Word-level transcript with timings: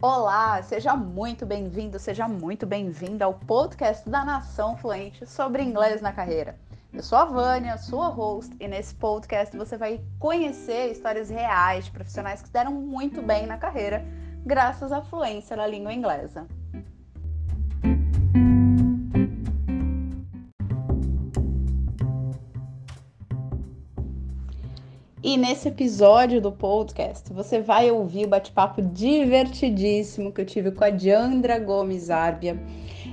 Olá, 0.00 0.62
seja 0.62 0.94
muito 0.94 1.44
bem-vindo, 1.44 1.98
seja 1.98 2.28
muito 2.28 2.64
bem-vinda 2.64 3.24
ao 3.24 3.34
podcast 3.34 4.08
da 4.08 4.24
Nação 4.24 4.76
Fluente 4.76 5.26
sobre 5.26 5.60
inglês 5.60 6.00
na 6.00 6.12
carreira. 6.12 6.56
Eu 6.92 7.02
sou 7.02 7.18
a 7.18 7.24
Vânia, 7.24 7.76
sua 7.78 8.06
host, 8.06 8.54
e 8.60 8.68
nesse 8.68 8.94
podcast 8.94 9.56
você 9.56 9.76
vai 9.76 10.00
conhecer 10.20 10.92
histórias 10.92 11.28
reais 11.28 11.86
de 11.86 11.90
profissionais 11.90 12.40
que 12.40 12.48
deram 12.48 12.70
muito 12.70 13.20
bem 13.20 13.44
na 13.44 13.58
carreira 13.58 14.06
graças 14.46 14.92
à 14.92 15.02
fluência 15.02 15.56
na 15.56 15.66
língua 15.66 15.92
inglesa. 15.92 16.46
E 25.28 25.36
nesse 25.36 25.68
episódio 25.68 26.40
do 26.40 26.50
podcast, 26.50 27.30
você 27.34 27.60
vai 27.60 27.90
ouvir 27.90 28.24
o 28.24 28.28
bate-papo 28.30 28.80
divertidíssimo 28.80 30.32
que 30.32 30.40
eu 30.40 30.46
tive 30.46 30.70
com 30.70 30.82
a 30.82 30.88
Diandra 30.88 31.58
Gomes 31.58 32.08
Árbia. 32.08 32.58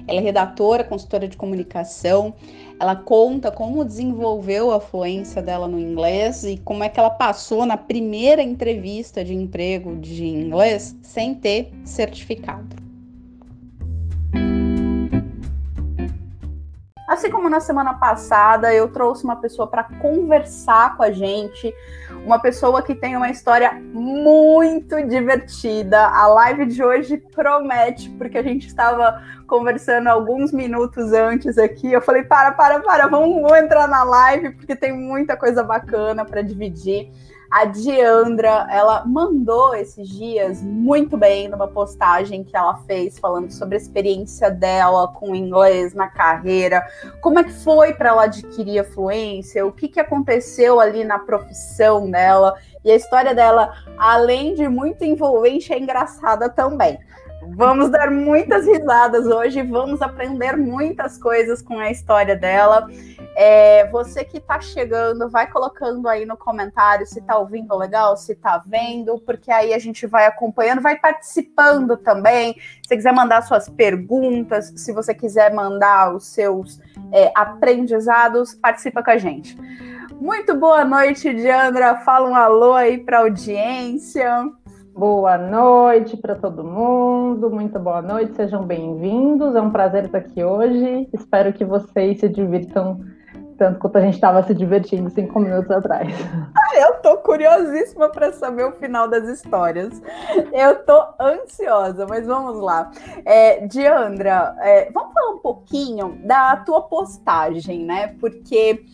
Ela 0.07 0.21
é 0.21 0.23
redatora, 0.23 0.85
consultora 0.85 1.27
de 1.27 1.35
comunicação. 1.35 2.33
Ela 2.79 2.95
conta 2.95 3.51
como 3.51 3.83
desenvolveu 3.83 4.71
a 4.71 4.79
fluência 4.79 5.41
dela 5.41 5.67
no 5.67 5.77
inglês 5.77 6.45
e 6.45 6.55
como 6.55 6.85
é 6.85 6.87
que 6.87 7.01
ela 7.01 7.09
passou 7.09 7.65
na 7.65 7.75
primeira 7.75 8.41
entrevista 8.41 9.21
de 9.21 9.33
emprego 9.33 9.97
de 9.97 10.25
inglês 10.25 10.95
sem 11.01 11.35
ter 11.35 11.69
certificado. 11.83 12.84
Assim 17.15 17.31
como 17.31 17.49
na 17.49 17.61
semana 17.61 17.93
passada, 17.93 18.73
eu 18.73 18.89
trouxe 18.89 19.23
uma 19.23 19.37
pessoa 19.37 19.65
para 19.65 19.85
conversar 19.85 20.97
com 20.97 21.03
a 21.03 21.11
gente, 21.11 21.73
uma 22.25 22.37
pessoa 22.37 22.81
que 22.81 22.93
tem 22.93 23.15
uma 23.15 23.29
história 23.29 23.71
muito 23.71 25.01
divertida. 25.07 26.07
A 26.07 26.27
live 26.27 26.65
de 26.65 26.83
hoje 26.83 27.15
promete, 27.33 28.09
porque 28.17 28.37
a 28.37 28.43
gente 28.43 28.67
estava 28.67 29.23
conversando 29.47 30.07
alguns 30.07 30.51
minutos 30.51 31.13
antes 31.13 31.57
aqui. 31.57 31.89
Eu 31.89 32.01
falei: 32.01 32.23
para, 32.23 32.51
para, 32.51 32.81
para, 32.81 33.07
vamos, 33.07 33.41
vamos 33.41 33.59
entrar 33.59 33.87
na 33.87 34.03
live, 34.03 34.49
porque 34.51 34.75
tem 34.75 34.91
muita 34.91 35.37
coisa 35.37 35.63
bacana 35.63 36.25
para 36.25 36.41
dividir. 36.41 37.09
A 37.55 37.63
Diandra, 37.63 38.67
ela 38.69 39.05
mandou 39.05 39.73
esses 39.73 40.09
dias 40.09 40.61
muito 40.61 41.15
bem 41.15 41.47
numa 41.47 41.69
postagem 41.69 42.43
que 42.43 42.53
ela 42.53 42.75
fez 42.79 43.17
falando 43.17 43.49
sobre 43.49 43.75
a 43.75 43.77
experiência 43.77 44.51
dela 44.51 45.07
com 45.07 45.31
o 45.31 45.35
inglês 45.35 45.93
na 45.93 46.09
carreira, 46.09 46.85
como 47.21 47.39
é 47.39 47.45
que 47.45 47.53
foi 47.53 47.93
para 47.93 48.09
ela 48.09 48.23
adquirir 48.25 48.79
a 48.79 48.83
fluência, 48.83 49.65
o 49.65 49.71
que, 49.71 49.87
que 49.87 50.01
aconteceu 50.01 50.81
ali 50.81 51.05
na 51.05 51.17
profissão 51.17 52.11
dela. 52.11 52.55
E 52.83 52.91
a 52.91 52.95
história 52.95 53.33
dela, 53.33 53.73
além 53.97 54.53
de 54.53 54.67
muito 54.67 55.05
envolvente, 55.05 55.71
é 55.71 55.79
engraçada 55.79 56.49
também. 56.49 56.99
Vamos 57.53 57.89
dar 57.89 58.09
muitas 58.09 58.65
risadas 58.65 59.25
hoje, 59.25 59.61
vamos 59.61 60.01
aprender 60.01 60.57
muitas 60.57 61.17
coisas 61.17 61.61
com 61.61 61.77
a 61.79 61.91
história 61.91 62.35
dela. 62.35 62.87
É, 63.35 63.87
você 63.89 64.23
que 64.23 64.37
está 64.37 64.59
chegando, 64.59 65.29
vai 65.29 65.49
colocando 65.49 66.07
aí 66.07 66.25
no 66.25 66.37
comentário 66.37 67.05
se 67.05 67.19
está 67.19 67.37
ouvindo 67.37 67.75
legal, 67.77 68.15
se 68.15 68.31
está 68.31 68.61
vendo, 68.65 69.19
porque 69.19 69.51
aí 69.51 69.73
a 69.73 69.79
gente 69.79 70.07
vai 70.07 70.25
acompanhando, 70.25 70.81
vai 70.81 70.97
participando 70.97 71.97
também. 71.97 72.55
Se 72.87 72.95
quiser 72.95 73.13
mandar 73.13 73.41
suas 73.43 73.69
perguntas, 73.69 74.73
se 74.75 74.93
você 74.93 75.13
quiser 75.13 75.53
mandar 75.53 76.15
os 76.15 76.27
seus 76.27 76.79
é, 77.11 77.31
aprendizados, 77.35 78.55
participa 78.55 79.03
com 79.03 79.11
a 79.11 79.17
gente. 79.17 79.57
Muito 80.19 80.55
boa 80.55 80.85
noite, 80.85 81.33
Diandra. 81.33 81.97
Fala 81.97 82.29
um 82.29 82.35
alô 82.35 82.73
aí 82.73 82.97
para 82.97 83.19
audiência. 83.19 84.49
Boa 84.97 85.37
noite 85.37 86.15
para 86.15 86.35
todo 86.35 86.63
mundo, 86.63 87.49
muito 87.49 87.77
boa 87.77 88.01
noite, 88.01 88.33
sejam 88.33 88.63
bem-vindos. 88.65 89.53
É 89.53 89.59
um 89.59 89.69
prazer 89.69 90.05
estar 90.05 90.19
aqui 90.19 90.41
hoje. 90.41 91.09
Espero 91.11 91.51
que 91.51 91.65
vocês 91.65 92.21
se 92.21 92.29
divirtam 92.29 93.01
tanto 93.57 93.79
quanto 93.79 93.97
a 93.97 94.01
gente 94.01 94.15
estava 94.15 94.43
se 94.43 94.53
divertindo 94.53 95.09
cinco 95.09 95.39
minutos 95.39 95.71
atrás. 95.71 96.13
Ah, 96.55 96.79
eu 96.79 96.95
tô 97.01 97.17
curiosíssima 97.17 98.09
para 98.09 98.31
saber 98.31 98.65
o 98.65 98.71
final 98.73 99.07
das 99.07 99.27
histórias. 99.27 100.01
Eu 100.51 100.83
tô 100.83 101.01
ansiosa, 101.19 102.05
mas 102.07 102.25
vamos 102.25 102.59
lá. 102.59 102.91
É, 103.25 103.65
Diandra, 103.67 104.55
é, 104.59 104.91
vamos 104.91 105.13
falar 105.13 105.31
um 105.31 105.39
pouquinho 105.39 106.19
da 106.23 106.57
tua 106.57 106.81
postagem, 106.81 107.85
né? 107.85 108.15
Porque 108.19 108.85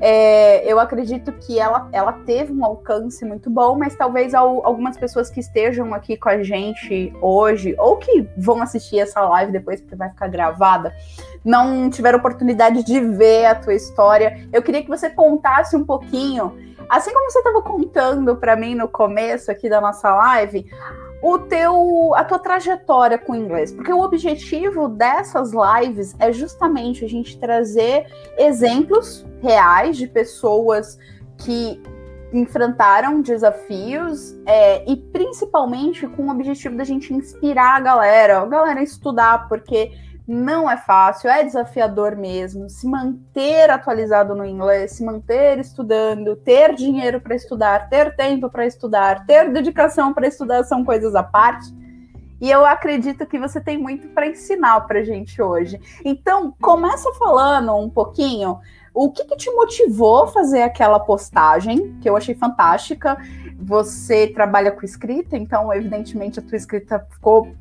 é, 0.00 0.70
eu 0.70 0.78
acredito 0.78 1.32
que 1.32 1.58
ela, 1.58 1.88
ela 1.92 2.12
teve 2.12 2.52
um 2.52 2.64
alcance 2.64 3.24
muito 3.24 3.50
bom, 3.50 3.76
mas 3.76 3.96
talvez 3.96 4.34
algumas 4.34 4.96
pessoas 4.96 5.30
que 5.30 5.40
estejam 5.40 5.92
aqui 5.94 6.16
com 6.16 6.28
a 6.28 6.42
gente 6.42 7.12
hoje, 7.20 7.74
ou 7.78 7.96
que 7.96 8.28
vão 8.36 8.60
assistir 8.62 8.98
essa 8.98 9.20
live 9.20 9.52
depois, 9.52 9.80
porque 9.80 9.96
vai 9.96 10.10
ficar 10.10 10.28
gravada, 10.28 10.94
não 11.44 11.88
tiveram 11.88 12.18
oportunidade 12.18 12.84
de 12.84 13.00
ver 13.00 13.46
a 13.46 13.54
tua 13.54 13.74
história. 13.74 14.48
Eu 14.52 14.62
queria 14.62 14.82
que 14.82 14.88
você 14.88 15.08
contasse 15.08 15.76
um 15.76 15.84
pouquinho, 15.84 16.56
assim 16.88 17.12
como 17.12 17.30
você 17.30 17.38
estava 17.38 17.62
contando 17.62 18.36
para 18.36 18.56
mim 18.56 18.74
no 18.74 18.88
começo 18.88 19.50
aqui 19.50 19.68
da 19.68 19.80
nossa 19.80 20.14
live, 20.14 20.66
o 21.22 21.38
teu 21.38 22.14
a 22.14 22.24
tua 22.24 22.38
trajetória 22.38 23.18
com 23.18 23.32
o 23.32 23.36
inglês, 23.36 23.72
porque 23.72 23.92
o 23.92 24.00
objetivo 24.00 24.88
dessas 24.88 25.52
lives 25.52 26.14
é 26.18 26.32
justamente 26.32 27.04
a 27.04 27.08
gente 27.08 27.38
trazer 27.38 28.06
exemplos 28.38 29.26
reais 29.42 29.96
de 29.96 30.06
pessoas 30.06 30.98
que 31.36 31.80
enfrentaram 32.32 33.20
desafios 33.20 34.38
é, 34.46 34.88
e 34.90 34.96
principalmente 34.96 36.06
com 36.06 36.28
o 36.28 36.30
objetivo 36.30 36.76
da 36.76 36.84
gente 36.84 37.12
inspirar 37.12 37.76
a 37.76 37.80
galera, 37.80 38.40
a 38.40 38.46
galera 38.46 38.80
a 38.80 38.82
estudar, 38.84 39.48
porque 39.48 39.92
não 40.30 40.70
é 40.70 40.76
fácil, 40.76 41.28
é 41.28 41.42
desafiador 41.42 42.14
mesmo. 42.14 42.70
Se 42.70 42.86
manter 42.86 43.68
atualizado 43.68 44.32
no 44.32 44.44
inglês, 44.44 44.92
se 44.92 45.04
manter 45.04 45.58
estudando, 45.58 46.36
ter 46.36 46.72
dinheiro 46.76 47.20
para 47.20 47.34
estudar, 47.34 47.88
ter 47.88 48.14
tempo 48.14 48.48
para 48.48 48.64
estudar, 48.64 49.26
ter 49.26 49.50
dedicação 49.50 50.14
para 50.14 50.28
estudar 50.28 50.62
são 50.62 50.84
coisas 50.84 51.16
à 51.16 51.22
parte. 51.24 51.74
E 52.40 52.48
eu 52.48 52.64
acredito 52.64 53.26
que 53.26 53.40
você 53.40 53.60
tem 53.60 53.76
muito 53.76 54.06
para 54.10 54.28
ensinar 54.28 54.82
para 54.82 55.02
gente 55.02 55.42
hoje. 55.42 55.80
Então, 56.04 56.54
começa 56.62 57.12
falando 57.14 57.74
um 57.74 57.90
pouquinho 57.90 58.60
o 58.94 59.10
que, 59.10 59.24
que, 59.24 59.36
te 59.36 59.50
motivou 59.50 60.22
a 60.22 60.28
fazer 60.28 60.62
aquela 60.62 61.00
postagem, 61.00 61.98
que 62.00 62.08
eu 62.08 62.16
achei 62.16 62.36
fantástica. 62.36 63.18
Você 63.58 64.28
trabalha 64.28 64.70
com 64.70 64.84
escrita, 64.84 65.36
então, 65.36 65.74
evidentemente, 65.74 66.38
a 66.38 66.42
tua 66.42 66.56
escrita 66.56 67.04
ficou 67.10 67.52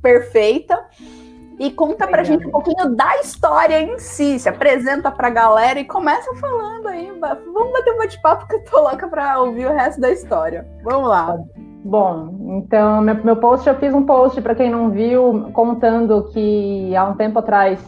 perfeita. 0.00 0.82
E 1.58 1.70
conta 1.70 2.06
pra 2.06 2.22
gente 2.22 2.46
um 2.46 2.50
pouquinho 2.50 2.94
da 2.94 3.16
história 3.20 3.80
em 3.80 3.98
si. 3.98 4.38
Se 4.38 4.48
apresenta 4.48 5.10
pra 5.10 5.30
galera 5.30 5.80
e 5.80 5.84
começa 5.84 6.34
falando 6.36 6.86
aí. 6.88 7.10
Vamos 7.20 7.72
bater 7.72 7.94
um 7.94 7.98
bate-papo 7.98 8.46
que 8.46 8.56
eu 8.56 8.64
tô 8.64 8.80
louca 8.82 9.08
pra 9.08 9.40
ouvir 9.40 9.66
o 9.66 9.72
resto 9.72 10.00
da 10.00 10.10
história. 10.10 10.66
Vamos 10.84 11.08
lá. 11.08 11.38
Bom, 11.84 12.34
então, 12.58 13.00
meu, 13.00 13.14
meu 13.22 13.36
post, 13.36 13.68
eu 13.68 13.76
fiz 13.76 13.94
um 13.94 14.04
post 14.04 14.42
para 14.42 14.56
quem 14.56 14.68
não 14.68 14.90
viu, 14.90 15.48
contando 15.52 16.24
que 16.32 16.94
há 16.96 17.04
um 17.04 17.14
tempo 17.14 17.38
atrás, 17.38 17.78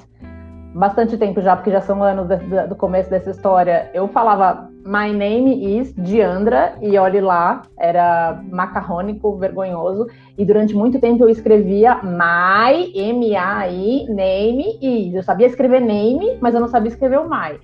bastante 0.72 1.18
tempo 1.18 1.40
já, 1.40 1.56
porque 1.56 1.72
já 1.72 1.80
são 1.80 2.00
anos 2.00 2.28
do 2.68 2.76
começo 2.76 3.10
dessa 3.10 3.30
história, 3.30 3.90
eu 3.92 4.06
falava 4.06 4.70
My 4.86 5.12
name 5.12 5.80
is 5.80 5.92
Diandra, 5.96 6.74
e 6.80 6.96
olhe 6.96 7.20
lá, 7.20 7.62
era 7.76 8.40
macarrônico, 8.48 9.36
vergonhoso, 9.36 10.06
e 10.38 10.44
durante 10.44 10.74
muito 10.74 11.00
tempo 11.00 11.24
eu 11.24 11.28
escrevia 11.28 11.96
My, 11.96 12.92
M-A-I, 12.94 14.06
name 14.08 14.78
is. 14.80 15.14
Eu 15.14 15.22
sabia 15.24 15.48
escrever 15.48 15.80
name, 15.80 16.38
mas 16.40 16.54
eu 16.54 16.60
não 16.60 16.68
sabia 16.68 16.88
escrever 16.88 17.18
o 17.18 17.28
my. 17.28 17.58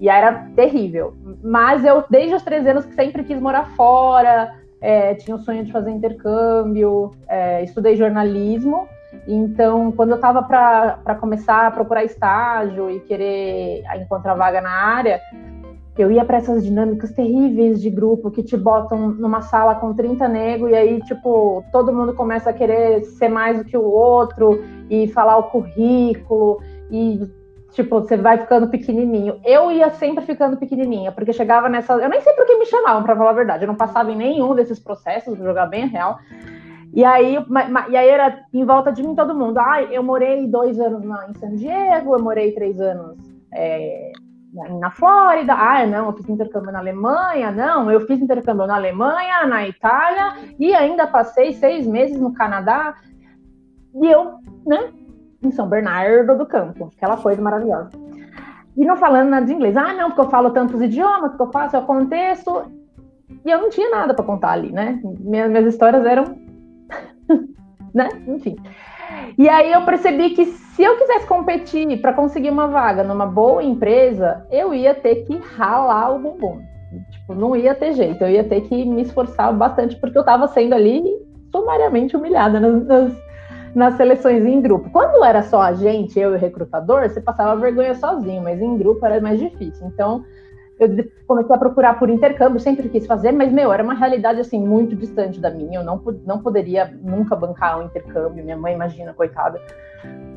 E 0.00 0.08
era 0.08 0.48
terrível. 0.56 1.14
Mas 1.44 1.84
eu, 1.84 2.02
desde 2.08 2.34
os 2.34 2.42
três 2.42 2.66
anos, 2.66 2.86
que 2.86 2.94
sempre 2.94 3.22
quis 3.22 3.38
morar 3.38 3.68
fora, 3.76 4.54
é, 4.80 5.14
tinha 5.14 5.36
o 5.36 5.40
sonho 5.40 5.62
de 5.62 5.70
fazer 5.70 5.90
intercâmbio, 5.90 7.12
é, 7.28 7.62
estudei 7.62 7.96
jornalismo, 7.96 8.88
então, 9.26 9.92
quando 9.92 10.10
eu 10.10 10.16
estava 10.16 10.42
para 10.42 11.14
começar 11.20 11.66
a 11.66 11.70
procurar 11.70 12.04
estágio 12.04 12.90
e 12.90 13.00
querer 13.00 13.82
encontrar 14.00 14.34
vaga 14.34 14.60
na 14.60 14.70
área, 14.70 15.20
eu 16.02 16.10
ia 16.10 16.24
para 16.24 16.38
essas 16.38 16.64
dinâmicas 16.64 17.10
terríveis 17.12 17.80
de 17.80 17.88
grupo 17.88 18.30
que 18.30 18.42
te 18.42 18.56
botam 18.56 19.10
numa 19.10 19.40
sala 19.40 19.74
com 19.74 19.94
30 19.94 20.28
negros 20.28 20.70
e 20.70 20.74
aí, 20.74 21.00
tipo, 21.02 21.64
todo 21.72 21.92
mundo 21.92 22.14
começa 22.14 22.50
a 22.50 22.52
querer 22.52 23.02
ser 23.04 23.28
mais 23.28 23.58
do 23.58 23.64
que 23.64 23.76
o 23.76 23.84
outro 23.84 24.62
e 24.90 25.08
falar 25.08 25.38
o 25.38 25.44
currículo 25.44 26.60
e, 26.90 27.20
tipo, 27.72 28.00
você 28.00 28.16
vai 28.16 28.38
ficando 28.38 28.68
pequenininho. 28.68 29.40
Eu 29.44 29.70
ia 29.72 29.90
sempre 29.90 30.24
ficando 30.24 30.56
pequenininha, 30.56 31.12
porque 31.12 31.32
chegava 31.32 31.68
nessa. 31.68 31.94
Eu 31.94 32.08
nem 32.08 32.20
sei 32.20 32.32
por 32.34 32.46
que 32.46 32.56
me 32.56 32.66
chamavam, 32.66 33.02
para 33.02 33.16
falar 33.16 33.30
a 33.30 33.34
verdade. 33.34 33.64
Eu 33.64 33.68
não 33.68 33.74
passava 33.74 34.12
em 34.12 34.16
nenhum 34.16 34.54
desses 34.54 34.78
processos, 34.78 35.36
vou 35.36 35.46
jogar 35.46 35.66
bem 35.66 35.86
real. 35.86 36.18
E 36.92 37.04
aí, 37.04 37.36
e 37.90 37.96
aí 37.96 38.08
era 38.08 38.42
em 38.52 38.64
volta 38.64 38.92
de 38.92 39.02
mim 39.02 39.14
todo 39.14 39.34
mundo. 39.34 39.58
Ah, 39.58 39.82
eu 39.82 40.02
morei 40.02 40.46
dois 40.46 40.78
anos 40.78 41.02
em 41.04 41.34
San 41.34 41.54
Diego, 41.54 42.14
eu 42.14 42.22
morei 42.22 42.52
três 42.52 42.80
anos. 42.80 43.18
É, 43.52 44.12
na 44.80 44.90
Flórida, 44.90 45.52
ah, 45.54 45.86
não, 45.86 46.06
eu 46.06 46.12
fiz 46.14 46.28
intercâmbio 46.28 46.72
na 46.72 46.78
Alemanha, 46.78 47.52
não, 47.52 47.90
eu 47.90 48.00
fiz 48.06 48.20
intercâmbio 48.20 48.66
na 48.66 48.76
Alemanha, 48.76 49.46
na 49.46 49.68
Itália 49.68 50.34
e 50.58 50.74
ainda 50.74 51.06
passei 51.06 51.52
seis 51.52 51.86
meses 51.86 52.18
no 52.18 52.32
Canadá. 52.32 52.94
E 53.94 54.06
eu, 54.06 54.38
né, 54.66 54.90
em 55.42 55.50
São 55.50 55.68
Bernardo 55.68 56.36
do 56.36 56.46
Campo, 56.46 56.90
aquela 56.96 57.16
coisa 57.16 57.40
maravilhosa. 57.40 57.90
E 58.76 58.84
não 58.84 58.96
falando 58.96 59.30
nada 59.30 59.46
de 59.46 59.52
inglês. 59.52 59.76
Ah, 59.76 59.92
não, 59.94 60.10
porque 60.10 60.22
eu 60.22 60.30
falo 60.30 60.50
tantos 60.50 60.80
idiomas, 60.82 61.30
porque 61.30 61.42
eu 61.42 61.52
faço, 61.52 61.76
eu 61.76 61.80
aconteço. 61.80 62.64
E 63.44 63.50
eu 63.50 63.60
não 63.60 63.70
tinha 63.70 63.90
nada 63.90 64.12
para 64.12 64.24
contar 64.24 64.52
ali, 64.52 64.70
né? 64.70 65.00
Minhas, 65.20 65.50
minhas 65.50 65.66
histórias 65.66 66.04
eram. 66.04 66.24
né? 67.94 68.08
Enfim. 68.26 68.56
E 69.38 69.48
aí 69.48 69.72
eu 69.72 69.82
percebi 69.82 70.30
que 70.30 70.46
se 70.46 70.82
eu 70.82 70.96
quisesse 70.98 71.26
competir 71.26 72.00
para 72.00 72.12
conseguir 72.12 72.50
uma 72.50 72.66
vaga 72.66 73.02
numa 73.02 73.26
boa 73.26 73.62
empresa, 73.62 74.46
eu 74.50 74.74
ia 74.74 74.94
ter 74.94 75.24
que 75.24 75.36
ralar 75.36 76.14
o 76.14 76.18
bumbum. 76.18 76.60
Tipo, 77.10 77.34
não 77.34 77.56
ia 77.56 77.74
ter 77.74 77.92
jeito, 77.92 78.22
eu 78.22 78.30
ia 78.30 78.44
ter 78.44 78.62
que 78.62 78.84
me 78.84 79.02
esforçar 79.02 79.52
bastante, 79.52 79.96
porque 79.96 80.16
eu 80.16 80.20
estava 80.20 80.46
sendo 80.48 80.74
ali 80.74 81.02
sumariamente 81.50 82.16
humilhada 82.16 82.60
nas, 82.60 82.86
nas, 82.86 83.12
nas 83.74 83.94
seleções 83.94 84.44
em 84.44 84.60
grupo. 84.60 84.90
Quando 84.90 85.24
era 85.24 85.42
só 85.42 85.62
a 85.62 85.72
gente, 85.72 86.18
eu 86.18 86.32
e 86.32 86.36
o 86.36 86.38
recrutador, 86.38 87.08
você 87.08 87.20
passava 87.20 87.60
vergonha 87.60 87.94
sozinho, 87.94 88.42
mas 88.42 88.60
em 88.60 88.76
grupo 88.76 89.04
era 89.04 89.20
mais 89.20 89.38
difícil. 89.38 89.86
Então, 89.86 90.24
eu 90.78 90.88
comecei 91.26 91.54
a 91.54 91.58
procurar 91.58 91.98
por 91.98 92.10
intercâmbio, 92.10 92.60
sempre 92.60 92.88
quis 92.88 93.06
fazer, 93.06 93.32
mas, 93.32 93.50
meu, 93.50 93.72
era 93.72 93.82
uma 93.82 93.94
realidade, 93.94 94.40
assim, 94.40 94.60
muito 94.60 94.94
distante 94.94 95.40
da 95.40 95.50
minha. 95.50 95.80
Eu 95.80 95.84
não, 95.84 96.02
não 96.24 96.38
poderia 96.38 96.92
nunca 97.02 97.34
bancar 97.34 97.80
um 97.80 97.84
intercâmbio. 97.84 98.44
Minha 98.44 98.56
mãe, 98.56 98.74
imagina, 98.74 99.14
coitada. 99.14 99.60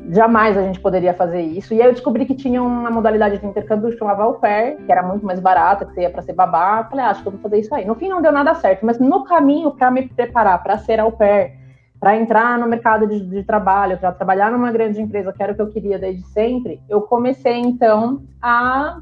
Jamais 0.08 0.56
a 0.56 0.62
gente 0.62 0.80
poderia 0.80 1.12
fazer 1.12 1.42
isso. 1.42 1.74
E 1.74 1.82
aí 1.82 1.88
eu 1.88 1.92
descobri 1.92 2.24
que 2.24 2.34
tinha 2.34 2.62
uma 2.62 2.90
modalidade 2.90 3.38
de 3.38 3.46
intercâmbio 3.46 3.90
que 3.90 3.98
chamava 3.98 4.22
au 4.22 4.34
pair, 4.34 4.76
que 4.78 4.90
era 4.90 5.02
muito 5.02 5.24
mais 5.26 5.38
barata, 5.38 5.84
que 5.84 5.92
você 5.92 6.02
ia 6.02 6.10
para 6.10 6.22
ser 6.22 6.32
babá. 6.32 6.84
Falei, 6.84 7.04
ah, 7.04 7.10
acho 7.10 7.22
que 7.22 7.28
eu 7.28 7.32
vou 7.32 7.40
fazer 7.40 7.58
isso 7.58 7.74
aí. 7.74 7.84
No 7.84 7.94
fim, 7.94 8.08
não 8.08 8.22
deu 8.22 8.32
nada 8.32 8.54
certo, 8.54 8.84
mas 8.84 8.98
no 8.98 9.24
caminho 9.24 9.72
para 9.72 9.90
me 9.90 10.08
preparar 10.08 10.62
para 10.62 10.78
ser 10.78 10.98
au 10.98 11.12
pair, 11.12 11.52
para 12.00 12.16
entrar 12.16 12.58
no 12.58 12.66
mercado 12.66 13.06
de, 13.06 13.20
de 13.20 13.44
trabalho, 13.44 13.98
para 13.98 14.10
trabalhar 14.10 14.50
numa 14.50 14.72
grande 14.72 15.00
empresa, 15.02 15.34
que 15.34 15.42
era 15.42 15.52
o 15.52 15.54
que 15.54 15.60
eu 15.60 15.68
queria 15.68 15.98
desde 15.98 16.26
sempre, 16.28 16.80
eu 16.88 17.02
comecei 17.02 17.58
então 17.58 18.22
a 18.40 19.00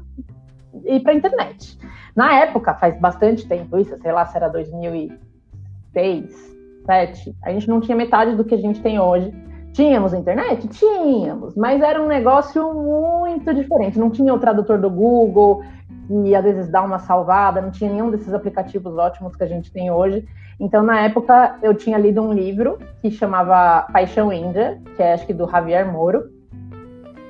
ir 0.85 1.01
para 1.01 1.13
a 1.13 1.15
internet. 1.15 1.77
Na 2.15 2.33
época, 2.33 2.73
faz 2.73 2.99
bastante 2.99 3.47
tempo 3.47 3.77
isso, 3.77 3.95
sei 3.97 4.11
lá 4.11 4.25
se 4.25 4.35
era 4.35 4.49
2006, 4.49 6.49
2007, 6.89 7.35
a 7.43 7.51
gente 7.51 7.67
não 7.67 7.79
tinha 7.79 7.95
metade 7.95 8.35
do 8.35 8.43
que 8.43 8.55
a 8.55 8.57
gente 8.57 8.81
tem 8.81 8.99
hoje. 8.99 9.31
Tínhamos 9.73 10.13
internet? 10.13 10.67
Tínhamos, 10.67 11.55
mas 11.55 11.81
era 11.81 12.01
um 12.01 12.07
negócio 12.07 12.73
muito 12.73 13.53
diferente. 13.53 13.99
Não 13.99 14.09
tinha 14.09 14.33
o 14.33 14.39
tradutor 14.39 14.79
do 14.79 14.89
Google, 14.89 15.61
que 16.07 16.35
às 16.35 16.43
vezes 16.43 16.69
dá 16.69 16.81
uma 16.81 16.97
salvada, 16.97 17.61
não 17.61 17.69
tinha 17.69 17.91
nenhum 17.91 18.09
desses 18.09 18.33
aplicativos 18.33 18.97
ótimos 18.97 19.35
que 19.35 19.43
a 19.43 19.47
gente 19.47 19.71
tem 19.71 19.91
hoje. 19.91 20.25
Então, 20.59 20.83
na 20.83 21.01
época, 21.01 21.55
eu 21.61 21.73
tinha 21.73 21.97
lido 21.97 22.21
um 22.21 22.33
livro 22.33 22.79
que 23.01 23.11
chamava 23.11 23.87
Paixão 23.93 24.33
Índia, 24.33 24.81
que 24.95 25.03
é 25.03 25.13
acho 25.13 25.25
que 25.25 25.33
do 25.33 25.47
Javier 25.47 25.89
Moro. 25.89 26.29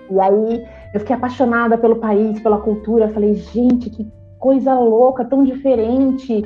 E 0.10 0.20
aí 0.20 0.66
eu 0.94 1.00
fiquei 1.00 1.16
apaixonada 1.16 1.78
pelo 1.78 1.98
país, 1.98 2.40
pela 2.40 2.60
cultura. 2.60 3.10
Falei, 3.10 3.36
gente, 3.36 3.90
que 3.90 4.08
coisa 4.40 4.74
louca, 4.74 5.26
tão 5.26 5.44
diferente. 5.44 6.44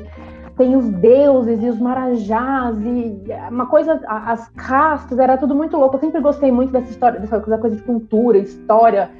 Tem 0.56 0.76
os 0.76 0.88
deuses 0.88 1.62
e 1.62 1.68
os 1.68 1.80
marajás 1.80 2.78
e 2.80 3.24
uma 3.50 3.66
coisa, 3.66 4.00
as 4.06 4.48
castas, 4.50 5.18
era 5.18 5.36
tudo 5.36 5.54
muito 5.54 5.76
louco. 5.76 5.96
Eu 5.96 6.00
sempre 6.00 6.20
gostei 6.20 6.52
muito 6.52 6.72
dessa 6.72 6.90
história, 6.90 7.18
dessa 7.18 7.40
coisa 7.40 7.74
de 7.74 7.82
cultura, 7.82 8.38
história. 8.38 9.10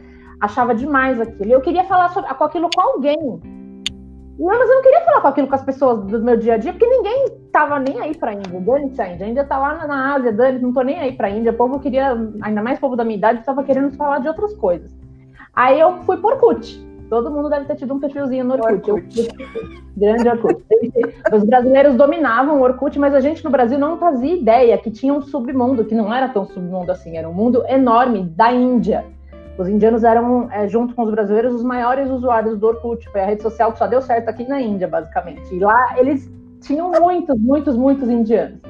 Achava 0.40 0.74
demais 0.74 1.20
aquilo. 1.20 1.50
Eu 1.50 1.60
queria 1.60 1.84
falar 1.84 2.10
sobre, 2.10 2.32
com 2.32 2.44
aquilo 2.44 2.68
com 2.72 2.80
alguém. 2.80 3.40
Não, 4.38 4.46
mas 4.46 4.68
eu 4.68 4.76
não 4.76 4.82
queria 4.82 5.00
falar 5.04 5.20
com 5.20 5.28
aquilo 5.28 5.48
com 5.48 5.54
as 5.54 5.64
pessoas 5.64 6.04
do 6.04 6.20
meu 6.20 6.36
dia 6.36 6.54
a 6.54 6.56
dia, 6.56 6.72
porque 6.72 6.86
ninguém 6.86 7.26
tava 7.52 7.78
nem 7.78 8.00
aí 8.00 8.16
pra 8.16 8.32
Índia. 8.32 8.60
Dane-se 8.60 9.00
a 9.00 9.12
Índia. 9.12 9.26
A 9.26 9.30
Índia 9.30 9.44
tá 9.44 9.58
lá 9.58 9.86
na 9.86 10.14
Ásia, 10.14 10.32
dane 10.32 10.58
não 10.58 10.72
tô 10.72 10.82
nem 10.82 11.00
aí 11.00 11.12
pra 11.12 11.30
Índia. 11.30 11.52
O 11.52 11.56
povo 11.56 11.80
queria, 11.80 12.16
ainda 12.42 12.62
mais 12.62 12.78
o 12.78 12.80
povo 12.80 12.96
da 12.96 13.04
minha 13.04 13.16
idade, 13.16 13.40
estava 13.40 13.62
querendo 13.62 13.96
falar 13.96 14.18
de 14.18 14.28
outras 14.28 14.54
coisas. 14.54 15.03
Aí 15.54 15.78
eu 15.78 15.98
fui 16.02 16.16
por 16.16 16.32
Orkut. 16.32 16.84
Todo 17.08 17.30
mundo 17.30 17.48
deve 17.48 17.66
ter 17.66 17.76
tido 17.76 17.94
um 17.94 18.00
perfilzinho 18.00 18.44
no 18.44 18.54
Orkut. 18.54 18.90
Orkut. 18.90 19.20
Eu, 19.20 19.28
grande 19.96 20.28
Orkut. 20.28 20.64
Os 21.32 21.44
brasileiros 21.44 21.94
dominavam 21.94 22.58
o 22.58 22.62
Orkut, 22.62 22.98
mas 22.98 23.14
a 23.14 23.20
gente 23.20 23.44
no 23.44 23.50
Brasil 23.50 23.78
não 23.78 23.98
fazia 23.98 24.34
ideia 24.34 24.76
que 24.78 24.90
tinha 24.90 25.12
um 25.12 25.22
submundo, 25.22 25.84
que 25.84 25.94
não 25.94 26.12
era 26.12 26.28
tão 26.28 26.44
submundo 26.46 26.90
assim, 26.90 27.16
era 27.16 27.28
um 27.28 27.32
mundo 27.32 27.64
enorme 27.68 28.24
da 28.24 28.52
Índia. 28.52 29.04
Os 29.56 29.68
indianos 29.68 30.02
eram, 30.02 30.50
é, 30.50 30.66
junto 30.66 30.94
com 30.94 31.02
os 31.02 31.10
brasileiros, 31.10 31.54
os 31.54 31.62
maiores 31.62 32.10
usuários 32.10 32.58
do 32.58 32.66
Orkut. 32.66 33.08
Foi 33.10 33.20
a 33.20 33.26
rede 33.26 33.42
social 33.42 33.70
que 33.70 33.78
só 33.78 33.86
deu 33.86 34.02
certo 34.02 34.28
aqui 34.28 34.48
na 34.48 34.60
Índia, 34.60 34.88
basicamente. 34.88 35.54
E 35.54 35.60
lá 35.60 35.96
eles 35.96 36.28
tinham 36.60 36.90
muitos, 36.90 37.38
muitos, 37.38 37.76
muitos 37.76 38.08
indianos. 38.08 38.60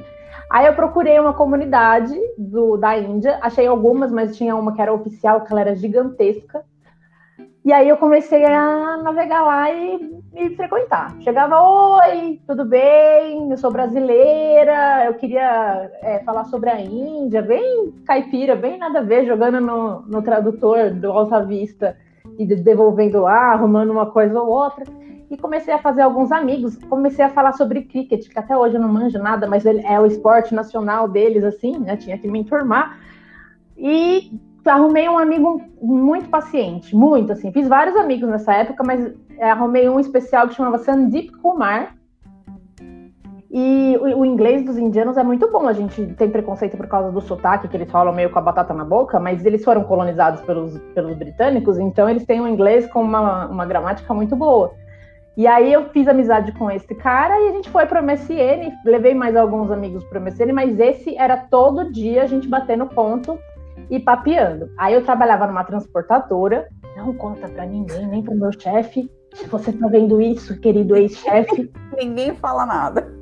Aí 0.51 0.67
eu 0.67 0.73
procurei 0.73 1.19
uma 1.19 1.33
comunidade 1.33 2.15
do, 2.37 2.77
da 2.77 2.95
Índia, 2.97 3.39
achei 3.41 3.65
algumas, 3.65 4.11
mas 4.11 4.37
tinha 4.37 4.55
uma 4.55 4.73
que 4.73 4.81
era 4.81 4.93
oficial, 4.93 5.41
que 5.41 5.51
ela 5.51 5.61
era 5.61 5.75
gigantesca. 5.75 6.63
E 7.65 7.73
aí 7.73 7.89
eu 7.89 7.97
comecei 7.97 8.45
a 8.45 8.97
navegar 8.97 9.41
lá 9.41 9.71
e, 9.71 10.21
e 10.35 10.49
frequentar. 10.51 11.19
Chegava, 11.21 11.59
oi, 11.59 12.39
tudo 12.45 12.63
bem? 12.63 13.49
Eu 13.49 13.57
sou 13.57 13.71
brasileira, 13.71 15.05
eu 15.07 15.15
queria 15.15 15.89
é, 16.03 16.19
falar 16.19 16.45
sobre 16.45 16.69
a 16.69 16.79
Índia, 16.79 17.41
bem 17.41 17.91
caipira, 18.05 18.55
bem 18.55 18.77
nada 18.77 18.99
a 18.99 19.01
ver, 19.01 19.25
jogando 19.25 19.59
no, 19.59 20.01
no 20.01 20.21
tradutor 20.21 20.91
do 20.91 21.11
Alta 21.11 21.43
Vista 21.43 21.97
e 22.37 22.45
devolvendo 22.45 23.21
lá, 23.21 23.53
arrumando 23.53 23.89
uma 23.89 24.11
coisa 24.11 24.39
ou 24.39 24.47
outra. 24.47 24.85
E 25.31 25.35
comecei 25.35 25.73
a 25.73 25.79
fazer 25.79 26.03
alguns 26.03 26.31
amigos, 26.31 26.77
comecei 26.87 27.25
a 27.25 27.29
falar 27.29 27.53
sobre 27.53 27.81
cricket, 27.81 28.29
que 28.29 28.37
até 28.37 28.55
hoje 28.55 28.75
eu 28.75 28.81
não 28.81 28.89
manjo 28.89 29.17
nada, 29.17 29.47
mas 29.47 29.65
é 29.65 29.99
o 29.99 30.05
esporte 30.05 30.53
nacional 30.53 31.07
deles, 31.07 31.43
assim, 31.43 31.79
né? 31.79 31.97
Tinha 31.97 32.15
que 32.15 32.27
me 32.27 32.37
informar. 32.37 32.99
E 33.75 34.31
arrumei 34.69 35.07
um 35.07 35.17
amigo 35.17 35.61
muito 35.81 36.29
paciente, 36.29 36.95
muito 36.95 37.31
assim. 37.31 37.51
Fiz 37.51 37.67
vários 37.67 37.95
amigos 37.95 38.29
nessa 38.29 38.53
época, 38.53 38.83
mas 38.83 39.13
é, 39.37 39.49
arrumei 39.49 39.87
um 39.89 39.99
especial 39.99 40.47
que 40.47 40.55
chamava 40.55 40.77
Sandeep 40.79 41.31
Kumar. 41.41 41.95
E 43.51 43.97
o, 44.01 44.19
o, 44.19 44.25
inglês 44.25 44.65
dos 44.65 44.77
indianos 44.77 45.17
é 45.17 45.23
muito 45.23 45.49
bom. 45.49 45.67
A 45.67 45.73
gente 45.73 46.05
tem 46.15 46.29
preconceito 46.29 46.75
por 46.75 46.87
causa 46.87 47.11
do 47.11 47.21
sotaque, 47.21 47.67
que 47.67 47.77
eles 47.77 47.89
falam 47.89 48.13
meio 48.13 48.29
com 48.29 48.39
a 48.39 48.41
batata 48.41 48.73
na 48.73 48.83
boca, 48.83 49.19
mas 49.19 49.45
eles 49.45 49.63
foram 49.63 49.83
colonizados 49.83 50.41
pelos, 50.41 50.77
pelos 50.93 51.15
britânicos, 51.15 51.79
então 51.79 52.09
eles 52.09 52.25
têm 52.25 52.41
um 52.41 52.47
inglês 52.47 52.85
com 52.91 53.01
uma, 53.01 53.45
uma 53.47 53.65
gramática 53.65 54.13
muito 54.13 54.35
boa. 54.35 54.73
E 55.37 55.47
aí 55.47 55.71
eu 55.71 55.89
fiz 55.89 56.07
amizade 56.07 56.51
com 56.53 56.71
esse 56.71 56.93
cara 56.95 57.39
e 57.41 57.49
a 57.49 57.51
gente 57.51 57.69
foi 57.69 57.85
para 57.85 58.01
o 58.01 58.05
MSN, 58.05 58.71
levei 58.85 59.13
mais 59.13 59.35
alguns 59.35 59.69
amigos 59.69 60.03
para 60.05 60.19
o 60.19 60.21
MSN, 60.21 60.53
mas 60.53 60.79
esse 60.79 61.15
era 61.17 61.37
todo 61.37 61.91
dia 61.91 62.23
a 62.23 62.25
gente 62.25 62.47
batendo 62.47 62.85
ponto 62.87 63.37
e 63.89 63.99
papeando. 63.99 64.69
Aí 64.77 64.93
eu 64.93 65.03
trabalhava 65.03 65.47
numa 65.47 65.63
transportadora, 65.63 66.67
não 66.95 67.13
conta 67.13 67.47
para 67.47 67.65
ninguém, 67.65 68.07
nem 68.07 68.23
para 68.23 68.35
meu 68.35 68.51
chefe. 68.51 69.09
Se 69.33 69.47
você 69.47 69.71
tá 69.71 69.87
vendo 69.87 70.21
isso, 70.21 70.59
querido 70.59 70.95
ex-chefe. 70.95 71.71
ninguém 71.97 72.35
fala 72.35 72.65
nada. 72.65 73.13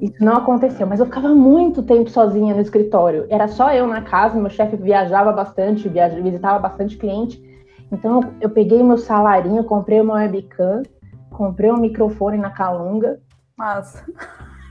Isso 0.00 0.22
não 0.22 0.36
aconteceu, 0.36 0.86
mas 0.86 1.00
eu 1.00 1.06
ficava 1.06 1.34
muito 1.34 1.82
tempo 1.82 2.10
sozinha 2.10 2.54
no 2.54 2.60
escritório. 2.60 3.26
Era 3.30 3.48
só 3.48 3.72
eu 3.72 3.86
na 3.86 4.02
casa, 4.02 4.38
meu 4.38 4.50
chefe 4.50 4.76
viajava 4.76 5.32
bastante, 5.32 5.88
viajava, 5.88 6.20
visitava 6.20 6.58
bastante 6.58 6.96
cliente. 6.96 7.42
Então 7.90 8.20
eu 8.40 8.50
peguei 8.50 8.82
meu 8.82 8.98
salarinho, 8.98 9.64
comprei 9.64 10.00
uma 10.00 10.14
webcam, 10.14 10.82
comprei 11.30 11.70
um 11.70 11.78
microfone 11.78 12.36
na 12.36 12.50
Calunga. 12.50 13.20
Massa. 13.56 14.04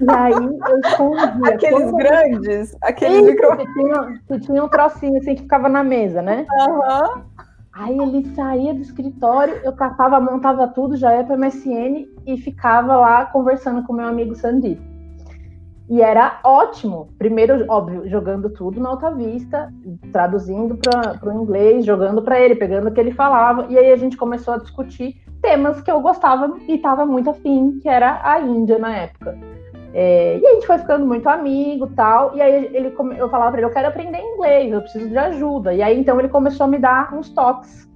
E 0.03 0.11
aí 0.11 0.33
eu 0.33 0.79
escondia. 0.79 1.53
Aqueles 1.53 1.91
grandes, 1.91 2.77
aqueles 2.81 3.25
microfones. 3.25 3.65
Que 3.65 3.73
tinha, 3.73 4.19
que 4.27 4.39
tinha 4.39 4.63
um 4.63 4.67
trocinho 4.67 5.17
assim 5.17 5.35
que 5.35 5.41
ficava 5.43 5.69
na 5.69 5.83
mesa, 5.83 6.21
né? 6.21 6.45
Uhum. 6.51 7.21
Aí 7.73 7.97
ele 7.97 8.25
saía 8.35 8.73
do 8.73 8.81
escritório, 8.81 9.55
eu 9.63 9.73
catava, 9.73 10.19
montava 10.19 10.67
tudo, 10.67 10.95
já 10.95 11.15
ia 11.15 11.23
para 11.23 11.37
MSN 11.37 12.05
e 12.27 12.37
ficava 12.37 12.95
lá 12.95 13.25
conversando 13.25 13.83
com 13.83 13.93
meu 13.93 14.07
amigo 14.07 14.35
Sandy. 14.35 14.79
E 15.89 16.01
era 16.01 16.39
ótimo. 16.43 17.09
Primeiro, 17.17 17.65
óbvio, 17.67 18.07
jogando 18.07 18.49
tudo 18.49 18.79
na 18.79 18.89
alta 18.89 19.11
vista, 19.11 19.73
traduzindo 20.11 20.77
para 20.77 21.19
o 21.23 21.41
inglês, 21.41 21.85
jogando 21.85 22.21
para 22.21 22.39
ele, 22.39 22.55
pegando 22.55 22.89
o 22.89 22.91
que 22.91 22.99
ele 22.99 23.11
falava. 23.11 23.65
E 23.69 23.77
aí 23.77 23.91
a 23.91 23.97
gente 23.97 24.15
começou 24.15 24.53
a 24.53 24.57
discutir 24.57 25.15
temas 25.41 25.81
que 25.81 25.91
eu 25.91 25.99
gostava 25.99 26.55
e 26.67 26.75
estava 26.75 27.05
muito 27.05 27.29
afim, 27.29 27.79
que 27.81 27.89
era 27.89 28.21
a 28.23 28.39
Índia 28.39 28.79
na 28.79 28.95
época. 28.95 29.37
É, 29.93 30.39
e 30.39 30.45
a 30.45 30.53
gente 30.55 30.65
foi 30.65 30.79
ficando 30.79 31.05
muito 31.05 31.29
amigo 31.29 31.87
tal. 31.95 32.35
E 32.35 32.41
aí 32.41 32.69
ele, 32.73 32.93
eu 33.17 33.29
falava 33.29 33.51
para 33.51 33.59
ele, 33.59 33.67
eu 33.67 33.73
quero 33.73 33.87
aprender 33.87 34.19
inglês, 34.19 34.71
eu 34.71 34.81
preciso 34.81 35.07
de 35.07 35.17
ajuda. 35.17 35.73
E 35.73 35.81
aí 35.81 35.99
então 35.99 36.19
ele 36.19 36.29
começou 36.29 36.65
a 36.65 36.67
me 36.67 36.79
dar 36.79 37.13
uns 37.13 37.29
toques. 37.29 37.87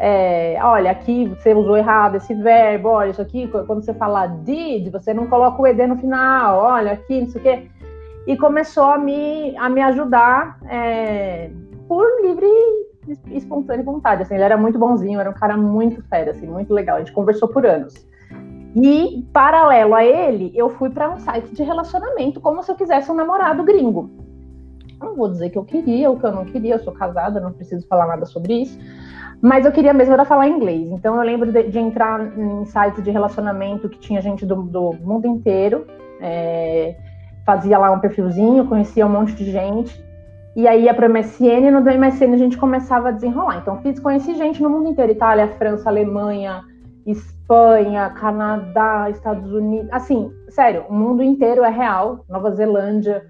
É, 0.00 0.56
olha, 0.62 0.92
aqui 0.92 1.26
você 1.26 1.52
usou 1.52 1.76
errado 1.76 2.16
esse 2.16 2.32
verbo, 2.32 2.88
olha, 2.88 3.10
isso 3.10 3.20
aqui, 3.20 3.48
quando 3.48 3.84
você 3.84 3.92
fala 3.92 4.28
did, 4.28 4.92
você 4.92 5.12
não 5.12 5.26
coloca 5.26 5.60
o 5.60 5.66
ED 5.66 5.88
no 5.88 5.96
final, 5.96 6.60
olha 6.60 6.92
aqui, 6.92 7.20
não 7.20 7.28
sei 7.28 7.40
o 7.40 7.44
quê. 7.44 7.70
E 8.24 8.36
começou 8.36 8.84
a 8.84 8.98
me, 8.98 9.56
a 9.56 9.68
me 9.68 9.80
ajudar 9.82 10.58
é, 10.68 11.50
por 11.88 12.06
livre 12.22 12.46
espontânea 13.32 13.84
vontade. 13.84 14.22
Assim, 14.22 14.34
ele 14.34 14.44
era 14.44 14.56
muito 14.56 14.78
bonzinho, 14.78 15.18
era 15.18 15.30
um 15.30 15.34
cara 15.34 15.56
muito 15.56 16.02
fera, 16.08 16.30
assim, 16.30 16.46
muito 16.46 16.72
legal. 16.72 16.96
A 16.96 16.98
gente 17.00 17.12
conversou 17.12 17.48
por 17.48 17.66
anos. 17.66 18.06
E, 18.76 19.26
paralelo 19.32 19.94
a 19.94 20.04
ele, 20.04 20.52
eu 20.54 20.68
fui 20.70 20.90
para 20.90 21.10
um 21.10 21.18
site 21.18 21.54
de 21.54 21.62
relacionamento, 21.62 22.40
como 22.40 22.62
se 22.62 22.70
eu 22.70 22.76
quisesse 22.76 23.10
um 23.10 23.14
namorado 23.14 23.64
gringo. 23.64 24.10
Não 25.00 25.14
vou 25.14 25.28
dizer 25.28 25.50
que 25.50 25.58
eu 25.58 25.64
queria 25.64 26.10
ou 26.10 26.18
que 26.18 26.26
eu 26.26 26.32
não 26.32 26.44
queria, 26.44 26.74
eu 26.74 26.78
sou 26.80 26.92
casada, 26.92 27.40
não 27.40 27.52
preciso 27.52 27.86
falar 27.86 28.06
nada 28.06 28.26
sobre 28.26 28.62
isso. 28.62 28.78
Mas 29.40 29.64
eu 29.64 29.70
queria 29.70 29.92
mesmo 29.92 30.14
era 30.14 30.24
falar 30.24 30.48
inglês. 30.48 30.90
Então 30.90 31.16
eu 31.16 31.22
lembro 31.22 31.52
de, 31.52 31.62
de 31.64 31.78
entrar 31.78 32.36
em 32.36 32.64
sites 32.64 33.02
de 33.02 33.10
relacionamento 33.10 33.88
que 33.88 33.98
tinha 33.98 34.20
gente 34.20 34.44
do, 34.44 34.56
do 34.62 34.92
mundo 35.00 35.26
inteiro. 35.26 35.86
É, 36.20 36.96
fazia 37.46 37.78
lá 37.78 37.92
um 37.92 38.00
perfilzinho, 38.00 38.66
conhecia 38.66 39.06
um 39.06 39.10
monte 39.10 39.32
de 39.34 39.50
gente. 39.50 40.04
E 40.56 40.66
aí 40.66 40.84
ia 40.84 40.94
para 40.94 41.08
MSN, 41.08 41.68
e 41.68 41.70
no 41.70 41.80
MSN 41.80 42.34
a 42.34 42.36
gente 42.36 42.58
começava 42.58 43.08
a 43.08 43.12
desenrolar. 43.12 43.58
Então 43.58 43.80
fiz, 43.80 44.00
conheci 44.00 44.34
gente 44.34 44.60
no 44.60 44.68
mundo 44.68 44.88
inteiro, 44.88 45.12
Itália, 45.12 45.46
França, 45.56 45.88
Alemanha, 45.88 46.64
Espanha, 47.10 48.10
Canadá, 48.10 49.08
Estados 49.10 49.52
Unidos. 49.52 49.88
Assim, 49.90 50.30
sério, 50.48 50.84
o 50.88 50.94
mundo 50.94 51.22
inteiro 51.22 51.64
é 51.64 51.70
real. 51.70 52.24
Nova 52.28 52.50
Zelândia, 52.50 53.24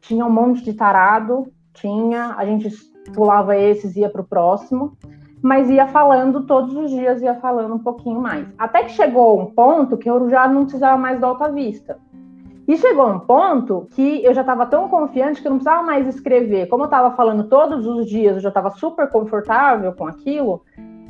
tinha 0.00 0.24
um 0.24 0.30
monte 0.30 0.62
de 0.62 0.74
tarado, 0.74 1.46
tinha, 1.72 2.34
a 2.36 2.44
gente 2.44 2.70
pulava 3.14 3.56
esses, 3.56 3.96
ia 3.96 4.08
para 4.08 4.20
o 4.20 4.26
próximo 4.26 4.96
mas 5.42 5.70
ia 5.70 5.86
falando 5.86 6.42
todos 6.44 6.74
os 6.74 6.90
dias, 6.90 7.22
ia 7.22 7.34
falando 7.36 7.74
um 7.74 7.78
pouquinho 7.78 8.20
mais. 8.20 8.48
Até 8.58 8.82
que 8.82 8.90
chegou 8.90 9.40
um 9.40 9.46
ponto 9.46 9.96
que 9.96 10.10
eu 10.10 10.28
já 10.28 10.48
não 10.48 10.62
precisava 10.62 10.98
mais 10.98 11.20
da 11.20 11.28
alta 11.28 11.48
vista. 11.50 11.98
E 12.66 12.76
chegou 12.76 13.08
um 13.08 13.20
ponto 13.20 13.86
que 13.94 14.24
eu 14.24 14.34
já 14.34 14.40
estava 14.40 14.66
tão 14.66 14.88
confiante 14.88 15.40
que 15.40 15.46
eu 15.46 15.50
não 15.50 15.58
precisava 15.58 15.84
mais 15.84 16.08
escrever. 16.08 16.66
Como 16.66 16.82
eu 16.82 16.86
estava 16.86 17.14
falando 17.14 17.44
todos 17.44 17.86
os 17.86 18.08
dias, 18.08 18.34
eu 18.34 18.40
já 18.40 18.48
estava 18.48 18.70
super 18.70 19.08
confortável 19.08 19.92
com 19.92 20.08
aquilo, 20.08 20.62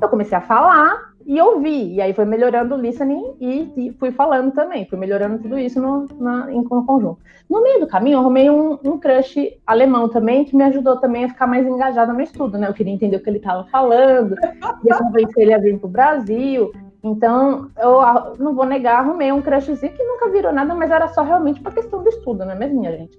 eu 0.02 0.08
comecei 0.10 0.36
a 0.36 0.42
falar 0.42 1.15
e 1.26 1.40
ouvi. 1.40 1.94
E 1.94 2.00
aí 2.00 2.14
foi 2.14 2.24
melhorando 2.24 2.76
o 2.76 2.78
listening 2.78 3.34
e, 3.40 3.72
e 3.76 3.92
fui 3.98 4.12
falando 4.12 4.52
também. 4.52 4.86
Fui 4.86 4.96
melhorando 4.96 5.42
tudo 5.42 5.58
isso 5.58 5.80
no, 5.80 6.06
na, 6.18 6.52
em 6.52 6.62
conjunto. 6.62 7.18
No 7.50 7.62
meio 7.62 7.80
do 7.80 7.86
caminho, 7.86 8.14
eu 8.14 8.20
arrumei 8.20 8.48
um, 8.48 8.78
um 8.84 8.98
crush 8.98 9.36
alemão 9.66 10.08
também, 10.08 10.44
que 10.44 10.56
me 10.56 10.62
ajudou 10.64 10.96
também 10.98 11.24
a 11.24 11.28
ficar 11.28 11.46
mais 11.46 11.66
engajada 11.66 12.12
no 12.12 12.20
estudo, 12.20 12.56
né? 12.56 12.68
Eu 12.68 12.74
queria 12.74 12.92
entender 12.92 13.16
o 13.16 13.20
que 13.20 13.28
ele 13.28 13.38
estava 13.38 13.64
falando, 13.64 14.36
queria 14.80 14.98
convencer 14.98 15.42
ele 15.42 15.54
a 15.54 15.58
vir 15.58 15.78
para 15.78 15.86
o 15.86 15.90
Brasil. 15.90 16.72
Então, 17.02 17.70
eu 17.76 18.00
não 18.38 18.54
vou 18.54 18.64
negar, 18.64 19.00
arrumei 19.00 19.30
um 19.32 19.42
crushzinho 19.42 19.92
que 19.92 20.02
nunca 20.02 20.28
virou 20.28 20.52
nada, 20.52 20.74
mas 20.74 20.90
era 20.90 21.08
só 21.08 21.22
realmente 21.22 21.60
por 21.60 21.72
questão 21.74 22.02
do 22.02 22.08
estudo, 22.08 22.44
não 22.44 22.52
é 22.52 22.54
mesmo, 22.54 22.80
minha 22.80 22.96
gente? 22.96 23.18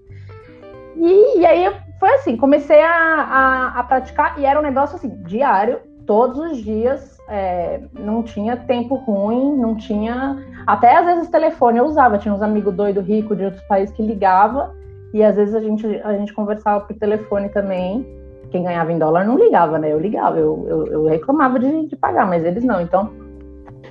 E, 0.96 1.40
e 1.40 1.46
aí 1.46 1.72
foi 2.00 2.10
assim, 2.16 2.36
comecei 2.36 2.82
a, 2.82 2.90
a, 2.90 3.80
a 3.80 3.84
praticar, 3.84 4.40
e 4.40 4.46
era 4.46 4.60
um 4.60 4.64
negócio 4.64 4.96
assim, 4.96 5.10
diário, 5.24 5.80
todos 6.06 6.38
os 6.40 6.58
dias, 6.58 7.17
é, 7.28 7.82
não 7.94 8.24
tinha 8.24 8.56
tempo 8.56 8.96
ruim, 8.96 9.58
não 9.58 9.76
tinha. 9.76 10.38
Até 10.66 10.98
às 10.98 11.06
vezes 11.06 11.30
telefone 11.30 11.80
eu 11.80 11.86
usava, 11.86 12.18
tinha 12.18 12.34
uns 12.34 12.42
amigos 12.42 12.74
doido 12.74 13.02
rico 13.02 13.36
de 13.36 13.46
outros 13.46 13.64
países 13.64 13.94
que 13.94 14.02
ligava, 14.02 14.74
e 15.14 15.24
às 15.24 15.36
vezes 15.36 15.56
a 15.56 15.60
gente, 15.60 15.86
a 16.04 16.14
gente 16.14 16.34
conversava 16.34 16.86
por 16.86 16.96
telefone 16.96 17.50
também. 17.50 18.06
Quem 18.50 18.64
ganhava 18.64 18.92
em 18.92 18.98
dólar 18.98 19.26
não 19.26 19.38
ligava, 19.38 19.78
né? 19.78 19.92
Eu 19.92 20.00
ligava, 20.00 20.38
eu, 20.38 20.66
eu, 20.68 20.88
eu 20.88 21.06
reclamava 21.06 21.60
de, 21.60 21.88
de 21.88 21.96
pagar, 21.98 22.26
mas 22.26 22.46
eles 22.46 22.64
não. 22.64 22.80
Então, 22.80 23.12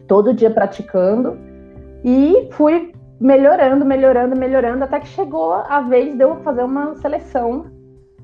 todo 0.07 0.33
dia 0.33 0.51
praticando 0.51 1.37
e 2.03 2.49
fui 2.53 2.93
melhorando, 3.21 3.85
melhorando, 3.85 4.39
melhorando, 4.39 4.85
até 4.85 5.01
que 5.01 5.09
chegou 5.09 5.53
a 5.53 5.81
vez 5.81 6.17
de 6.17 6.23
eu 6.23 6.37
fazer 6.37 6.63
uma 6.63 6.95
seleção, 6.97 7.67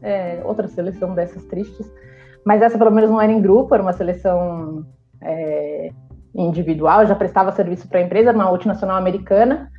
é, 0.01 0.41
outra 0.45 0.69
seleção 0.69 1.15
dessas 1.15 1.45
tristes, 1.45 1.91
mas 2.45 2.63
essa 2.63 2.79
pelo 2.79 2.91
menos 2.91 3.11
não 3.11 3.21
era 3.21 3.33
em 3.33 3.41
grupo, 3.41 3.75
era 3.75 3.83
uma 3.83 3.93
seleção 3.93 4.85
é, 5.23 5.91
individual, 6.35 7.07
já 7.07 7.15
prestava 7.15 7.53
serviço 7.53 7.89
para 7.89 7.99
a 8.01 8.03
empresa, 8.03 8.33
uma 8.33 8.49
multinacional 8.49 8.97
americana, 8.97 9.71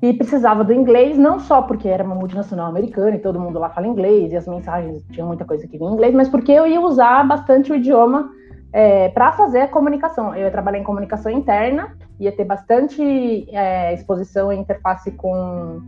e 0.00 0.12
precisava 0.12 0.62
do 0.62 0.72
inglês, 0.72 1.18
não 1.18 1.40
só 1.40 1.62
porque 1.62 1.88
era 1.88 2.04
uma 2.04 2.14
multinacional 2.14 2.66
americana 2.66 3.16
e 3.16 3.20
todo 3.20 3.40
mundo 3.40 3.58
lá 3.58 3.68
fala 3.70 3.86
inglês, 3.86 4.32
e 4.32 4.36
as 4.36 4.46
mensagens 4.46 5.02
tinham 5.10 5.26
muita 5.26 5.44
coisa 5.44 5.66
que 5.66 5.76
vinha 5.76 5.90
em 5.90 5.94
inglês, 5.94 6.14
mas 6.14 6.28
porque 6.28 6.52
eu 6.52 6.66
ia 6.66 6.80
usar 6.80 7.26
bastante 7.26 7.72
o 7.72 7.74
idioma 7.74 8.30
é, 8.72 9.08
para 9.08 9.32
fazer 9.32 9.62
a 9.62 9.68
comunicação. 9.68 10.34
Eu 10.34 10.42
ia 10.42 10.50
trabalhar 10.50 10.78
em 10.78 10.84
comunicação 10.84 11.32
interna, 11.32 11.96
ia 12.20 12.30
ter 12.30 12.44
bastante 12.44 13.48
é, 13.50 13.92
exposição 13.92 14.52
e 14.52 14.56
interface 14.56 15.10
com 15.12 15.80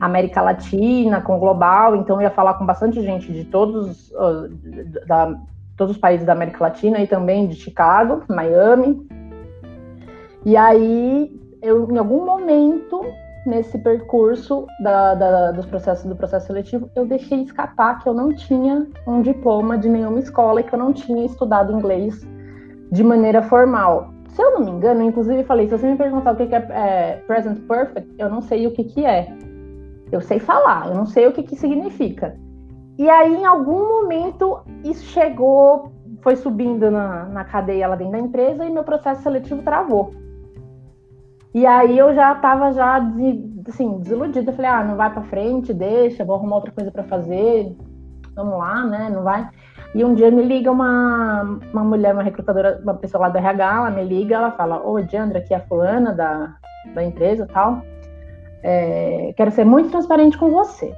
América 0.00 0.42
Latina, 0.42 1.20
com 1.20 1.38
global, 1.38 1.94
então 1.94 2.20
ia 2.20 2.30
falar 2.30 2.54
com 2.54 2.66
bastante 2.66 3.00
gente 3.02 3.32
de 3.32 3.44
todos, 3.44 4.12
da, 5.06 5.36
todos 5.76 5.94
os 5.94 6.00
países 6.00 6.26
da 6.26 6.32
América 6.32 6.64
Latina 6.64 7.00
e 7.00 7.06
também 7.06 7.46
de 7.46 7.56
Chicago, 7.56 8.22
Miami. 8.28 9.06
E 10.44 10.56
aí, 10.56 11.30
eu, 11.62 11.90
em 11.90 11.98
algum 11.98 12.24
momento 12.24 13.00
nesse 13.46 13.78
percurso 13.78 14.66
da, 14.80 15.14
da, 15.14 15.52
dos 15.52 15.66
processos 15.66 16.06
do 16.06 16.16
processo 16.16 16.46
seletivo, 16.46 16.88
eu 16.96 17.06
deixei 17.06 17.42
escapar 17.42 18.02
que 18.02 18.08
eu 18.08 18.14
não 18.14 18.34
tinha 18.34 18.86
um 19.06 19.20
diploma 19.20 19.76
de 19.76 19.88
nenhuma 19.88 20.18
escola 20.18 20.60
e 20.60 20.64
que 20.64 20.74
eu 20.74 20.78
não 20.78 20.92
tinha 20.92 21.26
estudado 21.26 21.72
inglês 21.72 22.26
de 22.90 23.04
maneira 23.04 23.42
formal. 23.42 24.08
Se 24.28 24.42
eu 24.42 24.52
não 24.52 24.60
me 24.64 24.70
engano, 24.70 25.02
inclusive 25.02 25.44
falei, 25.44 25.68
se 25.68 25.78
você 25.78 25.86
me 25.86 25.96
perguntar 25.96 26.32
o 26.32 26.36
que 26.36 26.54
é, 26.54 26.58
é 26.70 27.22
present 27.26 27.58
perfect, 27.68 28.10
eu 28.18 28.28
não 28.30 28.40
sei 28.40 28.66
o 28.66 28.72
que, 28.72 28.84
que 28.84 29.04
é. 29.04 29.28
Eu 30.10 30.20
sei 30.20 30.38
falar, 30.38 30.88
eu 30.88 30.94
não 30.94 31.06
sei 31.06 31.26
o 31.26 31.32
que, 31.32 31.42
que 31.42 31.56
significa. 31.56 32.36
E 32.96 33.10
aí, 33.10 33.34
em 33.34 33.44
algum 33.44 33.88
momento, 33.88 34.60
isso 34.84 35.04
chegou, 35.06 35.92
foi 36.22 36.36
subindo 36.36 36.90
na, 36.90 37.24
na 37.24 37.44
cadeia 37.44 37.88
lá 37.88 37.96
dentro 37.96 38.12
da 38.12 38.18
empresa 38.18 38.64
e 38.64 38.70
meu 38.70 38.84
processo 38.84 39.22
seletivo 39.22 39.62
travou. 39.62 40.12
E 41.52 41.66
aí 41.66 41.96
eu 41.96 42.12
já 42.14 42.32
estava 42.32 42.72
já 42.72 43.00
assim, 43.68 43.98
desiludida. 43.98 44.52
Falei, 44.52 44.70
ah, 44.70 44.84
não 44.84 44.96
vai 44.96 45.12
para 45.12 45.22
frente, 45.22 45.72
deixa, 45.72 46.24
vou 46.24 46.36
arrumar 46.36 46.56
outra 46.56 46.72
coisa 46.72 46.90
para 46.90 47.04
fazer. 47.04 47.76
Vamos 48.34 48.58
lá, 48.58 48.84
né? 48.84 49.10
Não 49.12 49.22
vai. 49.22 49.48
E 49.94 50.04
um 50.04 50.14
dia 50.14 50.30
me 50.30 50.42
liga 50.42 50.72
uma, 50.72 51.60
uma 51.72 51.84
mulher, 51.84 52.12
uma 52.12 52.22
recrutadora, 52.24 52.80
uma 52.82 52.94
pessoa 52.94 53.22
lá 53.22 53.28
do 53.28 53.38
RH, 53.38 53.76
ela 53.76 53.90
me 53.90 54.02
liga, 54.02 54.34
ela 54.34 54.50
fala, 54.50 54.84
ô, 54.84 55.00
Diandra, 55.00 55.38
aqui 55.38 55.54
é 55.54 55.58
a 55.58 55.66
fulana 55.66 56.12
da, 56.12 56.56
da 56.92 57.04
empresa 57.04 57.46
tal. 57.52 57.80
É, 58.60 59.32
quero 59.36 59.52
ser 59.52 59.64
muito 59.64 59.90
transparente 59.90 60.36
com 60.36 60.50
você. 60.50 60.92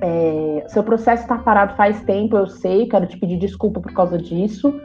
É, 0.00 0.64
seu 0.68 0.82
processo 0.82 1.22
está 1.22 1.38
parado 1.38 1.74
faz 1.74 2.00
tempo, 2.02 2.36
eu 2.36 2.46
sei, 2.46 2.86
quero 2.86 3.06
te 3.06 3.18
pedir 3.18 3.38
desculpa 3.38 3.80
por 3.80 3.92
causa 3.92 4.18
disso. 4.18 4.80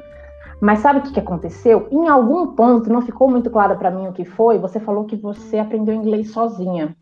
Mas 0.61 0.79
sabe 0.79 0.99
o 0.99 1.01
que, 1.03 1.13
que 1.13 1.19
aconteceu? 1.19 1.87
Em 1.91 2.07
algum 2.07 2.55
ponto, 2.55 2.89
não 2.89 3.01
ficou 3.01 3.29
muito 3.29 3.49
claro 3.49 3.77
para 3.77 3.91
mim 3.91 4.07
o 4.07 4.13
que 4.13 4.23
foi. 4.23 4.57
Você 4.59 4.79
falou 4.79 5.05
que 5.05 5.15
você 5.15 5.57
aprendeu 5.57 5.93
inglês 5.93 6.31
sozinha. 6.31 6.95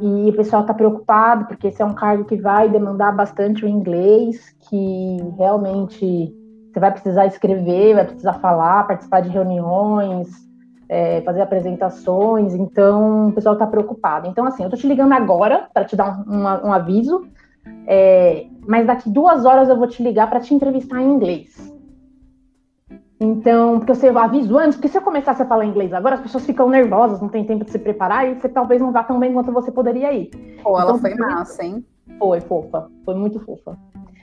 E 0.00 0.28
o 0.28 0.36
pessoal 0.36 0.62
está 0.62 0.74
preocupado, 0.74 1.46
porque 1.46 1.68
esse 1.68 1.80
é 1.80 1.84
um 1.84 1.94
cargo 1.94 2.24
que 2.24 2.36
vai 2.36 2.68
demandar 2.68 3.12
bastante 3.12 3.64
o 3.64 3.68
inglês, 3.68 4.54
que 4.68 5.16
realmente 5.38 6.34
você 6.72 6.80
vai 6.80 6.90
precisar 6.90 7.26
escrever, 7.26 7.94
vai 7.94 8.04
precisar 8.04 8.34
falar, 8.34 8.86
participar 8.86 9.20
de 9.20 9.30
reuniões, 9.30 10.28
é, 10.88 11.20
fazer 11.22 11.42
apresentações. 11.42 12.54
Então, 12.54 13.28
o 13.28 13.32
pessoal 13.32 13.54
está 13.54 13.66
preocupado. 13.66 14.28
Então, 14.28 14.44
assim, 14.44 14.62
eu 14.62 14.68
estou 14.68 14.78
te 14.78 14.86
ligando 14.86 15.12
agora 15.12 15.68
para 15.72 15.84
te 15.84 15.96
dar 15.96 16.20
um, 16.26 16.34
um, 16.34 16.68
um 16.68 16.72
aviso, 16.72 17.26
é, 17.86 18.46
mas 18.66 18.86
daqui 18.86 19.10
duas 19.10 19.44
horas 19.44 19.68
eu 19.68 19.76
vou 19.76 19.86
te 19.86 20.02
ligar 20.02 20.28
para 20.28 20.40
te 20.40 20.54
entrevistar 20.54 21.00
em 21.00 21.12
inglês. 21.12 21.74
Então, 23.18 23.78
porque 23.78 23.94
você 23.94 24.08
aviso 24.08 24.58
antes, 24.58 24.76
porque 24.76 24.88
se 24.88 24.98
eu 24.98 25.02
começasse 25.02 25.42
a 25.42 25.46
falar 25.46 25.64
inglês 25.64 25.92
agora, 25.92 26.16
as 26.16 26.20
pessoas 26.20 26.44
ficam 26.44 26.68
nervosas, 26.68 27.20
não 27.20 27.28
tem 27.28 27.44
tempo 27.44 27.64
de 27.64 27.70
se 27.70 27.78
preparar 27.78 28.28
e 28.28 28.34
você 28.34 28.48
talvez 28.48 28.80
não 28.80 28.92
vá 28.92 29.02
tão 29.02 29.18
bem 29.18 29.32
quanto 29.32 29.50
você 29.52 29.72
poderia 29.72 30.12
ir. 30.12 30.30
Pô, 30.62 30.78
ela 30.78 30.90
então, 30.90 30.98
foi 30.98 31.14
massa, 31.14 31.64
hein? 31.64 31.84
Foi, 32.18 32.40
fofa. 32.40 32.90
Foi 33.06 33.14
muito 33.14 33.40
fofa. 33.40 33.76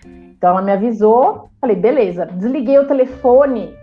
Então 0.06 0.52
ela 0.52 0.62
me 0.62 0.72
avisou, 0.72 1.50
falei, 1.60 1.76
beleza. 1.76 2.28
Desliguei 2.28 2.78
o 2.78 2.88
telefone, 2.88 3.74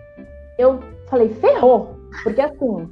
eu 0.57 0.79
falei, 1.09 1.27
ferrou. 1.29 2.00
Porque 2.23 2.41
assim, 2.41 2.89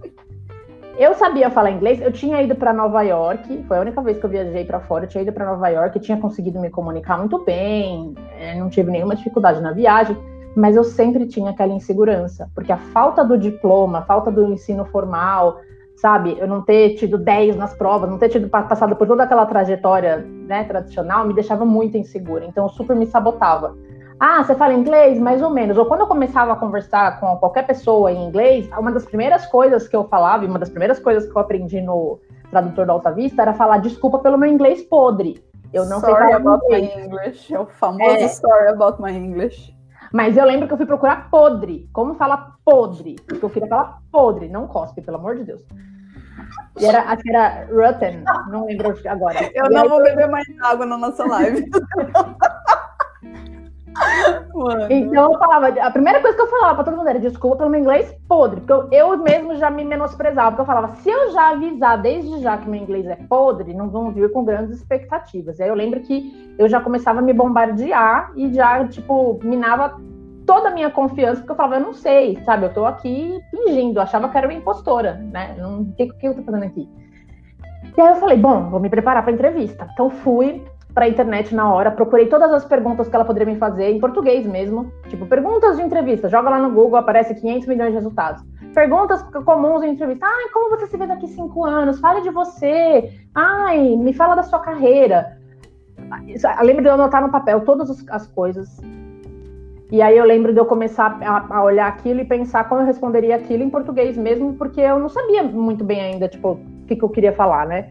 eu 0.97 1.13
sabia 1.15 1.49
falar 1.49 1.71
inglês, 1.71 2.01
eu 2.01 2.11
tinha 2.11 2.41
ido 2.41 2.55
para 2.55 2.73
Nova 2.73 3.01
York, 3.01 3.63
foi 3.67 3.77
a 3.77 3.81
única 3.81 4.01
vez 4.01 4.17
que 4.17 4.25
eu 4.25 4.29
viajei 4.29 4.65
para 4.65 4.79
fora, 4.79 5.05
eu 5.05 5.09
tinha 5.09 5.21
ido 5.21 5.31
para 5.31 5.45
Nova 5.45 5.67
York, 5.69 5.99
tinha 5.99 6.17
conseguido 6.17 6.59
me 6.59 6.69
comunicar 6.69 7.17
muito 7.17 7.43
bem, 7.43 8.13
é, 8.38 8.55
não 8.55 8.69
tive 8.69 8.91
nenhuma 8.91 9.15
dificuldade 9.15 9.61
na 9.61 9.71
viagem 9.71 10.17
mas 10.55 10.75
eu 10.75 10.83
sempre 10.83 11.25
tinha 11.27 11.51
aquela 11.51 11.73
insegurança, 11.73 12.49
porque 12.53 12.71
a 12.71 12.77
falta 12.77 13.23
do 13.23 13.38
diploma, 13.38 13.99
a 13.99 14.01
falta 14.01 14.31
do 14.31 14.51
ensino 14.51 14.85
formal, 14.85 15.59
sabe, 15.95 16.38
eu 16.39 16.47
não 16.47 16.61
ter 16.61 16.95
tido 16.95 17.17
10 17.17 17.55
nas 17.55 17.73
provas, 17.73 18.09
não 18.09 18.17
ter 18.17 18.29
tido 18.29 18.49
passado 18.49 18.95
por 18.95 19.07
toda 19.07 19.23
aquela 19.23 19.45
trajetória 19.45 20.17
né, 20.17 20.63
tradicional, 20.63 21.25
me 21.25 21.33
deixava 21.33 21.65
muito 21.65 21.97
insegura, 21.97 22.45
então 22.45 22.65
eu 22.65 22.69
super 22.69 22.95
me 22.95 23.05
sabotava. 23.05 23.75
Ah, 24.19 24.43
você 24.43 24.53
fala 24.53 24.73
inglês? 24.73 25.17
Mais 25.17 25.41
ou 25.41 25.49
menos. 25.49 25.77
Ou 25.77 25.85
quando 25.85 26.01
eu 26.01 26.07
começava 26.07 26.51
a 26.51 26.55
conversar 26.55 27.19
com 27.21 27.38
qualquer 27.38 27.65
pessoa 27.65 28.11
em 28.11 28.27
inglês, 28.27 28.69
uma 28.77 28.91
das 28.91 29.05
primeiras 29.05 29.45
coisas 29.45 29.88
que 29.88 29.95
eu 29.95 30.03
falava, 30.03 30.43
e 30.43 30.47
uma 30.47 30.59
das 30.59 30.69
primeiras 30.69 30.99
coisas 30.99 31.25
que 31.25 31.35
eu 31.35 31.41
aprendi 31.41 31.79
no 31.79 32.19
tradutor 32.51 32.85
da 32.85 32.93
Alta 32.93 33.11
Vista 33.11 33.41
era 33.41 33.53
falar 33.53 33.77
desculpa 33.77 34.19
pelo 34.19 34.38
meu 34.38 34.49
inglês 34.49 34.81
podre. 34.81 35.41
Eu 35.71 35.85
não 35.85 36.01
sorry 36.01 36.15
sei 36.15 36.23
falar 36.25 36.35
about 36.35 36.65
inglês. 36.65 36.95
my 36.95 37.01
English. 37.03 37.53
É 37.53 37.59
o 37.59 37.65
famoso 37.65 38.15
é. 38.17 38.27
sorry 38.27 38.67
about 38.67 39.01
my 39.01 39.11
English. 39.11 39.73
Mas 40.11 40.35
eu 40.35 40.43
lembro 40.43 40.67
que 40.67 40.73
eu 40.73 40.77
fui 40.77 40.88
procurar 40.88 41.29
podre. 41.29 41.88
Como 41.93 42.15
fala 42.15 42.55
podre? 42.65 43.15
Porque 43.25 43.45
eu 43.45 43.49
queria 43.49 43.69
falar 43.69 43.99
podre, 44.11 44.49
não 44.49 44.67
cospe, 44.67 45.01
pelo 45.01 45.17
amor 45.17 45.38
de 45.38 45.43
Deus. 45.45 45.61
E 46.79 46.85
era, 46.85 47.03
acho 47.03 47.21
que 47.21 47.29
era 47.29 47.67
Rutten, 47.67 48.23
não 48.49 48.65
lembro 48.65 48.97
agora. 49.07 49.51
Eu 49.53 49.65
e 49.65 49.69
não 49.69 49.88
vou 49.88 50.01
beber 50.01 50.27
mais 50.27 50.47
água 50.61 50.85
na 50.85 50.97
nossa 50.97 51.23
live. 51.25 51.69
Mano. 54.53 54.88
Então 54.89 55.31
eu 55.31 55.39
falava, 55.39 55.67
a 55.67 55.91
primeira 55.91 56.22
coisa 56.22 56.36
que 56.36 56.41
eu 56.41 56.48
falava 56.48 56.75
pra 56.75 56.84
todo 56.84 56.98
mundo 56.98 57.10
era 57.10 57.19
desculpa 57.19 57.58
pelo 57.58 57.69
meu 57.69 57.79
inglês 57.79 58.15
podre, 58.27 58.62
porque 58.62 58.74
eu, 58.74 59.12
eu 59.12 59.17
mesmo 59.17 59.55
já 59.55 59.69
me 59.69 59.84
menosprezava, 59.84 60.51
porque 60.51 60.62
eu 60.62 60.65
falava, 60.65 60.96
se 60.96 61.10
eu 61.10 61.31
já 61.31 61.51
avisar 61.51 62.01
desde 62.01 62.39
já 62.39 62.58
que 62.58 62.69
meu 62.69 62.81
inglês 62.81 63.05
é 63.08 63.15
podre, 63.15 63.74
não 63.74 63.89
vão 63.89 64.12
vir 64.12 64.31
com 64.31 64.43
grandes 64.43 64.77
expectativas. 64.77 65.60
E 65.60 65.63
aí 65.63 65.69
eu 65.69 65.75
lembro 65.75 66.00
que 66.01 66.55
eu 66.58 66.67
já 66.67 66.79
começava 66.79 67.19
a 67.19 67.22
me 67.22 67.34
bombardear 67.34 68.31
e 68.36 68.53
já, 68.53 68.86
tipo, 68.88 69.39
minava 69.43 70.00
toda 70.46 70.69
a 70.69 70.72
minha 70.72 70.89
confiança, 70.89 71.41
porque 71.41 71.51
eu 71.51 71.55
falava, 71.55 71.75
eu 71.75 71.81
não 71.81 71.93
sei, 71.93 72.41
sabe, 72.43 72.65
eu 72.65 72.74
tô 72.74 72.84
aqui 72.84 73.39
fingindo, 73.51 74.01
achava 74.01 74.27
que 74.29 74.38
era 74.38 74.48
uma 74.48 74.53
impostora, 74.53 75.13
né? 75.13 75.55
Não, 75.58 75.81
o 75.81 75.93
que, 75.93 76.12
eu 76.24 76.34
tô 76.34 76.41
fazendo 76.41 76.63
aqui? 76.63 76.89
E 77.96 78.01
aí 78.01 78.08
eu 78.08 78.15
falei, 78.15 78.36
bom, 78.36 78.69
vou 78.69 78.79
me 78.79 78.89
preparar 78.89 79.24
para 79.24 79.31
entrevista. 79.31 79.88
Então 79.93 80.10
fui, 80.10 80.63
para 80.93 81.05
a 81.05 81.10
internet 81.10 81.53
na 81.53 81.72
hora, 81.72 81.91
procurei 81.91 82.27
todas 82.27 82.51
as 82.51 82.65
perguntas 82.65 83.08
que 83.08 83.15
ela 83.15 83.25
poderia 83.25 83.53
me 83.53 83.60
fazer, 83.60 83.91
em 83.91 84.00
português 84.00 84.46
mesmo. 84.46 84.91
Tipo, 85.08 85.25
perguntas 85.25 85.77
de 85.77 85.84
entrevista, 85.84 86.29
joga 86.29 86.50
lá 86.50 86.60
no 86.60 86.72
Google, 86.72 86.98
aparece 86.98 87.36
500 87.36 87.67
milhões 87.67 87.89
de 87.89 87.96
resultados. 87.96 88.43
Perguntas 88.74 89.22
comuns 89.46 89.84
em 89.84 89.91
entrevista. 89.91 90.25
Ai, 90.25 90.50
como 90.53 90.69
você 90.69 90.88
se 90.88 90.98
vê 90.98 91.08
daqui 91.08 91.27
cinco 91.27 91.65
anos? 91.65 92.00
Fale 92.00 92.22
de 92.22 92.29
você. 92.29 93.12
Ai, 93.34 93.96
me 93.96 94.13
fala 94.13 94.36
da 94.36 94.43
sua 94.43 94.60
carreira. 94.60 95.38
Eu 96.27 96.65
lembro 96.65 96.81
de 96.81 96.89
eu 96.89 96.93
anotar 96.93 97.22
no 97.22 97.31
papel 97.31 97.62
todas 97.62 98.05
as 98.10 98.27
coisas. 98.27 98.79
E 99.91 100.03
aí 100.03 100.15
eu 100.15 100.24
lembro 100.24 100.53
de 100.53 100.60
eu 100.60 100.65
começar 100.65 101.19
a, 101.24 101.63
olhar 101.63 101.88
aquilo 101.88 102.19
e 102.22 102.25
pensar 102.25 102.69
como 102.69 102.81
eu 102.81 102.86
responderia 102.86 103.36
aquilo 103.36 103.63
em 103.63 103.72
português 103.72 104.15
mesmo, 104.15 104.53
porque 104.53 104.79
eu 104.79 105.00
não 105.00 105.10
sabia 105.10 105.41
muito 105.41 105.84
bem 105.84 106.00
ainda, 106.00 106.27
tipo, 106.27 106.51
o 106.51 106.86
que, 106.86 106.96
que 106.96 107.03
eu 107.03 107.10
queria 107.10 107.34
falar, 107.34 107.65
né? 107.65 107.89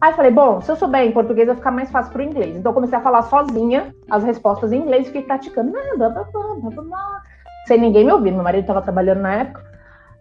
Aí 0.00 0.12
falei, 0.12 0.30
bom, 0.30 0.60
se 0.60 0.70
eu 0.70 0.76
souber 0.76 1.02
em 1.02 1.12
português 1.12 1.48
vai 1.48 1.56
ficar 1.56 1.72
mais 1.72 1.90
fácil 1.90 2.12
para 2.12 2.22
o 2.22 2.24
inglês. 2.24 2.56
Então 2.56 2.72
comecei 2.72 2.96
a 2.96 3.00
falar 3.00 3.22
sozinha 3.22 3.92
as 4.08 4.22
respostas 4.22 4.70
em 4.72 4.80
inglês 4.80 5.06
fiquei 5.06 5.22
praticando. 5.22 5.72
Blá, 5.72 5.82
blá, 5.96 6.08
blá, 6.10 6.24
blá, 6.32 6.82
blá, 6.82 7.22
Sem 7.66 7.80
ninguém 7.80 8.04
me 8.04 8.12
ouvir. 8.12 8.30
Meu 8.30 8.44
marido 8.44 8.62
estava 8.62 8.80
trabalhando 8.80 9.20
na 9.20 9.34
época. 9.34 9.66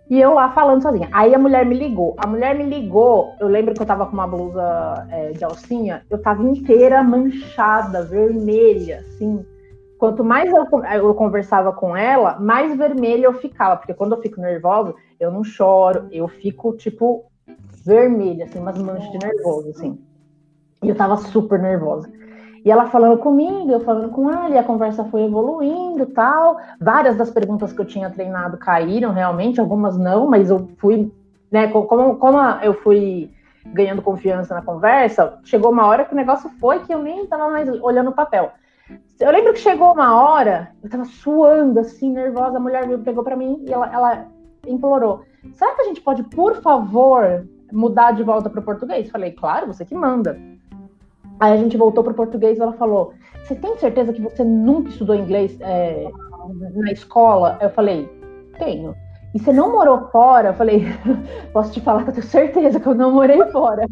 E 0.09 0.19
eu 0.19 0.33
lá 0.33 0.49
falando 0.51 0.81
sozinha. 0.81 1.09
Aí 1.11 1.35
a 1.35 1.39
mulher 1.39 1.65
me 1.65 1.77
ligou. 1.77 2.15
A 2.17 2.25
mulher 2.25 2.55
me 2.55 2.63
ligou. 2.63 3.35
Eu 3.39 3.47
lembro 3.47 3.75
que 3.75 3.81
eu 3.81 3.85
tava 3.85 4.05
com 4.07 4.13
uma 4.13 4.27
blusa 4.27 5.07
é, 5.11 5.31
de 5.31 5.43
alcinha. 5.43 6.01
Eu 6.09 6.21
tava 6.21 6.41
inteira 6.43 7.03
manchada, 7.03 8.03
vermelha, 8.03 9.05
assim. 9.07 9.45
Quanto 9.99 10.23
mais 10.23 10.51
eu, 10.51 10.65
eu, 10.93 11.13
conversava 11.13 11.71
com 11.73 11.97
ela, 11.97 12.39
mais 12.39 12.75
vermelha 12.77 13.25
eu 13.25 13.33
ficava. 13.33 13.75
Porque 13.77 13.93
quando 13.93 14.15
eu 14.15 14.21
fico 14.21 14.39
nervosa, 14.39 14.95
eu 15.19 15.29
não 15.29 15.43
choro. 15.43 16.07
Eu 16.09 16.27
fico, 16.27 16.75
tipo, 16.77 17.25
vermelha, 17.87 18.45
assim, 18.45 18.59
umas 18.59 18.77
manchas 18.77 19.09
de 19.11 19.17
nervoso, 19.25 19.69
assim. 19.69 19.97
E 20.83 20.89
eu 20.89 20.95
tava 20.95 21.17
super 21.17 21.59
nervosa. 21.59 22.11
E 22.63 22.69
ela 22.69 22.87
falando 22.87 23.17
comigo, 23.19 23.71
eu 23.71 23.79
falando 23.79 24.09
com 24.09 24.29
ela, 24.29 24.49
e 24.49 24.57
a 24.57 24.63
conversa 24.63 25.05
foi 25.05 25.23
evoluindo 25.23 26.05
tal. 26.07 26.57
Várias 26.81 27.15
das 27.15 27.31
perguntas 27.31 27.71
que 27.71 27.79
eu 27.79 27.85
tinha 27.85 28.09
treinado 28.09 28.57
caíram 28.57 29.13
realmente, 29.13 29.59
algumas 29.59 29.97
não, 29.97 30.27
mas 30.27 30.49
eu 30.49 30.67
fui, 30.77 31.11
né, 31.49 31.69
como, 31.69 32.17
como 32.17 32.37
eu 32.61 32.73
fui 32.73 33.31
ganhando 33.67 34.01
confiança 34.01 34.53
na 34.53 34.61
conversa, 34.61 35.39
chegou 35.43 35.71
uma 35.71 35.85
hora 35.85 36.05
que 36.05 36.13
o 36.13 36.17
negócio 36.17 36.49
foi 36.59 36.79
que 36.79 36.93
eu 36.93 37.01
nem 37.01 37.25
tava 37.25 37.49
mais 37.49 37.69
olhando 37.81 38.09
o 38.09 38.15
papel. 38.15 38.51
Eu 39.19 39.31
lembro 39.31 39.53
que 39.53 39.59
chegou 39.59 39.93
uma 39.93 40.15
hora, 40.21 40.71
eu 40.83 40.89
tava 40.89 41.05
suando, 41.05 41.79
assim, 41.79 42.11
nervosa, 42.11 42.57
a 42.57 42.61
mulher 42.61 42.85
pegou 42.99 43.23
para 43.23 43.35
mim 43.35 43.63
e 43.65 43.73
ela, 43.73 43.91
ela 43.91 44.25
implorou: 44.65 45.23
será 45.53 45.73
que 45.73 45.81
a 45.81 45.85
gente 45.85 46.01
pode, 46.01 46.23
por 46.23 46.55
favor, 46.55 47.45
mudar 47.71 48.11
de 48.11 48.23
volta 48.23 48.49
para 48.49 48.59
o 48.59 48.63
português? 48.63 49.09
Falei, 49.09 49.31
claro, 49.31 49.67
você 49.67 49.85
que 49.85 49.95
manda. 49.95 50.37
Aí 51.39 51.53
a 51.53 51.57
gente 51.57 51.77
voltou 51.77 52.03
para 52.03 52.13
o 52.13 52.15
português 52.15 52.57
e 52.57 52.61
ela 52.61 52.73
falou: 52.73 53.13
Você 53.43 53.55
tem 53.55 53.77
certeza 53.77 54.11
que 54.11 54.21
você 54.21 54.43
nunca 54.43 54.89
estudou 54.89 55.15
inglês 55.15 55.57
é, 55.61 56.09
na 56.73 56.91
escola? 56.91 57.57
Eu 57.61 57.69
falei: 57.69 58.09
Tenho. 58.57 58.95
E 59.35 59.39
você 59.39 59.53
não 59.53 59.71
morou 59.71 60.07
fora? 60.09 60.49
Eu 60.49 60.53
falei: 60.55 60.85
Posso 61.53 61.71
te 61.71 61.81
falar 61.81 62.03
que 62.03 62.09
eu 62.09 62.13
tenho 62.15 62.25
certeza 62.25 62.79
que 62.79 62.87
eu 62.87 62.95
não 62.95 63.11
morei 63.11 63.43
fora. 63.51 63.87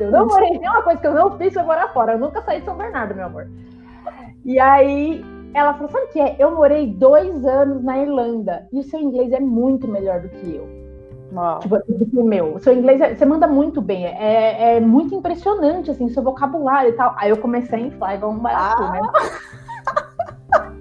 Eu 0.00 0.10
não 0.10 0.26
morei, 0.26 0.58
tem 0.58 0.68
uma 0.68 0.82
coisa 0.82 1.00
que 1.00 1.06
eu 1.06 1.14
não 1.14 1.36
fiz 1.36 1.52
foi 1.52 1.62
morar 1.62 1.88
fora. 1.88 2.12
Eu 2.12 2.18
nunca 2.18 2.40
saí 2.42 2.60
de 2.60 2.64
São 2.64 2.76
Bernardo, 2.76 3.14
meu 3.14 3.26
amor. 3.26 3.48
E 4.44 4.58
aí 4.58 5.22
ela 5.52 5.74
falou: 5.74 5.90
Sabe 5.90 6.06
o 6.06 6.08
que 6.08 6.20
é? 6.20 6.36
Eu 6.38 6.54
morei 6.54 6.86
dois 6.86 7.44
anos 7.44 7.82
na 7.82 7.98
Irlanda 7.98 8.66
e 8.72 8.78
o 8.78 8.82
seu 8.82 8.98
inglês 8.98 9.30
é 9.32 9.40
muito 9.40 9.86
melhor 9.86 10.20
do 10.20 10.28
que 10.30 10.54
eu. 10.54 10.77
Tipo, 11.60 11.80
tipo, 11.98 12.24
meu, 12.24 12.54
o 12.54 12.58
seu 12.58 12.72
inglês, 12.72 13.00
é, 13.00 13.14
você 13.14 13.26
manda 13.26 13.46
muito 13.46 13.82
bem, 13.82 14.06
é, 14.06 14.76
é 14.76 14.80
muito 14.80 15.14
impressionante, 15.14 15.90
assim, 15.90 16.08
seu 16.08 16.22
vocabulário 16.22 16.90
e 16.90 16.94
tal. 16.94 17.14
Aí 17.18 17.30
eu 17.30 17.36
comecei 17.36 17.78
a 17.78 17.82
inflar 17.82 18.14
igual 18.14 18.32
um 18.32 18.38
barato, 18.38 18.82
né? 18.90 19.00
ah. 19.02 19.22
né? 19.22 19.38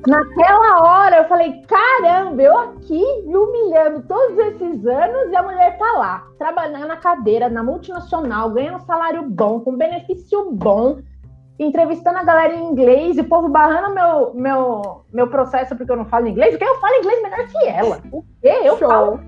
Naquela 0.08 0.84
hora 0.84 1.18
eu 1.18 1.26
falei, 1.26 1.62
caramba, 1.68 2.42
eu 2.42 2.58
aqui 2.58 3.04
me 3.26 3.36
humilhando 3.36 4.04
todos 4.04 4.38
esses 4.38 4.86
anos 4.86 5.30
e 5.30 5.36
a 5.36 5.44
mulher 5.44 5.78
tá 5.78 5.92
lá, 5.98 6.24
trabalhando 6.38 6.88
na 6.88 6.96
cadeira, 6.96 7.50
na 7.50 7.62
multinacional, 7.62 8.52
ganhando 8.52 8.78
um 8.78 8.86
salário 8.86 9.24
bom, 9.24 9.60
com 9.60 9.76
benefício 9.76 10.50
bom, 10.52 11.00
entrevistando 11.60 12.20
a 12.20 12.24
galera 12.24 12.56
em 12.56 12.72
inglês 12.72 13.18
e 13.18 13.22
o 13.22 13.28
povo 13.28 13.50
barrando 13.50 13.94
meu, 13.94 14.34
meu, 14.34 15.02
meu 15.12 15.28
processo 15.28 15.76
porque 15.76 15.92
eu 15.92 15.98
não 15.98 16.06
falo 16.06 16.28
inglês, 16.28 16.52
porque 16.52 16.64
eu 16.64 16.80
falo 16.80 16.96
inglês 16.96 17.22
melhor 17.22 17.48
que 17.48 17.68
ela. 17.68 18.00
O 18.10 18.24
quê? 18.42 18.62
Eu 18.64 18.78
Show. 18.78 18.88
falo 18.88 19.20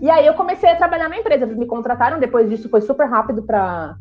e 0.00 0.10
aí 0.10 0.26
eu 0.26 0.34
comecei 0.34 0.70
a 0.70 0.76
trabalhar 0.76 1.08
na 1.08 1.18
empresa, 1.18 1.44
eles 1.44 1.56
me 1.56 1.66
contrataram, 1.66 2.18
depois 2.18 2.48
disso 2.48 2.68
foi 2.68 2.80
super 2.80 3.08
rápido 3.08 3.42
para 3.42 3.96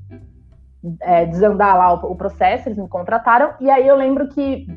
é, 1.02 1.26
desandar 1.26 1.78
lá 1.78 1.94
o, 1.94 2.12
o, 2.12 2.16
processo, 2.16 2.68
eles 2.68 2.78
me 2.78 2.88
contrataram, 2.88 3.54
e 3.60 3.70
aí 3.70 3.88
eu 3.88 3.96
lembro 3.96 4.28
que 4.28 4.68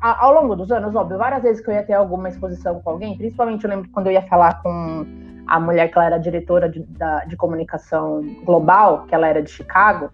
ao 0.00 0.32
longo 0.32 0.56
dos 0.56 0.70
anos, 0.70 0.94
óbvio, 0.94 1.18
várias 1.18 1.42
vezes 1.42 1.62
que 1.62 1.70
eu 1.70 1.74
ia 1.74 1.82
ter 1.82 1.92
alguma 1.92 2.28
exposição 2.28 2.80
com 2.80 2.90
alguém, 2.90 3.16
principalmente 3.16 3.64
eu 3.64 3.70
lembro 3.70 3.88
quando 3.90 4.06
eu 4.06 4.12
ia 4.12 4.22
falar 4.22 4.62
com 4.62 5.06
a 5.46 5.60
mulher 5.60 5.88
que 5.88 5.96
ela 5.96 6.06
era 6.06 6.18
diretora 6.18 6.68
de, 6.68 6.80
da, 6.80 7.24
de 7.24 7.36
comunicação 7.36 8.22
global, 8.44 9.04
que 9.06 9.14
ela 9.14 9.28
era 9.28 9.42
de 9.42 9.50
Chicago, 9.50 10.10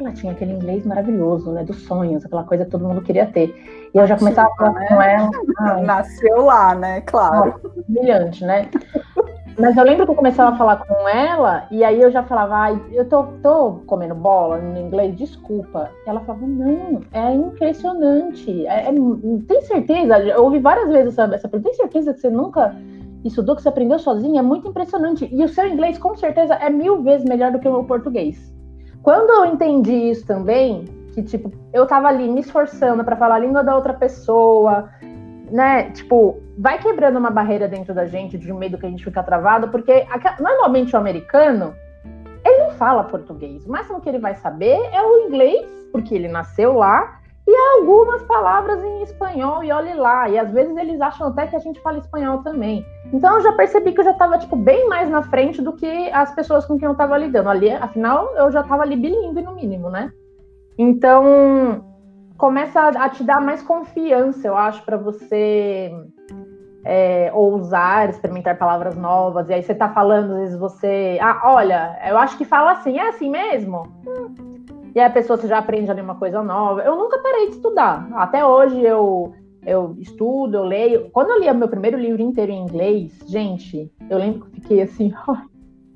ela 0.00 0.12
tinha 0.12 0.32
aquele 0.32 0.52
inglês 0.52 0.84
maravilhoso, 0.84 1.52
né, 1.52 1.62
dos 1.62 1.82
sonhos, 1.82 2.24
aquela 2.24 2.44
coisa 2.44 2.64
que 2.64 2.70
todo 2.70 2.86
mundo 2.86 3.02
queria 3.02 3.26
ter. 3.26 3.54
E 3.94 3.98
eu 3.98 4.06
já 4.06 4.16
começava 4.16 4.48
a 4.48 4.56
falar 4.56 4.72
né? 4.72 4.86
com 4.88 5.02
ela. 5.02 5.30
Ai, 5.60 5.82
Nasceu 5.82 6.44
lá, 6.44 6.74
né, 6.74 7.00
claro. 7.02 7.60
brilhante, 7.88 8.44
né? 8.44 8.68
Mas 9.58 9.76
eu 9.76 9.84
lembro 9.84 10.04
que 10.04 10.10
eu 10.10 10.16
começava 10.16 10.54
a 10.54 10.58
falar 10.58 10.76
com 10.78 11.08
ela, 11.08 11.66
e 11.70 11.84
aí 11.84 12.00
eu 12.00 12.10
já 12.10 12.24
falava, 12.24 12.56
ai, 12.56 12.82
eu 12.90 13.08
tô, 13.08 13.24
tô 13.40 13.82
comendo 13.86 14.14
bola 14.14 14.58
no 14.58 14.78
inglês, 14.78 15.16
desculpa. 15.16 15.90
E 16.04 16.10
ela 16.10 16.20
falava, 16.20 16.44
não, 16.44 17.00
é 17.12 17.32
impressionante. 17.32 18.66
É, 18.66 18.88
é, 18.88 18.92
tem 19.46 19.62
certeza? 19.62 20.18
Eu 20.18 20.44
ouvi 20.44 20.58
várias 20.58 20.90
vezes 20.90 21.16
essa, 21.16 21.32
essa 21.34 21.48
pergunta, 21.48 21.70
tem 21.70 21.76
certeza 21.76 22.12
que 22.12 22.20
você 22.20 22.30
nunca 22.30 22.74
estudou, 23.24 23.54
que 23.54 23.62
você 23.62 23.68
aprendeu 23.68 23.98
sozinha? 23.98 24.40
É 24.40 24.42
muito 24.42 24.68
impressionante. 24.68 25.28
E 25.32 25.44
o 25.44 25.48
seu 25.48 25.68
inglês, 25.68 25.98
com 25.98 26.16
certeza, 26.16 26.54
é 26.54 26.68
mil 26.68 27.02
vezes 27.02 27.24
melhor 27.24 27.52
do 27.52 27.60
que 27.60 27.68
o 27.68 27.72
meu 27.72 27.84
português. 27.84 28.52
Quando 29.02 29.30
eu 29.30 29.52
entendi 29.52 30.10
isso 30.10 30.26
também, 30.26 30.84
que 31.12 31.22
tipo, 31.22 31.52
eu 31.72 31.86
tava 31.86 32.08
ali 32.08 32.28
me 32.28 32.40
esforçando 32.40 33.04
para 33.04 33.16
falar 33.16 33.36
a 33.36 33.38
língua 33.38 33.62
da 33.62 33.76
outra 33.76 33.94
pessoa, 33.94 34.88
né? 35.50 35.90
Tipo, 35.90 36.42
vai 36.58 36.78
quebrando 36.78 37.18
uma 37.18 37.30
barreira 37.30 37.68
dentro 37.68 37.94
da 37.94 38.06
gente 38.06 38.38
de 38.38 38.52
um 38.52 38.58
medo 38.58 38.78
que 38.78 38.86
a 38.86 38.90
gente 38.90 39.04
fica 39.04 39.22
travado, 39.22 39.68
porque 39.68 40.06
normalmente 40.40 40.94
o 40.94 40.98
americano 40.98 41.74
ele 42.44 42.64
não 42.64 42.70
fala 42.72 43.04
português. 43.04 43.64
O 43.66 43.70
máximo 43.70 44.00
que 44.00 44.08
ele 44.08 44.18
vai 44.18 44.34
saber 44.34 44.78
é 44.92 45.02
o 45.02 45.26
inglês, 45.26 45.66
porque 45.90 46.14
ele 46.14 46.28
nasceu 46.28 46.74
lá, 46.74 47.18
e 47.46 47.54
algumas 47.78 48.22
palavras 48.22 48.82
em 48.82 49.02
espanhol, 49.02 49.62
e 49.62 49.70
olhe 49.70 49.94
lá. 49.94 50.28
E 50.28 50.38
às 50.38 50.50
vezes 50.50 50.76
eles 50.76 51.00
acham 51.00 51.28
até 51.28 51.46
que 51.46 51.56
a 51.56 51.58
gente 51.58 51.80
fala 51.80 51.98
espanhol 51.98 52.38
também. 52.42 52.84
Então 53.12 53.34
eu 53.36 53.42
já 53.42 53.52
percebi 53.52 53.92
que 53.92 54.00
eu 54.00 54.04
já 54.04 54.12
estava 54.12 54.38
tipo, 54.38 54.56
bem 54.56 54.88
mais 54.88 55.10
na 55.10 55.22
frente 55.22 55.60
do 55.62 55.72
que 55.72 56.10
as 56.10 56.34
pessoas 56.34 56.66
com 56.66 56.78
quem 56.78 56.86
eu 56.86 56.92
estava 56.92 57.16
lidando. 57.16 57.48
Ali, 57.48 57.70
afinal, 57.70 58.34
eu 58.36 58.50
já 58.50 58.60
estava 58.60 58.82
ali 58.82 58.96
bilíngue 58.96 59.42
no 59.42 59.54
mínimo, 59.54 59.90
né? 59.90 60.10
Então, 60.78 61.84
começa 62.44 62.88
a 62.88 63.08
te 63.08 63.24
dar 63.24 63.40
mais 63.40 63.62
confiança, 63.62 64.46
eu 64.46 64.54
acho, 64.54 64.84
para 64.84 64.98
você 64.98 65.90
é, 66.84 67.32
ousar, 67.32 68.10
experimentar 68.10 68.58
palavras 68.58 68.94
novas. 68.96 69.48
E 69.48 69.54
aí 69.54 69.62
você 69.62 69.74
tá 69.74 69.88
falando, 69.88 70.32
às 70.32 70.38
vezes 70.40 70.58
você. 70.58 71.16
Ah, 71.22 71.40
olha, 71.46 71.98
eu 72.06 72.18
acho 72.18 72.36
que 72.36 72.44
fala 72.44 72.72
assim, 72.72 72.98
é 72.98 73.08
assim 73.08 73.30
mesmo? 73.30 73.84
Hum. 74.06 74.34
E 74.94 75.00
aí 75.00 75.06
a 75.06 75.10
pessoa 75.10 75.38
você 75.38 75.48
já 75.48 75.56
aprende 75.56 75.90
ali 75.90 76.02
uma 76.02 76.16
coisa 76.16 76.42
nova. 76.42 76.82
Eu 76.82 76.96
nunca 76.96 77.18
parei 77.18 77.48
de 77.48 77.54
estudar. 77.54 78.10
Até 78.12 78.44
hoje 78.44 78.78
eu, 78.78 79.32
eu 79.64 79.96
estudo, 79.98 80.58
eu 80.58 80.64
leio. 80.64 81.08
Quando 81.12 81.30
eu 81.30 81.40
li 81.40 81.50
o 81.50 81.54
meu 81.54 81.68
primeiro 81.68 81.96
livro 81.96 82.20
inteiro 82.20 82.52
em 82.52 82.62
inglês, 82.62 83.20
gente, 83.26 83.90
eu 84.10 84.18
lembro 84.18 84.40
que 84.40 84.58
eu 84.58 84.60
fiquei 84.60 84.82
assim, 84.82 85.14
ai, 85.26 85.46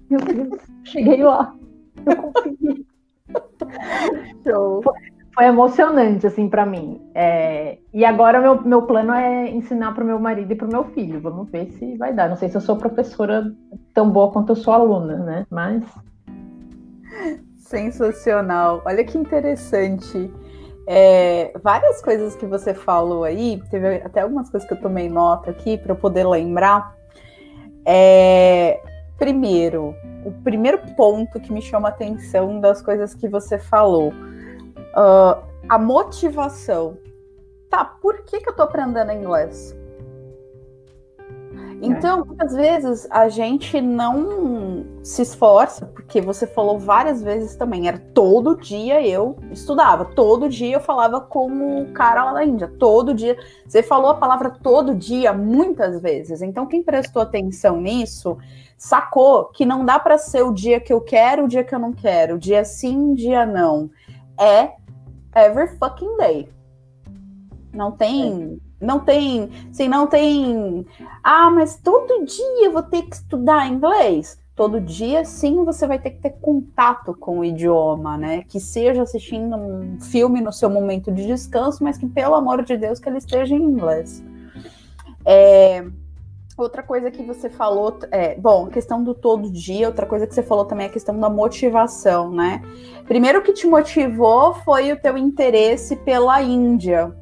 meu 0.09 0.21
Deus, 0.21 0.63
cheguei 0.85 1.23
lá. 1.23 1.55
Eu 2.07 2.17
consegui. 2.17 2.87
Show 4.47 4.83
foi 5.39 5.47
emocionante, 5.47 6.27
assim, 6.27 6.49
para 6.49 6.67
mim. 6.67 7.01
É... 7.15 7.79
E 7.95 8.05
agora 8.05 8.41
meu, 8.41 8.61
meu 8.61 8.83
plano 8.83 9.13
é 9.13 9.49
ensinar 9.49 9.95
para 9.95 10.03
o 10.03 10.07
meu 10.07 10.19
marido 10.19 10.53
e 10.53 10.57
para 10.57 10.67
o 10.67 10.71
meu 10.71 10.83
filho. 10.87 11.21
Vamos 11.21 11.49
ver 11.49 11.71
se 11.79 11.97
vai 11.97 12.13
dar. 12.13 12.29
Não 12.29 12.35
sei 12.35 12.49
se 12.49 12.57
eu 12.57 12.61
sou 12.61 12.77
professora 12.77 13.55
tão 13.95 14.11
boa 14.11 14.33
quanto 14.33 14.51
eu 14.51 14.57
sou 14.57 14.75
aluna, 14.75 15.19
né? 15.19 15.47
Mas 15.49 15.85
Sensacional. 17.57 18.83
Olha 18.85 19.05
que 19.05 19.17
interessante. 19.17 20.29
É, 20.89 21.53
várias 21.63 22.03
coisas 22.03 22.35
que 22.35 22.45
você 22.45 22.75
falou 22.75 23.23
aí, 23.23 23.63
teve 23.71 23.99
até 23.99 24.23
algumas 24.23 24.51
coisas 24.51 24.67
que 24.67 24.75
eu 24.75 24.81
tomei 24.81 25.09
nota 25.09 25.53
aqui 25.53 25.79
para 25.79 25.95
poder 25.95 26.27
lembrar. 26.27 26.97
É, 27.87 28.81
primeiro, 29.17 29.95
o 30.25 30.33
primeiro 30.43 30.81
ponto 30.97 31.39
que 31.39 31.53
me 31.53 31.63
chama 31.63 31.87
a 31.87 31.93
atenção 31.93 32.59
das 32.59 32.83
coisas 32.83 33.15
que 33.15 33.29
você 33.29 33.57
falou, 33.57 34.13
uh, 34.95 35.43
a 35.69 35.79
motivação. 35.79 36.99
Tá, 37.69 37.85
por 37.85 38.23
que, 38.25 38.41
que 38.41 38.49
eu 38.49 38.57
tô 38.57 38.63
aprendendo 38.63 39.13
inglês? 39.13 39.77
Então, 41.81 42.25
muitas 42.25 42.55
vezes 42.55 43.07
a 43.09 43.29
gente 43.29 43.81
não 43.81 44.85
se 45.03 45.23
esforça, 45.23 45.87
porque 45.87 46.21
você 46.21 46.45
falou 46.45 46.77
várias 46.77 47.23
vezes 47.23 47.55
também, 47.55 47.87
era 47.87 47.99
todo 48.13 48.57
dia 48.57 49.01
eu 49.07 49.37
estudava, 49.53 50.05
todo 50.05 50.49
dia 50.49 50.75
eu 50.75 50.81
falava 50.81 51.21
com 51.21 51.83
o 51.83 51.93
cara 51.93 52.25
lá 52.25 52.33
da 52.33 52.45
Índia, 52.45 52.67
todo 52.67 53.15
dia. 53.15 53.39
Você 53.65 53.81
falou 53.81 54.11
a 54.11 54.15
palavra 54.15 54.51
todo 54.51 54.95
dia 54.95 55.33
muitas 55.33 56.01
vezes. 56.01 56.43
Então, 56.43 56.67
quem 56.67 56.83
prestou 56.83 57.23
atenção 57.23 57.81
nisso, 57.81 58.37
sacou 58.77 59.45
que 59.47 59.65
não 59.65 59.85
dá 59.85 60.01
para 60.01 60.19
ser 60.19 60.43
o 60.43 60.53
dia 60.53 60.81
que 60.81 60.93
eu 60.93 61.01
quero, 61.01 61.45
o 61.45 61.49
dia 61.49 61.63
que 61.63 61.75
eu 61.75 61.79
não 61.79 61.93
quero, 61.93 62.35
o 62.35 62.39
dia 62.39 62.65
sim, 62.65 63.15
dia 63.15 63.47
não. 63.47 63.89
É 64.39 64.73
every 65.35 65.77
fucking 65.79 66.17
day. 66.17 66.49
Não 67.73 67.93
tem. 67.93 68.61
É 68.65 68.69
não 68.81 69.01
tem, 69.01 69.51
assim, 69.71 69.89
não 69.89 70.07
tem. 70.07 70.87
Ah, 71.23 71.51
mas 71.51 71.77
todo 71.77 72.25
dia 72.25 72.67
eu 72.67 72.73
vou 72.73 72.83
ter 72.83 73.03
que 73.03 73.17
estudar 73.17 73.67
inglês. 73.67 74.39
Todo 74.55 74.81
dia, 74.81 75.25
sim, 75.25 75.65
você 75.65 75.87
vai 75.87 75.99
ter 76.01 76.11
que 76.11 76.21
ter 76.21 76.31
contato 76.41 77.15
com 77.15 77.41
o 77.41 77.45
idioma, 77.45 78.17
né? 78.17 78.43
Que 78.49 78.59
seja 78.59 79.03
assistindo 79.03 79.57
um 79.57 80.01
filme 80.01 80.41
no 80.41 80.53
seu 80.53 80.69
momento 80.69 81.13
de 81.13 81.27
descanso, 81.27 81.83
mas 81.83 81.97
que, 81.97 82.09
pelo 82.09 82.35
amor 82.35 82.65
de 82.65 82.77
Deus, 82.77 82.99
que 82.99 83.09
ele 83.09 83.19
esteja 83.19 83.55
em 83.55 83.63
inglês. 83.63 84.23
É, 85.25 85.85
outra 86.63 86.83
coisa 86.83 87.11
que 87.11 87.23
você 87.23 87.49
falou, 87.49 87.99
é, 88.11 88.35
bom, 88.35 88.67
a 88.67 88.71
questão 88.71 89.03
do 89.03 89.15
todo 89.15 89.51
dia, 89.51 89.87
outra 89.87 90.07
coisa 90.07 90.27
que 90.27 90.35
você 90.35 90.43
falou 90.43 90.65
também 90.65 90.87
é 90.87 90.89
a 90.89 90.93
questão 90.93 91.19
da 91.19 91.31
motivação, 91.31 92.31
né? 92.31 92.63
Primeiro 93.07 93.43
que 93.43 93.53
te 93.53 93.67
motivou 93.67 94.55
foi 94.55 94.93
o 94.93 95.01
teu 95.01 95.17
interesse 95.17 95.97
pela 95.97 96.43
Índia 96.43 97.15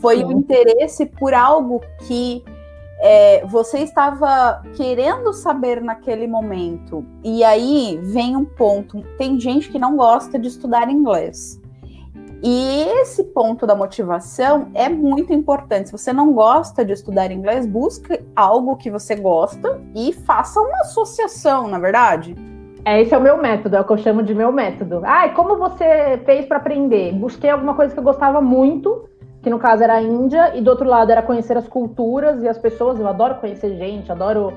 foi 0.00 0.24
o 0.24 0.32
interesse 0.32 1.06
por 1.06 1.34
algo 1.34 1.80
que 2.06 2.44
é, 3.00 3.44
você 3.46 3.78
estava 3.80 4.62
querendo 4.74 5.32
saber 5.32 5.82
naquele 5.82 6.26
momento. 6.26 7.04
E 7.22 7.44
aí 7.44 7.98
vem 8.02 8.36
um 8.36 8.44
ponto: 8.44 9.02
tem 9.18 9.38
gente 9.38 9.70
que 9.70 9.78
não 9.78 9.96
gosta 9.96 10.38
de 10.38 10.48
estudar 10.48 10.90
inglês. 10.90 11.60
E 12.42 12.84
esse 13.00 13.24
ponto 13.24 13.66
da 13.66 13.74
motivação 13.74 14.68
é 14.74 14.88
muito 14.88 15.32
importante. 15.32 15.88
Se 15.88 15.92
você 15.92 16.12
não 16.12 16.32
gosta 16.32 16.84
de 16.84 16.92
estudar 16.92 17.30
inglês, 17.30 17.66
busque 17.66 18.20
algo 18.34 18.76
que 18.76 18.90
você 18.90 19.14
gosta 19.16 19.80
e 19.94 20.12
faça 20.12 20.60
uma 20.60 20.80
associação, 20.80 21.68
na 21.68 21.78
é 21.78 21.80
verdade. 21.80 22.34
É, 22.84 23.00
esse 23.00 23.12
é 23.12 23.18
o 23.18 23.20
meu 23.20 23.36
método, 23.36 23.76
é 23.76 23.80
o 23.80 23.84
que 23.84 23.92
eu 23.92 23.98
chamo 23.98 24.22
de 24.22 24.34
meu 24.34 24.52
método. 24.52 25.00
Ah, 25.04 25.28
como 25.30 25.56
você 25.56 26.20
fez 26.24 26.46
para 26.46 26.58
aprender? 26.58 27.12
Busquei 27.14 27.50
alguma 27.50 27.74
coisa 27.74 27.92
que 27.92 27.98
eu 27.98 28.04
gostava 28.04 28.40
muito 28.40 29.08
que 29.46 29.50
no 29.50 29.60
caso 29.60 29.84
era 29.84 29.94
a 29.94 30.02
Índia, 30.02 30.56
e 30.56 30.60
do 30.60 30.68
outro 30.70 30.88
lado 30.88 31.12
era 31.12 31.22
conhecer 31.22 31.56
as 31.56 31.68
culturas 31.68 32.42
e 32.42 32.48
as 32.48 32.58
pessoas. 32.58 32.98
Eu 32.98 33.06
adoro 33.06 33.36
conhecer 33.36 33.76
gente, 33.76 34.10
adoro. 34.10 34.52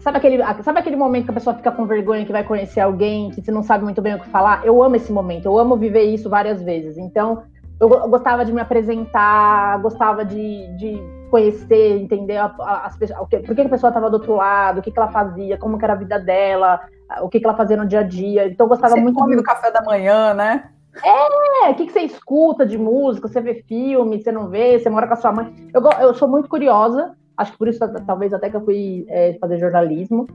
Sabe 0.00 0.16
aquele, 0.16 0.42
sabe 0.62 0.78
aquele 0.78 0.96
momento 0.96 1.24
que 1.26 1.30
a 1.30 1.34
pessoa 1.34 1.54
fica 1.54 1.70
com 1.70 1.84
vergonha 1.86 2.24
que 2.24 2.32
vai 2.32 2.42
conhecer 2.42 2.80
alguém, 2.80 3.30
que 3.30 3.42
você 3.42 3.50
não 3.50 3.62
sabe 3.62 3.84
muito 3.84 4.00
bem 4.00 4.14
o 4.14 4.20
que 4.20 4.28
falar? 4.28 4.64
Eu 4.64 4.82
amo 4.82 4.96
esse 4.96 5.12
momento, 5.12 5.46
eu 5.46 5.58
amo 5.58 5.76
viver 5.76 6.04
isso 6.04 6.28
várias 6.28 6.62
vezes. 6.62 6.96
Então, 6.96 7.42
eu 7.78 7.88
gostava 7.88 8.44
de 8.44 8.52
me 8.52 8.60
apresentar, 8.60 9.78
gostava 9.80 10.24
de, 10.24 10.66
de 10.76 10.98
conhecer, 11.30 11.98
entender 12.00 12.36
as 12.38 12.96
pessoas, 12.96 13.18
por 13.46 13.54
que 13.54 13.60
a 13.60 13.68
pessoa 13.68 13.88
estava 13.88 14.10
do 14.10 14.14
outro 14.14 14.34
lado, 14.36 14.78
o 14.80 14.82
que, 14.82 14.90
que 14.90 14.98
ela 14.98 15.10
fazia, 15.10 15.58
como 15.58 15.78
que 15.78 15.84
era 15.84 15.92
a 15.94 15.96
vida 15.96 16.18
dela, 16.18 16.80
o 17.22 17.28
que, 17.28 17.38
que 17.38 17.46
ela 17.46 17.56
fazia 17.56 17.76
no 17.76 17.86
dia 17.86 18.00
a 18.00 18.02
dia. 18.02 18.46
Então, 18.46 18.64
eu 18.64 18.68
gostava 18.68 18.94
você 18.94 19.00
muito. 19.00 19.18
Come 19.18 19.36
do 19.36 19.42
café 19.42 19.70
da 19.70 19.82
manhã, 19.82 20.34
né? 20.34 20.70
É, 21.04 21.70
o 21.70 21.74
que, 21.74 21.86
que 21.86 21.92
você 21.92 22.00
escuta 22.00 22.66
de 22.66 22.76
música? 22.76 23.28
Você 23.28 23.40
vê 23.40 23.62
filme, 23.66 24.20
você 24.20 24.32
não 24.32 24.48
vê, 24.48 24.78
você 24.78 24.90
mora 24.90 25.06
com 25.06 25.14
a 25.14 25.16
sua 25.16 25.32
mãe. 25.32 25.70
Eu, 25.72 25.82
eu 26.00 26.14
sou 26.14 26.28
muito 26.28 26.48
curiosa, 26.48 27.14
acho 27.40 27.52
que 27.52 27.58
por 27.58 27.68
isso 27.68 27.80
talvez 28.06 28.32
até 28.34 28.50
que 28.50 28.56
eu 28.56 28.64
fui 28.64 29.06
é, 29.08 29.36
fazer 29.40 29.58
jornalismo. 29.58 30.26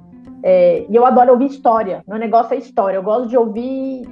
É, 0.43 0.85
e 0.89 0.95
eu 0.95 1.05
adoro 1.05 1.31
ouvir 1.31 1.45
história. 1.45 2.03
Meu 2.07 2.17
negócio 2.17 2.53
é 2.53 2.57
história. 2.57 2.97
Eu 2.97 3.03
gosto 3.03 3.27
de 3.27 3.37
ouvir 3.37 4.03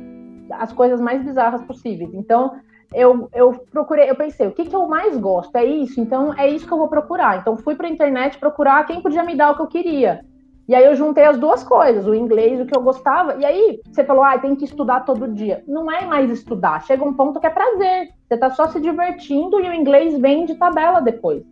as 0.52 0.72
coisas 0.72 1.02
mais 1.02 1.24
bizarras 1.24 1.64
possíveis. 1.64 2.14
Então, 2.14 2.54
eu, 2.94 3.28
eu 3.34 3.54
procurei, 3.72 4.10
eu 4.10 4.16
pensei, 4.16 4.48
o 4.48 4.52
que, 4.52 4.66
que 4.66 4.76
eu 4.76 4.88
mais 4.88 5.18
gosto? 5.18 5.56
É 5.56 5.66
isso? 5.66 6.00
Então, 6.00 6.34
é 6.38 6.48
isso 6.48 6.68
que 6.68 6.74
eu 6.74 6.78
vou 6.78 6.88
procurar. 6.88 7.40
Então, 7.40 7.58
fui 7.58 7.76
para 7.76 7.88
a 7.88 7.92
internet 7.92 8.38
procurar 8.38 8.86
quem 8.86 9.02
podia 9.02 9.24
me 9.24 9.36
dar 9.36 9.52
o 9.52 9.56
que 9.56 9.62
eu 9.64 9.68
queria. 9.68 10.24
E 10.68 10.74
aí 10.74 10.86
eu 10.86 10.96
juntei 10.96 11.26
as 11.26 11.38
duas 11.38 11.62
coisas, 11.62 12.06
o 12.06 12.16
inglês, 12.16 12.62
o 12.62 12.66
que 12.66 12.76
eu 12.76 12.82
gostava. 12.82 13.36
E 13.36 13.44
aí 13.44 13.82
você 13.92 14.04
falou, 14.04 14.24
ah, 14.24 14.38
tem 14.38 14.56
que 14.56 14.64
estudar 14.64 15.02
todo 15.02 15.34
dia. 15.34 15.62
Não 15.68 15.92
é 15.92 16.06
mais 16.06 16.32
estudar, 16.32 16.84
chega 16.84 17.04
um 17.04 17.14
ponto 17.14 17.40
que 17.40 17.48
é 17.48 17.50
prazer. 17.50 18.10
Você 18.28 18.38
tá 18.38 18.50
só 18.52 18.68
se 18.68 18.80
divertindo 18.80 19.60
e 19.60 19.68
o 19.68 19.74
inglês 19.74 20.18
vem 20.20 20.46
de 20.46 20.56
tabela 20.56 21.02
depois. 21.02 21.44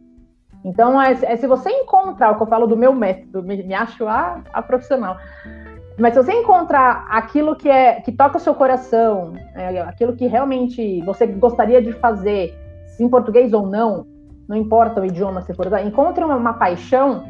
Então, 0.63 1.01
é, 1.01 1.11
é 1.23 1.35
se 1.35 1.47
você 1.47 1.69
encontrar 1.69 2.31
o 2.31 2.35
que 2.35 2.43
eu 2.43 2.47
falo 2.47 2.67
do 2.67 2.77
meu 2.77 2.93
método, 2.93 3.43
me, 3.43 3.63
me 3.63 3.73
acho 3.73 4.07
a, 4.07 4.41
a 4.53 4.61
profissional. 4.61 5.17
Mas 5.97 6.13
se 6.13 6.23
você 6.23 6.33
encontrar 6.33 7.05
aquilo 7.09 7.55
que 7.55 7.69
é 7.69 8.01
que 8.01 8.11
toca 8.11 8.37
o 8.37 8.39
seu 8.39 8.55
coração, 8.55 9.33
é, 9.55 9.81
aquilo 9.81 10.15
que 10.15 10.27
realmente 10.27 11.01
você 11.01 11.25
gostaria 11.25 11.81
de 11.81 11.91
fazer, 11.93 12.57
em 12.99 13.09
português 13.09 13.53
ou 13.53 13.67
não, 13.67 14.05
não 14.47 14.55
importa 14.55 15.01
o 15.01 15.05
idioma 15.05 15.41
você 15.41 15.53
for 15.53 15.67
encontre 15.79 16.23
uma, 16.23 16.35
uma 16.35 16.53
paixão 16.53 17.23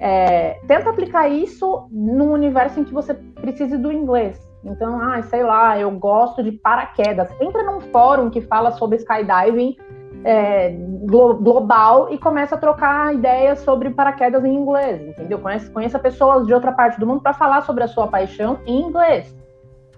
é, 0.00 0.58
tenta 0.66 0.88
aplicar 0.88 1.28
isso 1.28 1.86
num 1.90 2.32
universo 2.32 2.80
em 2.80 2.84
que 2.84 2.92
você 2.92 3.12
precise 3.12 3.76
do 3.76 3.92
inglês. 3.92 4.40
Então, 4.64 5.00
ah, 5.00 5.22
sei 5.22 5.42
lá, 5.42 5.78
eu 5.78 5.90
gosto 5.90 6.42
de 6.42 6.52
paraquedas. 6.52 7.30
Entra 7.40 7.62
num 7.62 7.80
fórum 7.80 8.30
que 8.30 8.40
fala 8.40 8.72
sobre 8.72 8.96
skydiving 8.96 9.76
é, 10.24 10.70
glo 11.06 11.34
global 11.34 12.12
e 12.12 12.18
começa 12.18 12.54
a 12.54 12.58
trocar 12.58 13.14
ideias 13.14 13.60
sobre 13.60 13.90
paraquedas 13.90 14.44
em 14.44 14.54
inglês, 14.54 15.08
entendeu? 15.08 15.38
Conheça, 15.38 15.70
conheça 15.70 15.98
pessoas 15.98 16.46
de 16.46 16.54
outra 16.54 16.72
parte 16.72 16.98
do 16.98 17.06
mundo 17.06 17.22
para 17.22 17.32
falar 17.32 17.62
sobre 17.62 17.84
a 17.84 17.88
sua 17.88 18.06
paixão 18.06 18.58
em 18.66 18.80
inglês. 18.82 19.34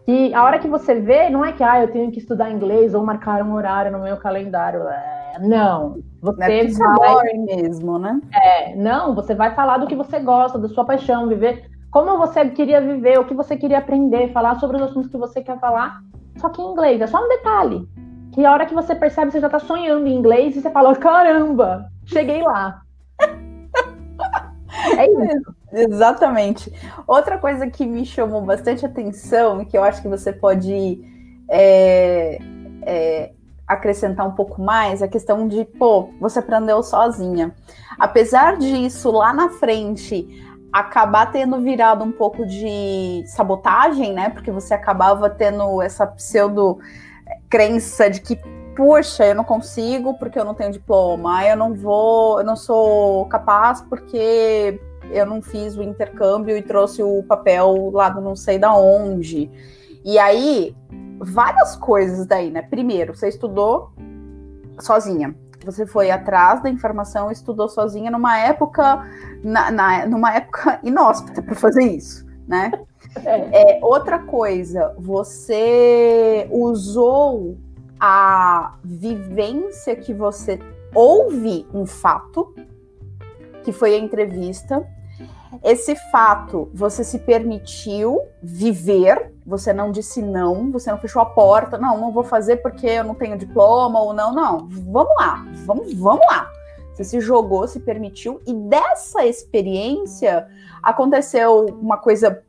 E 0.07 0.35
a 0.35 0.43
hora 0.45 0.59
que 0.59 0.69
você 0.69 0.97
vê, 0.97 1.31
não 1.31 1.45
é 1.45 1.53
que 1.53 1.63
ah, 1.63 1.81
eu 1.81 1.93
tenho 1.93 2.11
que 2.11 2.19
estudar 2.19 2.51
inglês 2.51 2.93
ou 2.95 3.05
marcar 3.05 3.43
um 3.43 3.55
horário 3.55 3.93
no 3.93 4.01
meu 4.01 4.17
calendário. 4.17 4.83
É, 4.89 5.39
não. 5.41 5.99
Você 6.21 6.43
é 6.43 6.67
vai 6.67 7.33
mesmo, 7.35 7.99
né? 7.99 8.21
É, 8.35 8.75
não, 8.75 9.15
você 9.15 9.35
vai 9.35 9.55
falar 9.55 9.79
do 9.79 9.87
que 9.87 9.95
você 9.95 10.19
gosta, 10.19 10.59
da 10.59 10.69
sua 10.69 10.85
paixão, 10.85 11.29
viver 11.29 11.71
como 11.93 12.17
você 12.17 12.49
queria 12.49 12.81
viver, 12.81 13.21
o 13.21 13.25
que 13.27 13.35
você 13.35 13.55
queria 13.55 13.77
aprender, 13.77 14.33
falar 14.33 14.59
sobre 14.59 14.79
os 14.79 14.83
assuntos 14.85 15.11
que 15.11 15.19
você 15.19 15.43
quer 15.43 15.61
falar, 15.61 16.01
só 16.39 16.49
que 16.49 16.63
em 16.63 16.73
inglês. 16.73 17.03
É 17.03 17.07
só 17.07 17.23
um 17.23 17.29
detalhe. 17.29 17.87
Que 18.33 18.45
a 18.45 18.53
hora 18.53 18.67
que 18.67 18.75
você 18.75 18.95
percebe, 18.95 19.31
você 19.31 19.41
já 19.41 19.49
tá 19.49 19.59
sonhando 19.59 20.07
em 20.07 20.15
inglês 20.15 20.57
e 20.57 20.63
você 20.63 20.71
fala: 20.71 20.95
caramba, 20.97 21.91
cheguei 22.07 22.43
lá. 22.43 22.83
é 24.97 25.07
isso. 25.07 25.55
Exatamente. 25.73 26.73
Outra 27.07 27.39
coisa 27.39 27.67
que 27.69 27.87
me 27.87 28.05
chamou 28.05 28.43
bastante 28.43 28.85
atenção, 28.85 29.65
que 29.65 29.77
eu 29.77 29.83
acho 29.83 30.03
que 30.03 30.09
você 30.09 30.33
pode 30.33 31.01
é, 31.49 32.39
é, 32.83 33.33
acrescentar 33.67 34.27
um 34.27 34.33
pouco 34.33 34.61
mais, 34.61 35.01
é 35.01 35.07
a 35.07 35.09
questão 35.09 35.49
de, 35.49 35.65
pô, 35.65 36.11
você 36.21 36.39
aprendeu 36.39 36.83
sozinha. 36.83 37.55
Apesar 37.99 38.59
disso, 38.59 39.11
lá 39.11 39.33
na 39.33 39.49
frente, 39.49 40.27
acabar 40.73 41.31
tendo 41.33 41.61
virado 41.61 42.05
um 42.05 42.13
pouco 42.13 42.47
de 42.47 43.25
sabotagem, 43.27 44.13
né? 44.13 44.31
Porque 44.31 44.51
você 44.51 44.75
acabava 44.75 45.29
tendo 45.29 45.81
essa 45.83 46.07
pseudo 46.07 46.79
crença 47.49 48.09
de 48.09 48.21
que, 48.21 48.37
poxa, 48.77 49.27
eu 49.27 49.35
não 49.35 49.45
consigo 49.45 50.15
porque 50.15 50.39
eu 50.39 50.45
não 50.45 50.55
tenho 50.55 50.73
diploma, 50.73 51.47
eu 51.47 51.57
não 51.57 51.75
vou, 51.75 52.39
eu 52.39 52.45
não 52.45 52.57
sou 52.57 53.27
capaz 53.27 53.81
porque 53.83 54.81
eu 55.11 55.27
não 55.27 55.43
fiz 55.43 55.77
o 55.77 55.83
intercâmbio 55.83 56.57
e 56.57 56.63
trouxe 56.63 57.03
o 57.03 57.23
papel 57.25 57.91
lá 57.93 58.09
do 58.09 58.21
não 58.21 58.35
sei 58.35 58.59
da 58.59 58.75
onde. 58.75 59.51
E 60.05 60.19
aí, 60.19 60.75
várias 61.19 61.77
coisas 61.77 62.27
daí, 62.27 62.51
né? 62.51 62.63
Primeiro, 62.63 63.15
você 63.15 63.29
estudou 63.29 63.93
sozinha. 64.81 65.35
Você 65.65 65.87
foi 65.87 66.11
atrás 66.11 66.63
da 66.63 66.69
informação, 66.69 67.31
estudou 67.31 67.69
sozinha 67.69 68.11
numa 68.11 68.37
época, 68.39 69.07
na, 69.45 69.71
na 69.71 70.07
numa 70.07 70.35
época 70.35 70.81
inóspita 70.83 71.41
para 71.41 71.55
fazer 71.55 71.85
isso, 71.85 72.27
né? 72.49 72.73
É. 73.25 73.77
é, 73.77 73.81
outra 73.83 74.19
coisa, 74.21 74.95
você 74.99 76.47
usou 76.51 77.57
a 78.01 78.77
vivência 78.83 79.95
que 79.95 80.13
você 80.15 80.59
ouve 80.95 81.67
um 81.73 81.87
fato, 81.87 82.55
que 83.63 83.71
foi 83.71 83.95
a 83.95 83.99
entrevista, 83.99 84.87
esse 85.63 85.95
fato 86.11 86.71
você 86.75 87.05
se 87.05 87.19
permitiu 87.19 88.21
viver 88.43 89.33
Você 89.47 89.73
não 89.73 89.91
disse 89.91 90.23
não, 90.23 90.71
você 90.71 90.91
não 90.91 90.99
fechou 90.99 91.21
a 91.21 91.27
porta, 91.27 91.77
não, 91.77 92.01
não 92.01 92.13
vou 92.13 92.25
fazer 92.25 92.57
porque 92.57 92.87
eu 92.87 93.05
não 93.05 93.15
tenho 93.15 93.37
diploma 93.37 94.01
ou 94.01 94.13
não, 94.13 94.33
não. 94.33 94.69
Vamos 94.69 95.15
lá, 95.19 95.45
vamos, 95.67 95.93
vamos 95.95 96.25
lá. 96.27 96.49
Você 96.93 97.05
se 97.05 97.21
jogou, 97.21 97.67
se 97.67 97.81
permitiu, 97.81 98.41
e 98.47 98.55
dessa 98.55 99.25
experiência 99.25 100.47
aconteceu 100.83 101.67
uma 101.81 101.97
coisa 101.97 102.43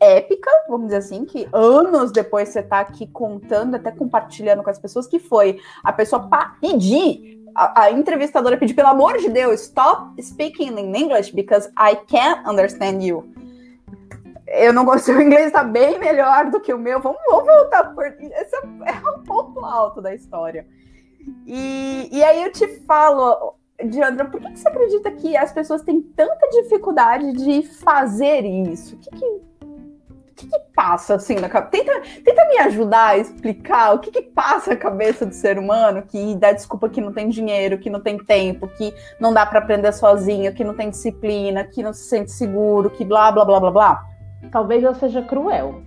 épica, 0.00 0.50
vamos 0.68 0.86
dizer 0.86 0.98
assim, 0.98 1.24
que 1.24 1.46
anos 1.52 2.10
depois 2.10 2.48
você 2.48 2.60
está 2.60 2.80
aqui 2.80 3.06
contando, 3.06 3.74
até 3.74 3.92
compartilhando 3.92 4.62
com 4.62 4.70
as 4.70 4.78
pessoas, 4.78 5.06
que 5.06 5.18
foi 5.18 5.60
a 5.84 5.92
pessoa 5.92 6.28
pedir, 6.60 7.44
a, 7.54 7.82
a, 7.82 7.92
entrevistadora 7.92 8.56
pedir, 8.56 8.74
pelo 8.74 8.88
amor 8.88 9.18
de 9.18 9.28
Deus, 9.28 9.60
stop 9.60 10.20
speaking 10.22 10.78
in 10.78 10.96
English 10.96 11.34
because 11.34 11.68
I 11.78 11.96
can't 12.06 12.48
understand 12.48 13.04
you. 13.04 13.28
Eu 14.46 14.72
não 14.72 14.84
gosto, 14.84 15.12
o 15.12 15.20
inglês 15.20 15.46
está 15.46 15.62
bem 15.62 15.98
melhor 15.98 16.50
do 16.50 16.60
que 16.60 16.72
o 16.72 16.78
meu. 16.78 17.00
Vamos, 17.00 17.20
vamos 17.28 17.46
voltar 17.46 17.94
por. 17.94 18.06
Esse 18.06 18.56
é 18.56 19.10
um 19.10 19.22
ponto 19.22 19.64
alto 19.64 20.00
da 20.00 20.14
história. 20.14 20.66
E, 21.46 22.08
e 22.10 22.24
aí 22.24 22.42
eu 22.42 22.50
te 22.50 22.66
falo, 22.86 23.54
Diandra, 23.84 24.24
por 24.24 24.40
que, 24.40 24.50
que 24.50 24.58
você 24.58 24.68
acredita 24.68 25.10
que 25.12 25.36
as 25.36 25.52
pessoas 25.52 25.82
têm 25.82 26.00
tanta 26.00 26.48
dificuldade 26.48 27.32
de 27.32 27.62
fazer 27.62 28.44
isso? 28.44 28.96
O 28.96 28.98
que, 28.98 29.10
que 29.10 29.49
que, 30.40 30.46
que 30.46 30.58
passa 30.74 31.14
assim 31.14 31.34
na 31.36 31.48
cabeça? 31.48 31.70
Tenta, 31.70 32.02
tenta 32.24 32.48
me 32.48 32.58
ajudar 32.58 33.08
a 33.08 33.18
explicar 33.18 33.94
o 33.94 33.98
que, 33.98 34.10
que 34.10 34.22
passa 34.22 34.70
na 34.70 34.76
cabeça 34.76 35.26
do 35.26 35.34
ser 35.34 35.58
humano 35.58 36.02
que 36.02 36.34
dá 36.36 36.52
desculpa 36.52 36.88
que 36.88 37.00
não 37.00 37.12
tem 37.12 37.28
dinheiro, 37.28 37.78
que 37.78 37.90
não 37.90 38.00
tem 38.00 38.18
tempo, 38.18 38.66
que 38.68 38.94
não 39.20 39.32
dá 39.32 39.44
para 39.44 39.58
aprender 39.58 39.92
sozinho, 39.92 40.54
que 40.54 40.64
não 40.64 40.74
tem 40.74 40.90
disciplina, 40.90 41.64
que 41.64 41.82
não 41.82 41.92
se 41.92 42.04
sente 42.04 42.30
seguro, 42.32 42.90
que 42.90 43.04
blá 43.04 43.30
blá 43.30 43.44
blá 43.44 43.60
blá 43.60 43.70
blá. 43.70 44.04
Talvez 44.50 44.82
eu 44.82 44.94
seja 44.94 45.22
cruel. 45.22 45.82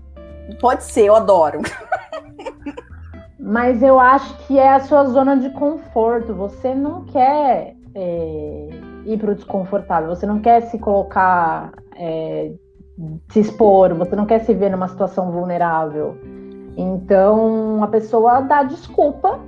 Pode 0.59 0.83
ser, 0.83 1.05
eu 1.05 1.15
adoro. 1.15 1.61
Mas 3.39 3.81
eu 3.81 3.99
acho 3.99 4.37
que 4.45 4.57
é 4.57 4.73
a 4.73 4.79
sua 4.79 5.05
zona 5.05 5.35
de 5.35 5.49
conforto. 5.49 6.33
Você 6.33 6.73
não 6.73 7.03
quer 7.05 7.75
é, 7.95 8.69
ir 9.05 9.17
para 9.17 9.31
o 9.31 9.35
desconfortável, 9.35 10.09
você 10.09 10.25
não 10.25 10.39
quer 10.39 10.61
se 10.63 10.77
colocar 10.79 11.71
é, 11.95 12.51
se 13.29 13.39
expor, 13.39 13.93
você 13.93 14.15
não 14.15 14.25
quer 14.25 14.39
se 14.39 14.53
ver 14.53 14.69
numa 14.69 14.87
situação 14.87 15.31
vulnerável. 15.31 16.17
Então 16.77 17.83
a 17.83 17.87
pessoa 17.87 18.41
dá 18.41 18.63
desculpa. 18.63 19.39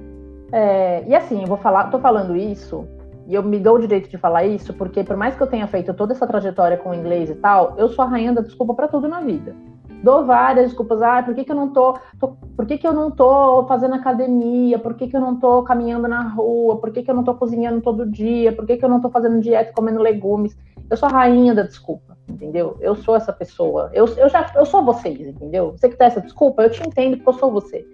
É, 0.51 1.03
e 1.07 1.15
assim, 1.15 1.41
eu 1.41 1.47
vou 1.47 1.57
falar, 1.57 1.89
tô 1.89 1.99
falando 1.99 2.35
isso, 2.35 2.87
e 3.27 3.33
eu 3.33 3.43
me 3.43 3.59
dou 3.59 3.75
o 3.75 3.79
direito 3.79 4.09
de 4.09 4.17
falar 4.17 4.45
isso, 4.45 4.73
porque 4.73 5.03
por 5.03 5.17
mais 5.17 5.35
que 5.35 5.41
eu 5.41 5.47
tenha 5.47 5.67
feito 5.67 5.93
toda 5.93 6.13
essa 6.13 6.27
trajetória 6.27 6.77
com 6.77 6.91
o 6.91 6.93
inglês 6.93 7.29
e 7.29 7.35
tal, 7.35 7.73
eu 7.77 7.89
sou 7.89 8.05
a 8.05 8.07
rainha 8.07 8.31
da 8.31 8.41
desculpa 8.41 8.73
para 8.73 8.87
tudo 8.87 9.07
na 9.07 9.21
vida. 9.21 9.55
Dou 10.03 10.23
várias 10.23 10.67
desculpas, 10.67 11.01
ah, 11.01 11.23
por 11.23 11.33
que, 11.33 11.43
que 11.43 11.51
eu 11.51 11.55
não 11.55 11.69
tô, 11.69 11.97
tô, 12.19 12.37
por 12.55 12.65
que, 12.67 12.77
que 12.77 12.87
eu 12.87 12.93
não 12.93 13.09
tô 13.09 13.65
fazendo 13.65 13.95
academia, 13.95 14.77
por 14.77 14.93
que, 14.93 15.07
que 15.07 15.17
eu 15.17 15.21
não 15.21 15.39
tô 15.39 15.63
caminhando 15.63 16.07
na 16.07 16.21
rua, 16.29 16.77
por 16.77 16.91
que, 16.91 17.01
que 17.01 17.09
eu 17.09 17.15
não 17.15 17.23
tô 17.23 17.33
cozinhando 17.33 17.81
todo 17.81 18.05
dia, 18.05 18.53
por 18.53 18.67
que, 18.67 18.77
que 18.77 18.85
eu 18.85 18.89
não 18.89 19.01
tô 19.01 19.09
fazendo 19.09 19.41
dieta 19.41 19.73
comendo 19.73 19.99
legumes. 19.99 20.55
Eu 20.89 20.95
sou 20.95 21.09
a 21.09 21.11
rainha 21.11 21.55
da 21.55 21.63
desculpa 21.63 22.14
entendeu? 22.27 22.77
Eu 22.79 22.95
sou 22.95 23.15
essa 23.15 23.31
pessoa. 23.31 23.89
Eu, 23.93 24.05
eu 24.17 24.29
já 24.29 24.51
eu 24.55 24.65
sou 24.65 24.83
vocês, 24.83 25.19
entendeu? 25.19 25.71
Você 25.71 25.89
que 25.89 25.95
tá 25.95 26.05
essa 26.05 26.21
desculpa, 26.21 26.63
eu 26.63 26.69
te 26.69 26.81
entendo 26.81 27.17
porque 27.17 27.29
eu 27.29 27.39
sou 27.39 27.51
você. 27.51 27.85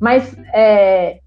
Mas 0.00 0.36
é, 0.52 1.20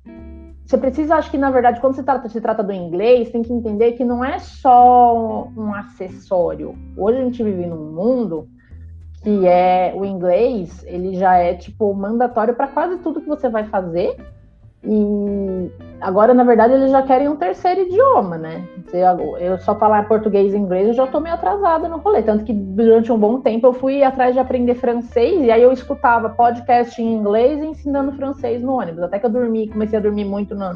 você 0.66 0.78
precisa, 0.78 1.16
acho 1.16 1.32
que 1.32 1.38
na 1.38 1.50
verdade, 1.50 1.82
quando 1.82 1.96
se 1.96 2.04
trata, 2.04 2.30
se 2.30 2.40
trata 2.40 2.64
do 2.64 2.72
inglês, 2.72 3.32
tem 3.32 3.42
que 3.42 3.52
entender 3.52 3.94
que 3.94 4.06
não 4.06 4.24
é 4.24 4.38
só 4.38 5.48
um 5.58 5.74
acessório. 5.74 6.76
Hoje 6.96 7.20
a 7.20 7.24
gente 7.24 7.44
vive 7.44 7.66
num 7.66 7.92
mundo 7.92 8.48
que 9.24 9.48
é 9.48 9.94
o 9.96 10.06
inglês, 10.06 10.84
ele 10.86 11.16
já 11.16 11.36
é 11.38 11.54
tipo 11.54 11.94
mandatório 11.94 12.54
para 12.54 12.68
quase 12.68 13.00
tudo 13.00 13.20
que 13.20 13.28
você 13.28 13.50
vai 13.50 13.66
fazer 13.66 14.16
e 14.84 15.72
agora, 16.00 16.34
na 16.34 16.44
verdade, 16.44 16.74
eles 16.74 16.92
já 16.92 17.02
querem 17.04 17.28
um 17.28 17.36
terceiro 17.36 17.82
idioma, 17.82 18.38
né? 18.38 18.66
Eu 19.40 19.58
só 19.60 19.76
falar 19.76 20.08
português 20.08 20.54
e 20.54 20.58
inglês, 20.58 20.88
eu 20.88 20.94
já 20.94 21.06
tô 21.06 21.20
meio 21.20 21.36
atrasada 21.36 21.88
no 21.90 21.98
rolê. 21.98 22.24
Tanto 22.24 22.46
que 22.46 22.54
durante 22.54 23.12
um 23.12 23.18
bom 23.18 23.42
tempo 23.42 23.68
eu 23.68 23.74
fui 23.74 24.04
atrás 24.04 24.34
de 24.34 24.40
aprender 24.40 24.76
francês 24.76 25.42
e 25.42 25.52
aí 25.52 25.62
eu 25.62 25.72
escutava 25.72 26.30
podcast 26.30 27.02
em 27.02 27.14
inglês 27.14 27.62
e 27.62 27.68
ensinando 27.68 28.14
francês 28.14 28.62
no 28.62 28.74
ônibus. 28.74 29.04
Até 29.04 29.20
que 29.20 29.26
eu 29.26 29.30
dormi, 29.30 29.68
comecei 29.68 30.00
a 30.00 30.02
dormir 30.02 30.26
muito 30.26 30.56
na, 30.56 30.74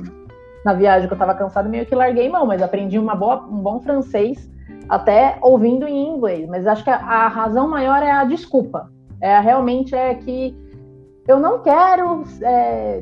na 0.66 0.74
viagem, 0.74 1.08
que 1.08 1.13
eu 1.13 1.18
tava 1.18 1.34
cansada, 1.34 1.70
meio 1.70 1.86
que 1.86 1.96
larguei 1.96 2.30
mão, 2.30 2.46
mas 2.46 2.62
aprendi 2.62 3.00
uma 3.00 3.16
boa, 3.16 3.46
um 3.50 3.62
bom 3.62 3.80
francês 3.80 4.52
até 4.89 5.38
ouvindo 5.42 5.88
em 5.88 6.10
inglês. 6.10 6.48
Mas 6.50 6.68
acho 6.68 6.84
que 6.84 6.89
a, 6.89 6.98
a 6.98 7.28
razão 7.30 7.70
maior 7.70 8.04
é 8.04 8.12
a 8.12 8.26
desculpa. 8.26 8.92
É 9.22 9.39
realmente 9.39 9.96
é 9.96 10.13
que 10.13 10.54
eu 11.26 11.39
não 11.39 11.60
quero. 11.60 12.24
É, 12.42 13.02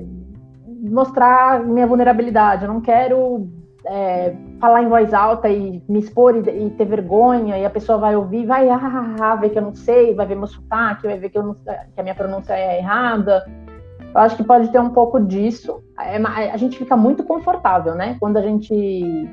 mostrar 0.82 1.64
minha 1.64 1.86
vulnerabilidade, 1.86 2.66
eu 2.66 2.74
não 2.74 2.82
quero 2.82 3.48
é, 3.86 4.36
falar 4.60 4.84
em 4.84 4.90
voz 4.90 5.14
alta 5.14 5.50
e 5.50 5.82
me 5.88 6.00
expor 6.00 6.36
e, 6.36 6.40
e, 6.40 6.70
ter 6.72 6.86
vergonha, 6.86 7.58
e 7.58 7.66
a 7.66 7.70
pessoa 7.70 7.98
vai 7.98 8.16
ouvir, 8.16 8.46
vai 8.46 8.70
ah, 8.70 8.80
ah, 8.82 9.16
ah, 9.20 9.36
ver 9.36 9.50
que 9.50 9.58
eu 9.58 9.64
não 9.64 9.76
sei, 9.76 10.14
vai 10.14 10.26
ver 10.26 10.36
meu 10.36 10.48
sotaque, 10.48 11.08
vai 11.08 11.18
ver 11.18 11.30
que, 11.30 11.40
não, 11.40 11.56
que 11.56 12.00
a 12.00 12.04
minha 12.04 12.16
pronúncia 12.16 12.54
é 12.54 12.80
errada. 12.80 13.46
Eu 14.14 14.20
acho 14.20 14.36
que 14.36 14.44
pode 14.44 14.70
ter 14.70 14.80
um 14.80 14.90
pouco 14.90 15.20
disso. 15.20 15.82
É, 16.00 16.18
a 16.18 16.58
gente 16.58 16.78
fica 16.78 16.98
muito 16.98 17.24
confortável, 17.24 17.96
né? 17.96 18.18
Quando 18.20 18.38
a 18.38 18.42
gente 18.42 18.70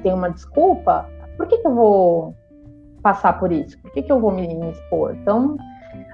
tem 0.03 0.13
uma 0.13 0.31
desculpa, 0.31 1.09
por 1.37 1.47
que, 1.47 1.59
que 1.59 1.67
eu 1.67 1.75
vou 1.75 2.35
passar 3.03 3.39
por 3.39 3.51
isso? 3.51 3.81
Por 3.81 3.91
que, 3.91 4.03
que 4.03 4.13
eu 4.13 4.21
vou 4.21 4.31
me, 4.31 4.47
me 4.47 4.71
expor? 4.71 5.17
Então, 5.17 5.57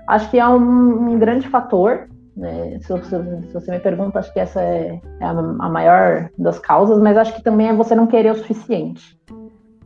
acho 0.07 0.31
que 0.31 0.39
é 0.39 0.47
um, 0.47 1.11
um 1.11 1.19
grande 1.19 1.49
fator 1.49 2.09
né? 2.37 2.79
Se, 2.81 2.93
se, 3.05 3.47
se, 3.47 3.53
você 3.53 3.71
me 3.71 3.79
pergunta, 3.79 4.19
acho 4.19 4.33
que 4.33 4.41
essa 4.41 4.61
é, 4.61 5.01
é 5.21 5.25
a, 5.25 5.31
a, 5.31 5.69
maior 5.69 6.31
das 6.37 6.59
causas, 6.59 6.99
mas 7.01 7.17
acho 7.17 7.35
que 7.35 7.43
também 7.43 7.69
é 7.69 7.73
você 7.73 7.95
não 7.95 8.07
querer 8.07 8.33
o 8.33 8.37
suficiente. 8.37 9.19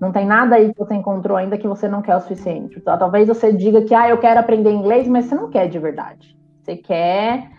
Não 0.00 0.12
tem 0.12 0.24
nada 0.24 0.56
aí 0.56 0.72
que 0.72 0.78
você 0.78 0.94
encontrou 0.94 1.36
ainda 1.36 1.58
que 1.58 1.66
você 1.66 1.88
não 1.88 2.00
quer 2.00 2.16
o 2.16 2.20
suficiente. 2.20 2.78
Então, 2.78 2.96
talvez 2.96 3.26
você 3.28 3.52
diga 3.52 3.82
que 3.82 3.94
ah, 3.94 4.08
eu 4.08 4.18
quero 4.18 4.38
aprender 4.38 4.70
inglês, 4.70 5.08
mas 5.08 5.24
você 5.24 5.34
não 5.34 5.50
quer 5.50 5.68
de 5.68 5.78
verdade. 5.78 6.36
Você 6.62 6.76
quer 6.76 7.50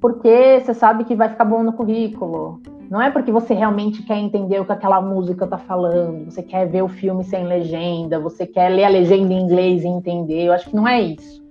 porque 0.00 0.60
você 0.60 0.74
sabe 0.74 1.04
que 1.04 1.14
vai 1.14 1.28
ficar 1.28 1.44
bom 1.44 1.62
no 1.62 1.72
currículo. 1.72 2.60
Não 2.90 3.00
é 3.00 3.10
porque 3.10 3.32
você 3.32 3.54
realmente 3.54 4.02
quer 4.02 4.18
entender 4.18 4.60
o 4.60 4.64
que 4.64 4.72
aquela 4.72 5.00
música 5.00 5.44
está 5.44 5.58
falando, 5.58 6.26
você 6.26 6.42
quer 6.42 6.66
ver 6.66 6.82
o 6.82 6.88
filme 6.88 7.24
sem 7.24 7.44
legenda, 7.44 8.20
você 8.20 8.46
quer 8.46 8.68
ler 8.68 8.84
a 8.84 8.88
legenda 8.88 9.32
em 9.32 9.40
inglês 9.40 9.82
e 9.82 9.88
entender. 9.88 10.44
Eu 10.44 10.52
acho 10.52 10.70
que 10.70 10.76
não 10.76 10.86
é 10.86 11.00
isso 11.00 11.45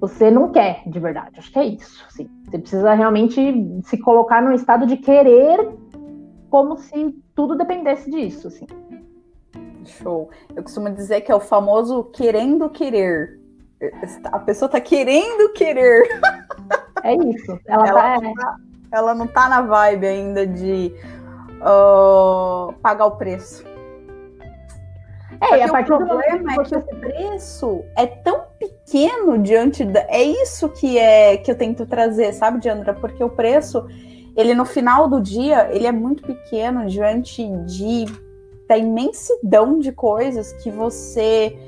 você 0.00 0.30
não 0.30 0.50
quer 0.50 0.82
de 0.86 0.98
verdade. 0.98 1.38
Acho 1.38 1.52
que 1.52 1.58
é 1.58 1.64
isso. 1.66 2.04
Assim. 2.08 2.28
Você 2.44 2.58
precisa 2.58 2.94
realmente 2.94 3.82
se 3.84 3.98
colocar 3.98 4.40
no 4.40 4.52
estado 4.52 4.86
de 4.86 4.96
querer, 4.96 5.68
como 6.48 6.78
se 6.78 7.14
tudo 7.34 7.54
dependesse 7.54 8.10
disso. 8.10 8.48
Assim. 8.48 8.66
Show. 9.84 10.30
Eu 10.56 10.62
costumo 10.62 10.90
dizer 10.90 11.20
que 11.20 11.30
é 11.30 11.34
o 11.34 11.40
famoso 11.40 12.04
querendo 12.04 12.70
querer. 12.70 13.38
A 14.24 14.38
pessoa 14.38 14.68
tá 14.68 14.80
querendo 14.80 15.52
querer. 15.52 16.08
É 17.02 17.14
isso. 17.14 17.58
Ela, 17.66 17.88
ela, 17.88 18.02
tá, 18.02 18.20
não, 18.20 18.34
tá, 18.34 18.56
ela 18.92 19.14
não 19.14 19.26
tá 19.26 19.48
na 19.48 19.62
vibe 19.62 20.06
ainda 20.06 20.46
de 20.46 20.92
uh, 21.62 22.74
pagar 22.82 23.06
o 23.06 23.12
preço. 23.12 23.64
É, 25.40 25.58
e 25.58 25.62
a 25.62 25.68
partir 25.68 25.96
do 25.96 26.04
momento 26.04 26.44
que 26.44 26.54
você... 26.56 26.74
é 26.76 26.80
que 26.82 26.94
o 26.94 27.00
preço 27.00 27.84
é 27.96 28.06
tão 28.06 28.42
pequeno 28.58 28.79
diante 29.42 29.84
da. 29.84 30.00
É 30.08 30.22
isso 30.22 30.68
que 30.68 30.98
é 30.98 31.36
que 31.36 31.50
eu 31.50 31.56
tento 31.56 31.86
trazer, 31.86 32.32
sabe, 32.32 32.60
Diandra? 32.60 32.94
Porque 32.94 33.22
o 33.22 33.30
preço, 33.30 33.86
ele 34.36 34.54
no 34.54 34.64
final 34.64 35.08
do 35.08 35.20
dia, 35.20 35.68
ele 35.72 35.86
é 35.86 35.92
muito 35.92 36.22
pequeno 36.22 36.86
diante 36.86 37.46
de 37.66 38.06
da 38.68 38.78
imensidão 38.78 39.80
de 39.80 39.90
coisas 39.90 40.52
que 40.62 40.70
você 40.70 41.58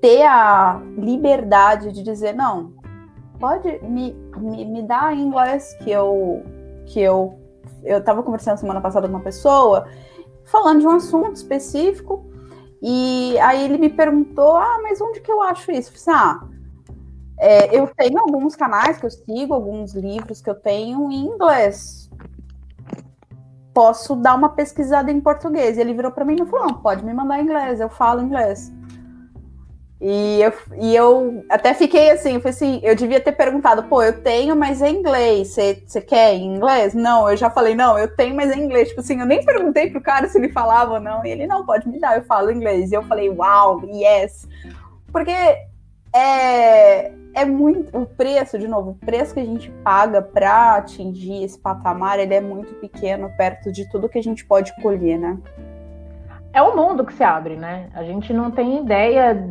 ter 0.00 0.22
a 0.22 0.80
liberdade 0.96 1.90
de 1.90 2.02
dizer, 2.04 2.32
não, 2.32 2.72
pode 3.40 3.80
me, 3.82 4.12
me, 4.36 4.64
me 4.64 4.82
dar 4.82 5.16
inglês 5.16 5.76
que 5.82 5.90
eu 5.90 6.44
que 6.86 7.00
eu 7.00 7.38
eu 7.82 7.98
estava 7.98 8.22
conversando 8.22 8.58
semana 8.58 8.80
passada 8.80 9.08
com 9.08 9.14
uma 9.14 9.22
pessoa 9.22 9.86
falando 10.44 10.80
de 10.80 10.86
um 10.86 10.90
assunto 10.90 11.34
específico 11.34 12.24
e 12.82 13.38
aí 13.40 13.64
ele 13.64 13.78
me 13.78 13.88
perguntou: 13.88 14.56
ah, 14.56 14.78
mas 14.82 15.00
onde 15.00 15.20
que 15.20 15.30
eu 15.30 15.42
acho 15.42 15.72
isso? 15.72 15.90
Eu 15.90 15.96
assim, 15.96 16.10
ah, 16.10 16.55
é, 17.46 17.78
eu 17.78 17.86
tenho 17.96 18.18
alguns 18.18 18.56
canais 18.56 18.98
que 18.98 19.06
eu 19.06 19.10
sigo, 19.10 19.54
alguns 19.54 19.94
livros 19.94 20.42
que 20.42 20.50
eu 20.50 20.54
tenho 20.56 21.12
em 21.12 21.26
inglês. 21.26 22.10
Posso 23.72 24.16
dar 24.16 24.34
uma 24.34 24.48
pesquisada 24.48 25.12
em 25.12 25.20
português. 25.20 25.76
E 25.76 25.80
ele 25.80 25.94
virou 25.94 26.10
para 26.10 26.24
mim 26.24 26.34
e 26.34 26.44
falou: 26.44 26.66
não, 26.66 26.74
pode 26.74 27.04
me 27.04 27.14
mandar 27.14 27.38
em 27.38 27.44
inglês, 27.44 27.80
eu 27.80 27.88
falo 27.88 28.20
inglês. 28.20 28.72
E 30.00 30.42
eu, 30.42 30.52
e 30.76 30.96
eu 30.96 31.44
até 31.48 31.72
fiquei 31.72 32.10
assim, 32.10 32.34
eu 32.34 32.40
falei 32.40 32.54
assim, 32.54 32.80
eu 32.82 32.94
devia 32.96 33.20
ter 33.20 33.32
perguntado, 33.32 33.84
pô, 33.84 34.02
eu 34.02 34.20
tenho, 34.22 34.56
mas 34.56 34.82
é 34.82 34.90
inglês. 34.90 35.54
Você 35.54 36.00
quer 36.00 36.34
em 36.34 36.56
inglês? 36.56 36.94
Não, 36.94 37.30
eu 37.30 37.36
já 37.36 37.48
falei, 37.48 37.76
não, 37.76 37.96
eu 37.96 38.14
tenho, 38.14 38.34
mas 38.34 38.50
é 38.50 38.56
inglês. 38.56 38.88
Tipo 38.88 39.02
assim, 39.02 39.20
eu 39.20 39.26
nem 39.26 39.44
perguntei 39.44 39.88
pro 39.88 40.00
cara 40.00 40.28
se 40.28 40.36
ele 40.36 40.48
falava 40.48 40.94
ou 40.94 41.00
não. 41.00 41.24
E 41.24 41.30
ele, 41.30 41.46
não, 41.46 41.64
pode 41.64 41.88
me 41.88 42.00
dar, 42.00 42.16
eu 42.16 42.24
falo 42.24 42.50
inglês. 42.50 42.90
E 42.90 42.94
eu 42.96 43.04
falei, 43.04 43.30
uau, 43.30 43.82
yes. 43.84 44.48
Porque 45.12 45.32
é, 46.16 47.12
é 47.34 47.44
muito. 47.44 47.96
O 47.96 48.06
preço, 48.06 48.58
de 48.58 48.66
novo, 48.66 48.90
o 48.90 48.94
preço 48.94 49.34
que 49.34 49.40
a 49.40 49.44
gente 49.44 49.70
paga 49.84 50.22
para 50.22 50.76
atingir 50.76 51.44
esse 51.44 51.58
patamar, 51.58 52.18
ele 52.18 52.34
é 52.34 52.40
muito 52.40 52.74
pequeno 52.74 53.30
perto 53.36 53.70
de 53.70 53.88
tudo 53.90 54.08
que 54.08 54.18
a 54.18 54.22
gente 54.22 54.44
pode 54.44 54.74
colher, 54.80 55.18
né? 55.18 55.38
É 56.52 56.62
o 56.62 56.74
mundo 56.74 57.04
que 57.04 57.12
se 57.12 57.22
abre, 57.22 57.56
né? 57.56 57.90
A 57.94 58.02
gente 58.02 58.32
não 58.32 58.50
tem 58.50 58.82
ideia 58.82 59.48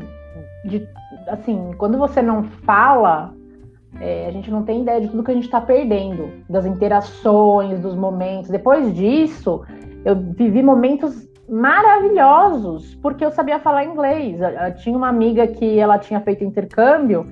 de. 0.65 0.87
Assim, 1.27 1.71
quando 1.77 1.97
você 1.97 2.21
não 2.21 2.43
fala, 2.65 3.33
é, 3.99 4.25
a 4.27 4.31
gente 4.31 4.49
não 4.49 4.63
tem 4.63 4.81
ideia 4.81 5.01
de 5.01 5.07
tudo 5.07 5.23
que 5.23 5.31
a 5.31 5.35
gente 5.35 5.45
está 5.45 5.61
perdendo, 5.61 6.43
das 6.49 6.65
interações, 6.65 7.79
dos 7.79 7.95
momentos. 7.95 8.49
Depois 8.49 8.93
disso, 8.93 9.63
eu 10.03 10.15
vivi 10.15 10.63
momentos 10.63 11.27
maravilhosos, 11.47 12.95
porque 12.95 13.23
eu 13.23 13.31
sabia 13.31 13.59
falar 13.59 13.85
inglês. 13.85 14.39
Eu, 14.41 14.75
tinha 14.75 14.97
uma 14.97 15.09
amiga 15.09 15.47
que 15.47 15.79
ela 15.79 15.97
tinha 15.97 16.19
feito 16.21 16.43
intercâmbio 16.43 17.25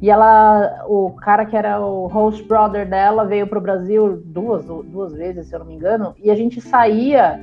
e 0.00 0.10
ela, 0.10 0.84
o 0.86 1.12
cara 1.12 1.46
que 1.46 1.56
era 1.56 1.80
o 1.80 2.06
host 2.08 2.42
brother 2.44 2.88
dela 2.88 3.24
veio 3.24 3.46
para 3.46 3.58
o 3.58 3.62
Brasil 3.62 4.22
duas, 4.24 4.66
duas 4.66 5.14
vezes, 5.14 5.46
se 5.46 5.54
eu 5.54 5.60
não 5.60 5.66
me 5.66 5.74
engano, 5.74 6.14
e 6.22 6.30
a 6.30 6.34
gente 6.34 6.60
saía, 6.60 7.40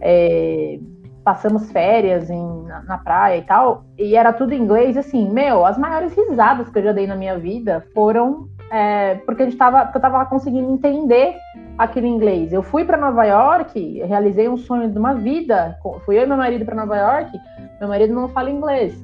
é, 0.00 0.78
passamos 1.24 1.72
férias 1.72 2.30
em, 2.30 2.62
na, 2.64 2.82
na, 2.82 2.98
praia 2.98 3.38
e 3.38 3.42
tal, 3.42 3.84
e 3.98 4.14
era 4.14 4.32
tudo 4.32 4.54
inglês. 4.54 4.96
Assim, 4.96 5.28
meu, 5.28 5.66
as 5.66 5.76
maiores 5.76 6.14
risadas 6.14 6.68
que 6.68 6.78
eu 6.78 6.84
já 6.84 6.92
dei 6.92 7.06
na 7.06 7.16
minha 7.16 7.36
vida 7.36 7.84
foram 7.92 8.48
é, 8.70 9.16
porque 9.26 9.42
a 9.42 9.46
gente 9.46 9.56
tava, 9.56 9.90
eu 9.92 9.98
estava 9.98 10.24
conseguindo 10.26 10.72
entender 10.72 11.36
aquele 11.78 12.06
inglês. 12.06 12.52
Eu 12.52 12.62
fui 12.62 12.84
para 12.84 12.96
Nova 12.96 13.24
York, 13.24 14.02
realizei 14.04 14.48
um 14.48 14.56
sonho 14.56 14.90
de 14.90 14.98
uma 14.98 15.14
vida. 15.14 15.78
Fui 16.04 16.18
eu 16.18 16.22
e 16.22 16.26
meu 16.26 16.36
marido 16.36 16.64
para 16.64 16.74
Nova 16.74 16.96
York. 16.96 17.38
Meu 17.80 17.88
marido 17.88 18.14
não 18.14 18.28
fala 18.28 18.50
inglês. 18.50 18.94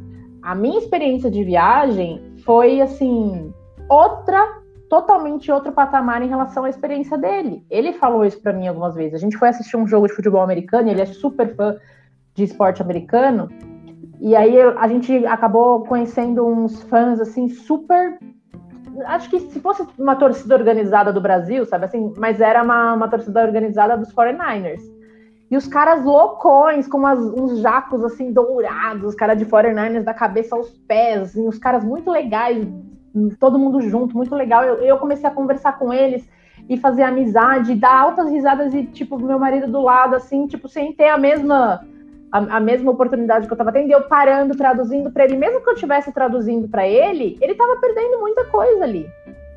A 0.43 0.55
minha 0.55 0.79
experiência 0.79 1.31
de 1.31 1.45
viagem 1.45 2.23
foi 2.45 2.81
assim 2.81 3.53
outra, 3.89 4.61
totalmente 4.89 5.51
outro 5.51 5.73
patamar 5.73 6.23
em 6.23 6.29
relação 6.29 6.65
à 6.65 6.71
experiência 6.71 7.19
dele. 7.19 7.65
Ele 7.69 7.93
falou 7.93 8.25
isso 8.25 8.41
para 8.41 8.53
mim 8.53 8.69
algumas 8.69 8.95
vezes. 8.95 9.15
A 9.15 9.19
gente 9.19 9.37
foi 9.37 9.49
assistir 9.49 9.77
um 9.77 9.87
jogo 9.87 10.07
de 10.07 10.15
futebol 10.15 10.41
americano. 10.41 10.89
Ele 10.89 11.03
é 11.03 11.07
super 11.07 11.55
fã 11.55 11.77
de 12.35 12.45
esporte 12.45 12.81
americano. 12.81 13.49
E 14.21 14.37
aí 14.37 14.61
a 14.61 14.87
gente 14.87 15.27
acabou 15.27 15.83
conhecendo 15.85 16.47
uns 16.47 16.83
fãs 16.83 17.21
assim 17.21 17.49
super 17.49 18.19
acho 19.07 19.31
que 19.31 19.41
se 19.41 19.61
fosse 19.61 19.87
uma 19.99 20.17
torcida 20.17 20.55
organizada 20.55 21.13
do 21.13 21.21
Brasil, 21.21 21.65
sabe 21.65 21.85
assim, 21.85 22.13
mas 22.17 22.41
era 22.41 22.63
uma, 22.63 22.95
uma 22.95 23.09
torcida 23.09 23.43
organizada 23.43 23.97
dos 23.97 24.13
49ers. 24.13 24.81
E 25.51 25.57
os 25.57 25.67
caras 25.67 26.05
loucões, 26.05 26.87
com 26.87 26.99
umas, 26.99 27.19
uns 27.19 27.61
jacos 27.61 28.05
assim 28.05 28.33
dourados, 28.33 29.05
os 29.05 29.15
caras 29.15 29.37
de 29.37 29.45
49ers 29.45 30.05
da 30.05 30.15
cabeça 30.15 30.55
aos 30.55 30.71
pés, 30.87 31.23
assim, 31.23 31.47
os 31.47 31.59
caras 31.59 31.85
muito 31.85 32.11
legais, 32.11 32.67
todo 33.39 33.59
mundo 33.59 33.81
junto, 33.81 34.17
muito 34.17 34.35
legal. 34.35 34.63
Eu, 34.63 34.77
eu 34.77 34.99
comecei 34.99 35.29
a 35.29 35.33
conversar 35.33 35.77
com 35.79 35.93
eles 35.93 36.29
e 36.69 36.77
fazer 36.77 37.03
amizade, 37.03 37.75
dar 37.75 37.99
altas 37.99 38.31
risadas 38.31 38.73
e, 38.73 38.85
tipo, 38.85 39.19
meu 39.19 39.41
marido 39.41 39.67
do 39.67 39.81
lado, 39.81 40.15
assim, 40.15 40.47
tipo, 40.47 40.69
sem 40.69 40.93
ter 40.93 41.09
a 41.09 41.19
mesma 41.19 41.85
a, 42.33 42.57
a, 42.57 42.61
mesma 42.61 42.91
oportunidade 42.91 43.47
que 43.47 43.53
eu 43.53 43.57
estava 43.57 43.73
tendo, 43.73 43.91
eu 43.91 44.03
parando, 44.03 44.57
traduzindo 44.57 45.11
para 45.11 45.25
ele, 45.25 45.37
mesmo 45.37 45.61
que 45.61 45.69
eu 45.69 45.75
estivesse 45.75 46.13
traduzindo 46.13 46.69
para 46.69 46.87
ele, 46.87 47.37
ele 47.41 47.53
estava 47.53 47.77
perdendo 47.77 48.21
muita 48.21 48.45
coisa 48.47 48.85
ali, 48.85 49.09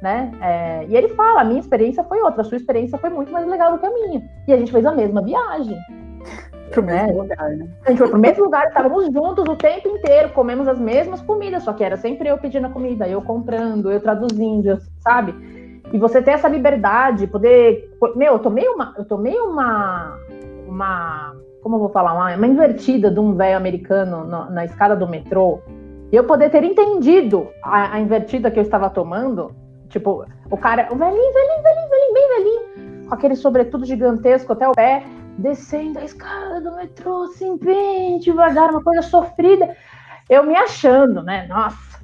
né? 0.01 0.31
É, 0.41 0.85
e 0.87 0.95
ele 0.95 1.09
fala: 1.09 1.41
a 1.41 1.43
minha 1.43 1.59
experiência 1.59 2.03
foi 2.03 2.21
outra, 2.21 2.41
a 2.41 2.45
sua 2.45 2.57
experiência 2.57 2.97
foi 2.97 3.09
muito 3.09 3.31
mais 3.31 3.47
legal 3.47 3.73
do 3.73 3.79
que 3.79 3.85
a 3.85 3.91
minha. 3.91 4.23
E 4.47 4.53
a 4.53 4.57
gente 4.57 4.71
fez 4.71 4.85
a 4.85 4.91
mesma 4.91 5.21
viagem. 5.21 5.77
Pro 6.71 6.81
né? 6.81 7.03
mesmo 7.03 7.21
lugar, 7.21 7.49
né? 7.51 7.67
A 7.85 7.89
gente 7.91 7.99
foi 7.99 8.09
pro 8.09 8.17
mesmo 8.17 8.45
lugar, 8.45 8.65
estávamos 8.65 9.05
juntos 9.05 9.45
o 9.47 9.55
tempo 9.55 9.89
inteiro, 9.89 10.29
comemos 10.29 10.67
as 10.67 10.79
mesmas 10.79 11.21
comidas, 11.21 11.61
só 11.61 11.73
que 11.73 11.83
era 11.83 11.97
sempre 11.97 12.27
eu 12.27 12.37
pedindo 12.39 12.65
a 12.65 12.69
comida, 12.71 13.07
eu 13.07 13.21
comprando, 13.21 13.91
eu 13.91 13.99
traduzindo, 13.99 14.79
sabe? 14.99 15.35
E 15.93 15.99
você 15.99 16.19
ter 16.19 16.31
essa 16.31 16.47
liberdade, 16.47 17.27
poder. 17.27 17.95
Meu, 18.15 18.33
eu 18.33 18.39
tomei 18.39 18.67
uma. 18.67 18.95
Eu 18.97 19.05
tomei 19.05 19.37
uma. 19.37 20.17
Uma 20.67 21.35
como 21.63 21.77
eu 21.77 21.79
vou 21.79 21.89
falar, 21.89 22.13
uma, 22.13 22.35
uma 22.35 22.47
invertida 22.47 23.09
de 23.09 23.19
um 23.19 23.35
velho 23.35 23.55
americano 23.55 24.25
na, 24.25 24.49
na, 24.49 24.65
escada 24.65 24.95
do 24.95 25.07
metrô, 25.07 25.61
e 26.11 26.15
eu 26.15 26.25
poder 26.25 26.49
ter 26.51 26.63
entendido 26.63 27.47
a, 27.63 27.95
a, 27.95 27.99
invertida 27.99 28.51
que 28.51 28.59
eu 28.59 28.63
estava 28.63 28.89
tomando, 28.89 29.55
tipo, 29.89 30.25
o 30.51 30.57
cara, 30.57 30.89
o 30.91 30.95
velhinho, 30.95 31.33
velhinho, 31.33 31.63
velhinho, 31.63 31.89
velhinho, 31.89 32.13
bem 32.13 32.27
velhinho, 32.27 33.07
com 33.07 33.15
aquele 33.15 33.35
sobretudo 33.35 33.85
gigantesco 33.85 34.51
até 34.51 34.67
o 34.67 34.73
pé, 34.73 35.05
descendo 35.37 35.99
a 35.99 36.03
escada 36.03 36.61
do 36.61 36.75
metrô, 36.75 37.23
assim, 37.23 37.57
bem 37.57 38.19
devagar, 38.19 38.69
uma 38.69 38.83
coisa 38.83 39.01
sofrida. 39.01 39.75
Eu 40.29 40.43
me 40.43 40.55
achando, 40.55 41.23
né? 41.23 41.47
Nossa, 41.47 41.99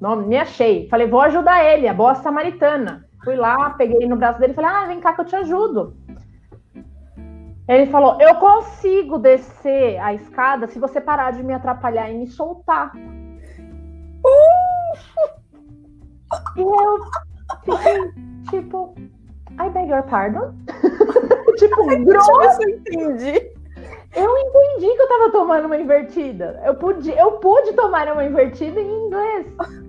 não, 0.00 0.16
me 0.16 0.36
achei. 0.36 0.88
Falei, 0.88 1.06
vou 1.06 1.20
ajudar 1.20 1.64
ele, 1.64 1.86
a 1.86 1.94
boa 1.94 2.14
samaritana. 2.16 3.06
Fui 3.22 3.36
lá, 3.36 3.70
peguei 3.70 4.08
no 4.08 4.16
braço 4.16 4.40
dele 4.40 4.52
e 4.52 4.54
falei, 4.56 4.70
ah, 4.70 4.86
vem 4.86 5.00
cá 5.00 5.12
que 5.12 5.20
eu 5.20 5.26
te 5.26 5.36
ajudo. 5.36 5.94
Ele 7.70 7.86
falou: 7.86 8.20
Eu 8.20 8.34
consigo 8.34 9.16
descer 9.16 9.96
a 10.00 10.12
escada 10.12 10.66
se 10.66 10.80
você 10.80 11.00
parar 11.00 11.30
de 11.30 11.40
me 11.44 11.54
atrapalhar 11.54 12.10
e 12.10 12.18
me 12.18 12.26
soltar. 12.26 12.90
Uh! 14.26 14.90
E 16.56 16.60
eu 16.60 16.98
fiquei 17.64 18.12
tipo, 18.50 18.92
I 19.52 19.70
beg 19.70 19.88
your 19.88 20.02
pardon? 20.02 20.52
tipo, 21.58 21.86
grosso. 22.04 22.60
Eu 22.62 22.70
entendi. 22.70 23.52
Eu 24.16 24.36
entendi 24.36 24.96
que 24.96 25.02
eu 25.02 25.08
tava 25.08 25.30
tomando 25.30 25.66
uma 25.66 25.76
invertida. 25.76 26.60
Eu 26.64 26.74
pude, 26.74 27.12
eu 27.12 27.32
pude 27.38 27.72
tomar 27.74 28.12
uma 28.12 28.24
invertida 28.24 28.80
em 28.80 29.06
inglês. 29.06 29.46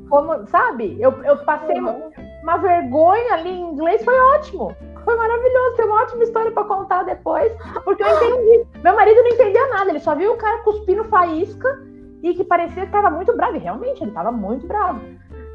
Como, 0.08 0.46
sabe? 0.50 1.02
Eu, 1.02 1.12
eu 1.24 1.38
passei 1.46 1.80
uma, 1.80 1.98
uma 2.44 2.58
vergonha 2.58 3.34
ali 3.34 3.50
em 3.50 3.72
inglês, 3.72 4.04
foi 4.04 4.20
ótimo. 4.20 4.76
Foi 5.04 5.16
maravilhoso, 5.16 5.76
tem 5.76 5.86
uma 5.86 6.02
ótima 6.02 6.24
história 6.24 6.52
para 6.52 6.64
contar 6.64 7.04
depois, 7.04 7.52
porque 7.84 8.04
eu 8.04 8.08
entendi. 8.08 8.68
Meu 8.84 8.96
marido 8.96 9.22
não 9.22 9.30
entendia 9.30 9.68
nada, 9.70 9.90
ele 9.90 10.00
só 10.00 10.16
viu 10.16 10.34
o 10.34 10.38
cara 10.38 10.60
cuspindo 10.60 11.04
faísca 11.06 11.82
e 12.22 12.34
que 12.34 12.44
parecia 12.44 12.84
que 12.84 12.88
estava 12.88 13.10
muito 13.10 13.36
bravo. 13.36 13.56
E 13.56 13.60
realmente, 13.60 14.02
ele 14.02 14.12
estava 14.12 14.32
muito 14.32 14.68
bravo. 14.68 15.02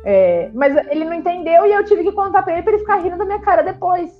É, 0.04 0.50
mas 0.54 0.76
ele 0.88 1.04
não 1.04 1.14
entendeu 1.14 1.66
e 1.66 1.72
eu 1.72 1.84
tive 1.84 2.04
que 2.04 2.12
contar 2.12 2.42
para 2.42 2.52
ele 2.52 2.62
para 2.62 2.72
ele 2.72 2.80
ficar 2.80 2.96
rindo 2.96 3.16
da 3.16 3.24
minha 3.24 3.40
cara 3.40 3.62
depois. 3.62 4.10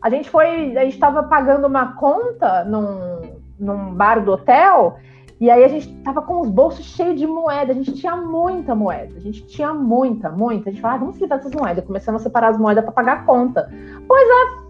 A 0.00 0.08
gente 0.08 0.30
foi, 0.30 0.76
a 0.76 0.84
gente 0.84 0.94
estava 0.94 1.22
pagando 1.22 1.66
uma 1.66 1.96
conta 1.96 2.64
num, 2.64 3.40
num 3.58 3.94
bar 3.94 4.24
do 4.24 4.32
hotel 4.32 4.96
e 5.40 5.50
aí 5.50 5.64
a 5.64 5.68
gente 5.68 5.92
tava 6.02 6.22
com 6.22 6.40
os 6.40 6.48
bolsos 6.48 6.86
cheios 6.86 7.18
de 7.18 7.26
moeda, 7.26 7.72
a 7.72 7.74
gente 7.74 7.92
tinha 7.92 8.16
muita 8.16 8.74
moeda, 8.74 9.14
a 9.16 9.20
gente 9.20 9.46
tinha 9.46 9.74
muita, 9.74 10.30
muita. 10.30 10.70
A 10.70 10.72
gente 10.72 10.80
falava, 10.80 10.98
ah, 10.98 11.04
vamos 11.04 11.18
quitar 11.18 11.38
essas 11.38 11.52
moedas. 11.52 11.84
Começamos 11.84 12.22
a 12.22 12.24
separar 12.24 12.48
as 12.48 12.58
moedas 12.58 12.84
para 12.84 12.92
pagar 12.92 13.12
a 13.18 13.22
conta. 13.24 13.70
Pois 14.06 14.28
a 14.30 14.63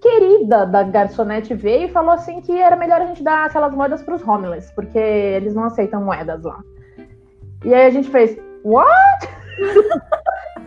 querida 0.00 0.66
da 0.66 0.82
garçonete 0.82 1.54
veio 1.54 1.84
e 1.84 1.92
falou 1.92 2.10
assim 2.10 2.40
que 2.40 2.52
era 2.52 2.76
melhor 2.76 3.00
a 3.00 3.06
gente 3.06 3.22
dar 3.22 3.46
aquelas 3.46 3.74
moedas 3.74 4.02
para 4.02 4.14
os 4.14 4.26
homeless, 4.26 4.72
porque 4.74 4.98
eles 4.98 5.54
não 5.54 5.64
aceitam 5.64 6.04
moedas 6.04 6.42
lá. 6.42 6.62
E 7.64 7.74
aí 7.74 7.86
a 7.86 7.90
gente 7.90 8.08
fez, 8.08 8.38
what? 8.64 9.28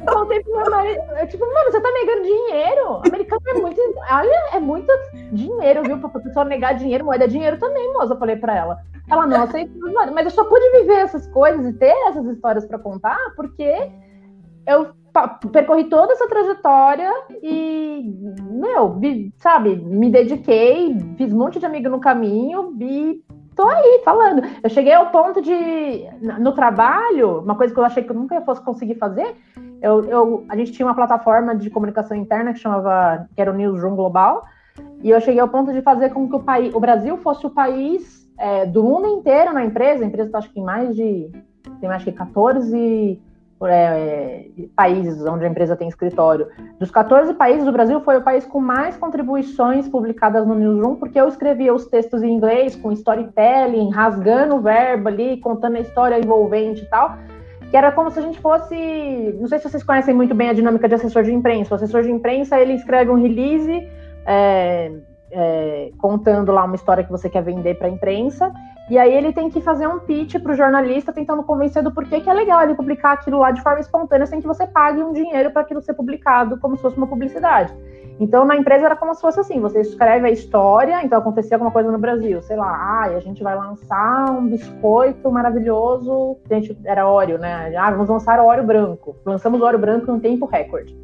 Voltei 0.06 0.44
pro 0.44 0.58
meu 0.58 0.72
marido. 0.72 1.02
Eu, 1.20 1.28
tipo, 1.28 1.46
mano, 1.46 1.72
você 1.72 1.80
tá 1.80 1.92
negando 1.92 2.24
dinheiro? 2.24 3.02
Americano 3.06 3.42
é 3.48 3.54
muito. 3.54 3.82
Olha, 4.12 4.50
é 4.54 4.60
muito 4.60 4.92
dinheiro, 5.32 5.84
viu? 5.84 6.00
Pra 6.00 6.22
pessoa 6.22 6.46
negar 6.46 6.74
dinheiro, 6.74 7.06
moeda 7.06 7.26
é 7.26 7.28
dinheiro 7.28 7.58
também, 7.58 7.94
moça. 7.94 8.14
Eu 8.14 8.20
falei 8.20 8.36
pra 8.36 8.56
ela. 8.56 8.78
Ela 9.10 9.28
não 9.28 9.44
aceita, 9.44 9.72
mas 10.14 10.26
eu 10.26 10.32
só 10.32 10.44
pude 10.46 10.70
viver 10.80 11.00
essas 11.00 11.28
coisas 11.28 11.66
e 11.66 11.74
ter 11.74 11.94
essas 12.08 12.26
histórias 12.26 12.66
para 12.66 12.80
contar 12.80 13.18
porque 13.36 13.92
eu 14.68 14.92
percorri 15.52 15.86
toda 15.86 16.14
essa 16.14 16.28
trajetória 16.28 17.12
e, 17.44 18.14
meu, 18.50 19.00
sabe, 19.38 19.76
me 19.76 20.10
dediquei, 20.10 20.98
fiz 21.18 21.34
um 21.34 21.38
monte 21.38 21.60
de 21.60 21.66
amigo 21.66 21.90
no 21.90 22.00
caminho 22.00 22.76
e 22.80 23.22
tô 23.56 23.68
aí 23.68 24.02
falando. 24.06 24.44
Eu 24.64 24.70
cheguei 24.70 24.94
ao 24.94 25.08
ponto 25.08 25.42
de, 25.42 26.06
no 26.40 26.54
trabalho, 26.54 27.40
uma 27.40 27.56
coisa 27.56 27.74
que 27.74 27.80
eu 27.80 27.86
achei 27.86 28.04
que 28.04 28.12
eu 28.12 28.16
nunca 28.16 28.40
fosse 28.42 28.62
conseguir 28.62 28.96
fazer, 28.96 29.36
eu, 29.82 30.06
eu, 30.06 30.46
a 30.48 30.56
gente 30.56 30.72
tinha 30.72 30.86
uma 30.86 30.96
plataforma 30.96 31.56
de 31.56 31.70
comunicação 31.70 32.16
interna 32.16 32.54
que 32.54 32.60
chamava, 32.60 33.28
que 33.36 33.42
era 33.42 33.52
o 33.52 33.56
Newsroom 33.56 33.96
Global, 33.96 34.46
e 35.04 35.10
eu 35.10 35.20
cheguei 35.20 35.42
ao 35.42 35.50
ponto 35.50 35.74
de 35.74 35.82
fazer 35.82 36.10
com 36.10 36.30
que 36.30 36.36
o, 36.36 36.40
país, 36.40 36.74
o 36.74 36.80
Brasil 36.80 37.18
fosse 37.18 37.46
o 37.46 37.50
país 37.50 38.30
é, 38.38 38.66
do 38.66 38.84
mundo 38.84 39.08
inteiro 39.08 39.54
na 39.54 39.66
empresa, 39.66 40.04
a 40.04 40.08
empresa 40.08 40.30
está 40.30 40.38
acho 40.38 40.52
que 40.52 40.60
em 40.60 40.64
mais 40.64 40.96
de, 40.96 41.32
tem 41.80 41.90
mais 41.90 42.04
que 42.04 42.12
14 42.12 43.20
é, 43.68 44.46
países 44.76 45.26
onde 45.26 45.46
a 45.46 45.48
empresa 45.48 45.76
tem 45.76 45.88
escritório. 45.88 46.48
Dos 46.80 46.90
14 46.90 47.34
países, 47.34 47.68
o 47.68 47.72
Brasil 47.72 48.02
foi 48.02 48.18
o 48.18 48.22
país 48.22 48.46
com 48.46 48.60
mais 48.60 48.98
contribuições 48.98 49.88
publicadas 49.88 50.48
no 50.48 50.56
Newsroom, 50.56 50.96
porque 50.96 51.20
eu 51.20 51.28
escrevia 51.28 51.74
os 51.74 51.86
textos 51.86 52.24
em 52.24 52.34
inglês, 52.34 52.76
com 52.76 52.92
storytelling, 52.92 53.92
rasgando 53.92 54.56
o 54.56 54.62
verbo 54.62 55.10
ali, 55.10 55.38
contando 55.38 55.78
a 55.78 55.80
história 55.80 56.20
envolvente 56.20 56.84
e 56.84 56.86
tal, 56.88 57.18
que 57.70 57.78
era 57.78 57.92
como 57.92 58.10
se 58.12 58.20
a 58.20 58.22
gente 58.22 58.40
fosse... 58.40 59.36
Não 59.40 59.48
sei 59.48 59.60
se 59.60 59.70
vocês 59.70 59.84
conhecem 59.84 60.14
muito 60.14 60.34
bem 60.34 60.50
a 60.50 60.54
dinâmica 60.54 60.88
de 60.88 60.96
assessor 60.96 61.24
de 61.24 61.34
imprensa. 61.34 61.74
O 61.74 61.76
assessor 61.76 62.02
de 62.04 62.12
imprensa, 62.12 62.60
ele 62.60 62.74
escreve 62.74 63.12
um 63.12 63.22
release... 63.22 63.88
É, 64.26 64.92
é, 65.32 65.92
contando 65.98 66.52
lá 66.52 66.66
uma 66.66 66.76
história 66.76 67.04
que 67.04 67.10
você 67.10 67.30
quer 67.30 67.42
vender 67.42 67.76
para 67.76 67.88
a 67.88 67.90
imprensa, 67.90 68.52
E 68.90 68.98
aí 68.98 69.14
ele 69.14 69.32
tem 69.32 69.50
que 69.50 69.62
fazer 69.62 69.88
um 69.88 70.00
pitch 70.00 70.36
para 70.42 70.52
o 70.52 70.56
jornalista 70.56 71.14
tentando 71.14 71.44
convencer 71.44 71.82
do 71.82 71.94
porquê 71.94 72.20
que 72.20 72.30
é 72.30 72.34
legal 72.34 72.62
ele 72.62 72.76
publicar 72.76 73.14
aquilo 73.14 73.40
lá 73.40 73.52
de 73.52 73.62
forma 73.62 73.80
espontânea 73.80 74.26
sem 74.26 74.42
que 74.42 74.48
você 74.48 74.68
pague 74.68 75.02
um 75.02 75.14
dinheiro 75.14 75.52
para 75.52 75.62
aquilo 75.62 75.82
ser 75.82 75.94
publicado 75.94 76.60
como 76.60 76.76
se 76.76 76.82
fosse 76.82 76.98
uma 76.98 77.08
publicidade. 77.08 77.74
Então 78.20 78.46
na 78.46 78.56
empresa 78.56 78.86
era 78.86 78.96
como 78.96 79.16
se 79.16 79.22
fosse 79.22 79.40
assim, 79.40 79.60
você 79.60 79.82
escreve 79.82 80.28
a 80.28 80.32
história, 80.32 81.04
então 81.04 81.18
acontecia 81.18 81.56
alguma 81.56 81.72
coisa 81.72 81.92
no 81.92 81.98
Brasil, 81.98 82.42
sei 82.42 82.56
lá, 82.56 82.70
ah, 82.70 83.06
a 83.06 83.20
gente 83.20 83.42
vai 83.42 83.56
lançar 83.56 84.30
um 84.30 84.48
biscoito 84.48 85.32
maravilhoso, 85.32 86.38
gente 86.50 86.78
era 86.84 87.08
óleo, 87.08 87.40
né? 87.40 87.74
Ah, 87.76 87.90
vamos 87.92 88.10
lançar 88.10 88.40
óleo 88.40 88.64
branco. 88.64 89.16
Lançamos 89.26 89.62
óleo 89.62 89.80
branco 89.80 90.12
em 90.12 90.14
um 90.14 90.20
tempo 90.20 90.46
recorde. 90.46 90.96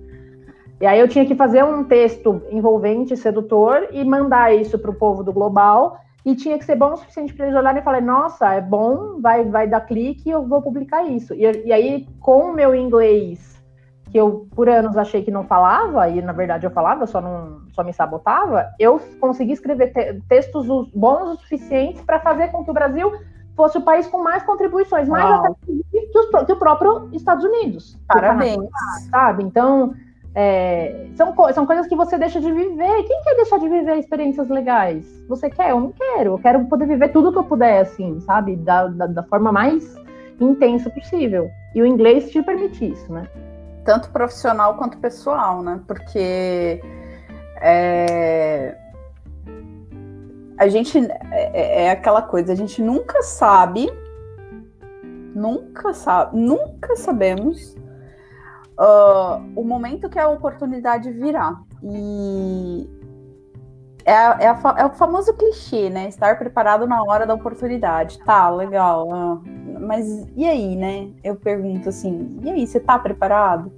E 0.79 0.85
aí 0.85 0.99
eu 0.99 1.07
tinha 1.07 1.25
que 1.25 1.33
fazer 1.33 1.63
um 1.63 1.83
texto 1.83 2.39
envolvente, 2.51 3.17
sedutor 3.17 3.87
e 3.91 4.05
mandar 4.05 4.53
isso 4.53 4.77
para 4.77 4.91
o 4.91 4.93
povo 4.93 5.23
do 5.23 5.33
global 5.33 5.97
e 6.27 6.35
tinha 6.35 6.59
que 6.59 6.65
ser 6.65 6.75
bom 6.75 6.91
o 6.91 6.97
suficiente 6.97 7.33
para 7.33 7.45
eles 7.45 7.57
olharem 7.57 7.79
e 7.79 7.83
falarem, 7.85 8.05
nossa, 8.05 8.53
é 8.53 8.59
bom, 8.59 9.21
vai, 9.21 9.45
vai 9.45 9.65
dar 9.65 9.79
clique, 9.79 10.29
eu 10.29 10.45
vou 10.45 10.61
publicar 10.61 11.01
isso. 11.05 11.33
E, 11.33 11.43
e 11.65 11.71
aí, 11.71 12.05
com 12.19 12.49
o 12.49 12.53
meu 12.53 12.75
inglês, 12.75 13.63
que 14.11 14.19
eu 14.19 14.45
por 14.53 14.67
anos 14.67 14.97
achei 14.97 15.23
que 15.23 15.31
não 15.31 15.45
falava, 15.45 16.09
e 16.09 16.21
na 16.21 16.33
verdade 16.33 16.65
eu 16.65 16.71
falava, 16.71 17.07
só 17.07 17.21
não 17.21 17.61
só 17.71 17.81
me 17.81 17.93
sabotava, 17.93 18.67
eu 18.77 18.99
consegui 19.21 19.53
escrever 19.53 19.93
te 19.93 20.21
textos 20.27 20.67
bons 20.93 21.29
o 21.29 21.37
suficientes 21.37 22.01
para 22.01 22.19
fazer 22.19 22.49
com 22.49 22.61
que 22.61 22.71
o 22.71 22.73
Brasil 22.73 23.09
fosse 23.55 23.77
o 23.77 23.81
país 23.81 24.05
com 24.05 24.21
mais 24.21 24.43
contribuições, 24.43 25.07
mais 25.07 25.25
até 25.31 25.53
que, 25.65 26.19
os, 26.19 26.45
que 26.45 26.51
o 26.51 26.57
próprio 26.57 27.09
Estados 27.13 27.45
Unidos. 27.45 27.97
Parabéns. 28.05 28.59
sabe? 29.09 29.45
Então, 29.45 29.93
é, 30.39 31.07
são, 31.15 31.33
são 31.51 31.65
coisas 31.65 31.87
que 31.87 31.95
você 31.95 32.15
deixa 32.15 32.39
de 32.39 32.51
viver. 32.51 33.03
Quem 33.05 33.23
quer 33.23 33.35
deixar 33.37 33.57
de 33.57 33.67
viver 33.67 33.97
experiências 33.97 34.47
legais? 34.47 35.03
Você 35.27 35.49
quer? 35.49 35.71
Eu 35.71 35.79
não 35.79 35.91
quero. 35.91 36.33
Eu 36.33 36.37
quero 36.37 36.63
poder 36.65 36.85
viver 36.85 37.11
tudo 37.11 37.31
que 37.31 37.39
eu 37.39 37.43
puder, 37.43 37.81
assim, 37.81 38.19
sabe? 38.19 38.55
Da, 38.55 38.85
da, 38.85 39.07
da 39.07 39.23
forma 39.23 39.51
mais 39.51 39.95
intensa 40.39 40.91
possível. 40.91 41.49
E 41.73 41.81
o 41.81 41.87
inglês 41.87 42.29
te 42.29 42.43
permite 42.43 42.91
isso, 42.91 43.11
né? 43.11 43.27
Tanto 43.83 44.11
profissional 44.11 44.75
quanto 44.75 44.99
pessoal, 44.99 45.63
né? 45.63 45.81
Porque 45.87 46.83
é, 47.59 48.77
a 50.55 50.67
gente 50.67 50.99
é, 50.99 51.31
é, 51.31 51.85
é 51.85 51.89
aquela 51.89 52.21
coisa, 52.21 52.53
a 52.53 52.55
gente 52.55 52.79
nunca 52.79 53.23
sabe, 53.23 53.91
nunca 55.33 55.95
sabe, 55.95 56.37
nunca 56.37 56.95
sabemos 56.95 57.75
uh, 58.79 59.43
o 59.55 59.63
momento 59.63 60.09
que 60.09 60.19
a 60.19 60.27
oportunidade 60.27 61.11
virá. 61.11 61.59
E 61.83 62.89
é, 64.05 64.11
é, 64.11 64.47
a, 64.47 64.75
é, 64.77 64.85
o 64.85 64.91
famoso 64.91 65.33
clichê, 65.33 65.89
né? 65.89 66.07
Estar 66.07 66.37
preparado 66.37 66.87
na 66.87 67.03
hora 67.03 67.25
da 67.25 67.33
oportunidade. 67.33 68.19
Tá, 68.19 68.49
legal. 68.49 69.09
Uh, 69.09 69.41
mas 69.81 70.25
e 70.35 70.45
aí, 70.47 70.75
né? 70.75 71.09
Eu 71.23 71.35
pergunto 71.35 71.89
assim: 71.89 72.39
e 72.41 72.49
aí, 72.49 72.65
você 72.65 72.79
tá 72.79 72.97
preparado? 72.97 73.71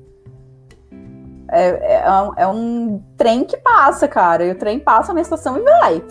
É, 1.52 1.96
é, 1.96 2.04
é, 2.38 2.48
um 2.48 3.04
trem 3.18 3.44
que 3.44 3.58
passa, 3.58 4.08
cara. 4.08 4.46
E 4.46 4.52
o 4.52 4.56
trem 4.56 4.80
passa 4.80 5.14
na 5.14 5.22
estação 5.22 5.58
e 5.58 5.62
vai. 5.62 6.04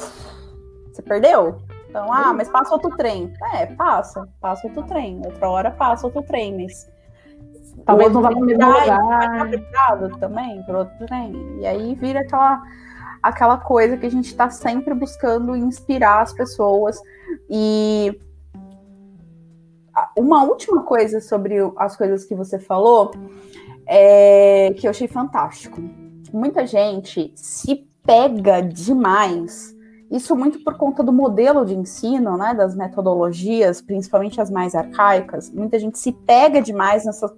Você 0.92 1.00
perdeu? 1.02 1.58
Então, 1.88 2.12
ah, 2.12 2.34
mas 2.34 2.48
passa 2.48 2.74
outro 2.74 2.90
trem. 2.96 3.32
É, 3.54 3.66
passa. 3.66 4.28
Passa 4.40 4.66
outro 4.66 4.82
trem. 4.82 5.22
Outra 5.24 5.48
hora 5.48 5.70
passa 5.70 6.06
outro 6.06 6.22
trem, 6.22 6.60
mas 6.60 6.90
Talvez 7.88 8.12
não 8.12 8.20
vá 8.20 8.30
no 8.30 8.40
mesmo 8.40 8.66
lugar. 8.66 9.48
Vai 9.98 10.10
também 10.20 10.62
por 10.64 10.74
outro 10.74 11.06
trem. 11.06 11.32
E 11.58 11.66
aí 11.66 11.94
vira 11.94 12.20
aquela, 12.20 12.62
aquela 13.22 13.56
coisa 13.56 13.96
que 13.96 14.04
a 14.04 14.10
gente 14.10 14.26
está 14.26 14.50
sempre 14.50 14.92
buscando 14.92 15.56
inspirar 15.56 16.20
as 16.20 16.34
pessoas. 16.34 17.00
E 17.48 18.20
uma 20.18 20.44
última 20.44 20.82
coisa 20.82 21.18
sobre 21.18 21.54
as 21.78 21.96
coisas 21.96 22.26
que 22.26 22.34
você 22.34 22.58
falou 22.58 23.10
é 23.86 24.74
que 24.76 24.86
eu 24.86 24.90
achei 24.90 25.08
fantástico. 25.08 25.80
Muita 26.30 26.66
gente 26.66 27.32
se 27.34 27.88
pega 28.04 28.60
demais. 28.60 29.74
Isso 30.10 30.36
muito 30.36 30.62
por 30.62 30.76
conta 30.76 31.02
do 31.02 31.12
modelo 31.12 31.64
de 31.64 31.74
ensino, 31.74 32.36
né, 32.36 32.52
das 32.52 32.76
metodologias, 32.76 33.80
principalmente 33.80 34.42
as 34.42 34.50
mais 34.50 34.74
arcaicas. 34.74 35.50
Muita 35.50 35.78
gente 35.78 35.98
se 35.98 36.12
pega 36.12 36.60
demais 36.60 37.06
nessa 37.06 37.34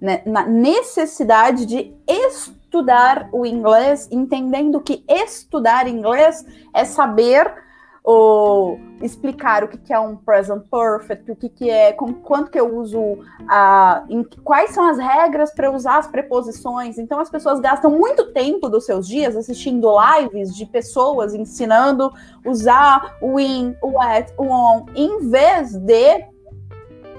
né, 0.00 0.22
na 0.26 0.46
necessidade 0.46 1.66
de 1.66 1.94
estudar 2.06 3.28
o 3.32 3.46
inglês, 3.46 4.08
entendendo 4.10 4.80
que 4.80 5.04
estudar 5.08 5.86
inglês 5.86 6.44
é 6.72 6.84
saber 6.84 7.64
ou 8.06 8.78
explicar 9.00 9.64
o 9.64 9.68
que, 9.68 9.90
é 9.90 9.98
um 9.98 10.14
present 10.14 10.62
perfect, 10.70 11.30
o 11.30 11.34
que, 11.34 11.48
que 11.48 11.70
é, 11.70 11.90
com 11.92 12.12
quanto 12.12 12.50
que 12.50 12.60
eu 12.60 12.76
uso, 12.76 13.18
a, 13.48 14.04
em, 14.10 14.22
quais 14.44 14.72
são 14.72 14.86
as 14.86 14.98
regras 14.98 15.50
para 15.54 15.70
usar 15.70 15.96
as 15.96 16.06
preposições. 16.06 16.98
Então 16.98 17.18
as 17.18 17.30
pessoas 17.30 17.60
gastam 17.60 17.90
muito 17.90 18.30
tempo 18.34 18.68
dos 18.68 18.84
seus 18.84 19.08
dias 19.08 19.34
assistindo 19.34 19.88
lives 20.18 20.54
de 20.54 20.66
pessoas 20.66 21.32
ensinando 21.32 22.12
usar 22.44 23.16
o 23.22 23.40
in, 23.40 23.74
o 23.82 23.98
at, 23.98 24.30
o 24.36 24.44
on, 24.44 24.84
em 24.94 25.30
vez 25.30 25.74
de 25.74 26.26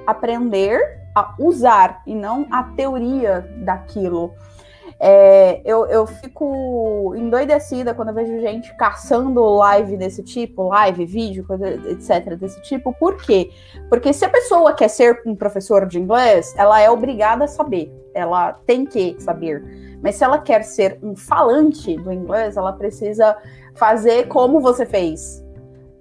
aprender 0.05 1.04
a 1.15 1.33
usar 1.39 2.03
e 2.05 2.13
não 2.13 2.45
a 2.51 2.63
teoria 2.63 3.49
daquilo. 3.63 4.33
É, 4.99 5.61
eu, 5.65 5.85
eu 5.87 6.07
fico 6.07 7.13
endoidecida 7.17 7.93
quando 7.93 8.09
eu 8.09 8.13
vejo 8.13 8.39
gente 8.39 8.73
caçando 8.77 9.43
live 9.43 9.97
desse 9.97 10.23
tipo, 10.23 10.69
live, 10.69 11.05
vídeo, 11.05 11.45
etc., 11.89 12.35
desse 12.35 12.61
tipo. 12.61 12.93
Por 12.93 13.17
quê? 13.17 13.51
Porque 13.89 14.13
se 14.13 14.23
a 14.23 14.29
pessoa 14.29 14.73
quer 14.73 14.87
ser 14.87 15.21
um 15.25 15.35
professor 15.35 15.85
de 15.85 15.99
inglês, 15.99 16.53
ela 16.57 16.79
é 16.79 16.89
obrigada 16.89 17.43
a 17.43 17.47
saber, 17.47 17.91
ela 18.13 18.53
tem 18.65 18.85
que 18.85 19.15
saber. 19.19 19.63
Mas 20.01 20.15
se 20.15 20.23
ela 20.23 20.39
quer 20.39 20.63
ser 20.63 20.97
um 21.03 21.15
falante 21.15 21.97
do 21.97 22.11
inglês, 22.11 22.55
ela 22.55 22.71
precisa 22.71 23.35
fazer 23.73 24.27
como 24.27 24.61
você 24.61 24.85
fez, 24.85 25.44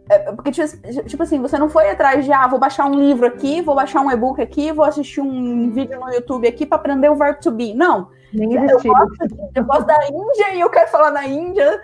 é, 0.08 0.32
porque, 0.32 0.50
tipo, 0.50 1.02
tipo 1.06 1.22
assim, 1.22 1.40
você 1.40 1.58
não 1.58 1.68
foi 1.68 1.88
atrás 1.88 2.24
de, 2.24 2.32
ah, 2.32 2.46
vou 2.46 2.58
baixar 2.58 2.86
um 2.86 2.94
livro 2.94 3.26
aqui, 3.26 3.62
vou 3.62 3.74
baixar 3.74 4.02
um 4.02 4.10
e-book 4.10 4.40
aqui, 4.40 4.70
vou 4.70 4.84
assistir 4.84 5.20
um 5.20 5.70
vídeo 5.70 5.98
no 5.98 6.12
YouTube 6.12 6.46
aqui 6.46 6.66
para 6.66 6.76
aprender 6.76 7.08
o 7.08 7.16
verbo 7.16 7.40
to 7.40 7.50
be. 7.50 7.72
Não. 7.72 8.10
Nem 8.34 8.52
eu, 8.52 8.82
gosto, 8.82 9.16
eu 9.54 9.64
gosto 9.64 9.86
da 9.86 10.08
Índia 10.08 10.54
e 10.54 10.60
eu 10.60 10.68
quero 10.68 10.90
falar 10.90 11.12
na 11.12 11.24
Índia. 11.24 11.80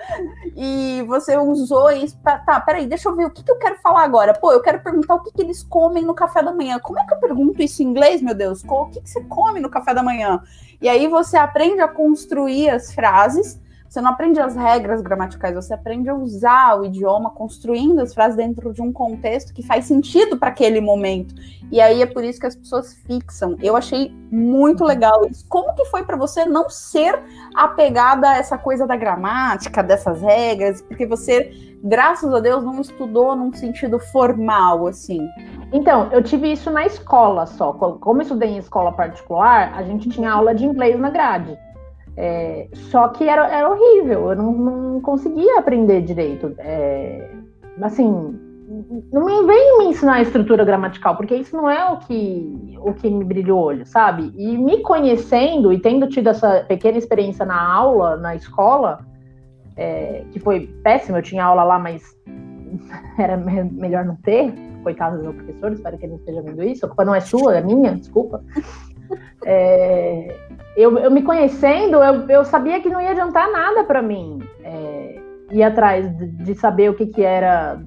E 0.56 1.02
você 1.06 1.36
usou 1.36 1.90
isso. 1.92 2.18
Pra, 2.18 2.38
tá, 2.38 2.60
peraí, 2.60 2.86
deixa 2.86 3.08
eu 3.08 3.14
ver 3.14 3.24
o 3.24 3.30
que, 3.30 3.42
que 3.42 3.50
eu 3.50 3.56
quero 3.56 3.76
falar 3.76 4.02
agora. 4.02 4.34
Pô, 4.34 4.52
eu 4.52 4.60
quero 4.60 4.82
perguntar 4.82 5.14
o 5.14 5.22
que, 5.22 5.32
que 5.32 5.42
eles 5.42 5.62
comem 5.62 6.04
no 6.04 6.12
café 6.12 6.42
da 6.42 6.52
manhã. 6.52 6.78
Como 6.80 6.98
é 6.98 7.06
que 7.06 7.14
eu 7.14 7.18
pergunto 7.18 7.62
isso 7.62 7.82
em 7.82 7.86
inglês, 7.86 8.20
meu 8.20 8.34
Deus? 8.34 8.64
O 8.66 8.86
que, 8.86 9.00
que 9.00 9.08
você 9.08 9.22
come 9.22 9.60
no 9.60 9.70
café 9.70 9.94
da 9.94 10.02
manhã? 10.02 10.42
E 10.82 10.88
aí 10.88 11.06
você 11.06 11.36
aprende 11.36 11.80
a 11.80 11.88
construir 11.88 12.68
as 12.68 12.92
frases 12.92 13.60
você 13.90 14.00
não 14.00 14.10
aprende 14.10 14.38
as 14.38 14.54
regras 14.54 15.02
gramaticais, 15.02 15.56
você 15.56 15.74
aprende 15.74 16.08
a 16.08 16.14
usar 16.14 16.78
o 16.78 16.84
idioma, 16.84 17.32
construindo 17.32 17.98
as 17.98 18.14
frases 18.14 18.36
dentro 18.36 18.72
de 18.72 18.80
um 18.80 18.92
contexto 18.92 19.52
que 19.52 19.66
faz 19.66 19.86
sentido 19.86 20.36
para 20.36 20.50
aquele 20.50 20.80
momento. 20.80 21.34
E 21.72 21.80
aí 21.80 22.00
é 22.00 22.06
por 22.06 22.22
isso 22.22 22.38
que 22.38 22.46
as 22.46 22.54
pessoas 22.54 22.94
fixam. 23.04 23.56
Eu 23.60 23.76
achei 23.76 24.14
muito 24.30 24.84
legal 24.84 25.26
isso. 25.28 25.44
Como 25.48 25.74
que 25.74 25.84
foi 25.86 26.04
para 26.04 26.16
você 26.16 26.44
não 26.44 26.70
ser 26.70 27.20
apegada 27.52 28.28
a 28.28 28.36
essa 28.36 28.56
coisa 28.56 28.86
da 28.86 28.94
gramática, 28.94 29.82
dessas 29.82 30.22
regras, 30.22 30.80
porque 30.80 31.04
você, 31.04 31.50
graças 31.82 32.32
a 32.32 32.38
Deus, 32.38 32.62
não 32.62 32.80
estudou 32.80 33.34
num 33.34 33.52
sentido 33.52 33.98
formal 33.98 34.86
assim? 34.86 35.26
Então, 35.72 36.08
eu 36.12 36.22
tive 36.22 36.52
isso 36.52 36.70
na 36.70 36.86
escola 36.86 37.44
só. 37.44 37.72
Como 37.72 38.20
eu 38.20 38.22
estudei 38.22 38.50
em 38.50 38.58
escola 38.58 38.92
particular, 38.92 39.72
a 39.74 39.82
gente 39.82 40.08
tinha 40.08 40.30
aula 40.30 40.54
de 40.54 40.64
inglês 40.64 40.96
na 40.96 41.10
grade. 41.10 41.58
É, 42.22 42.68
só 42.74 43.08
que 43.08 43.26
era, 43.26 43.48
era 43.48 43.70
horrível, 43.70 44.28
eu 44.28 44.36
não, 44.36 44.52
não 44.52 45.00
conseguia 45.00 45.58
aprender 45.58 46.02
direito. 46.02 46.54
É, 46.58 47.30
assim, 47.80 48.38
não 49.10 49.24
me 49.24 49.46
vem 49.46 49.78
me 49.78 49.84
ensinar 49.86 50.16
a 50.16 50.20
estrutura 50.20 50.62
gramatical, 50.62 51.16
porque 51.16 51.34
isso 51.34 51.56
não 51.56 51.70
é 51.70 51.90
o 51.90 51.96
que, 51.96 52.78
o 52.78 52.92
que 52.92 53.08
me 53.08 53.24
brilha 53.24 53.54
o 53.54 53.58
olho, 53.58 53.86
sabe? 53.86 54.30
E 54.36 54.58
me 54.58 54.82
conhecendo 54.82 55.72
e 55.72 55.80
tendo 55.80 56.06
tido 56.08 56.28
essa 56.28 56.62
pequena 56.68 56.98
experiência 56.98 57.46
na 57.46 57.58
aula, 57.58 58.18
na 58.18 58.36
escola, 58.36 59.00
é, 59.74 60.22
que 60.30 60.38
foi 60.38 60.66
péssima, 60.84 61.18
eu 61.18 61.22
tinha 61.22 61.42
aula 61.42 61.64
lá, 61.64 61.78
mas 61.78 62.02
era 63.18 63.38
melhor 63.38 64.04
não 64.04 64.16
ter. 64.16 64.52
Coitado 64.82 65.16
do 65.16 65.22
meu 65.24 65.32
professor, 65.32 65.72
espero 65.72 65.96
que 65.96 66.04
ele 66.04 66.12
não 66.12 66.18
esteja 66.18 66.42
vendo 66.42 66.62
isso. 66.62 66.84
A 66.84 66.88
culpa 66.88 67.04
não 67.04 67.14
é 67.14 67.20
sua, 67.20 67.56
é 67.56 67.62
minha, 67.62 67.94
desculpa. 67.94 68.42
É, 69.44 70.36
eu, 70.76 70.96
eu, 70.98 71.10
me 71.10 71.22
conhecendo, 71.22 71.96
eu, 71.96 72.28
eu, 72.28 72.44
sabia 72.44 72.80
que 72.80 72.88
não 72.88 73.00
ia 73.00 73.10
adiantar 73.10 73.50
nada 73.50 73.84
para 73.84 74.02
mim 74.02 74.38
é, 74.62 75.20
ir 75.50 75.62
atrás 75.62 76.08
de, 76.16 76.26
de, 76.28 76.54
saber 76.54 76.90
o 76.90 76.94
que, 76.94 77.06
que 77.06 77.22
era 77.22 77.80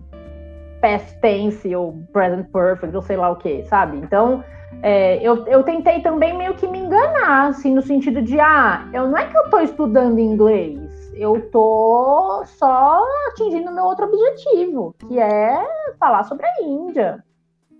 past 0.81 1.19
tense 1.21 1.75
ou 1.75 1.97
present 2.11 2.47
perfect 2.51 2.95
ou 2.95 3.01
sei 3.01 3.15
lá 3.15 3.29
o 3.29 3.37
que, 3.37 3.63
sabe? 3.63 3.97
Então, 3.97 4.43
é, 4.81 5.17
eu, 5.25 5.45
eu 5.47 5.63
tentei 5.63 6.01
também 6.01 6.37
meio 6.37 6.55
que 6.55 6.67
me 6.67 6.79
enganar, 6.79 7.47
assim, 7.49 7.73
no 7.73 7.81
sentido 7.81 8.21
de, 8.21 8.39
ah, 8.39 8.89
eu 8.93 9.07
não 9.07 9.17
é 9.17 9.27
que 9.27 9.37
eu 9.37 9.43
estou 9.43 9.61
estudando 9.61 10.19
inglês, 10.19 10.79
eu 11.15 11.49
tô 11.51 12.43
só 12.45 13.01
atingindo 13.29 13.71
meu 13.71 13.85
outro 13.85 14.05
objetivo, 14.05 14.95
que 15.07 15.19
é 15.19 15.65
falar 15.99 16.23
sobre 16.23 16.45
a 16.45 16.61
Índia 16.63 17.23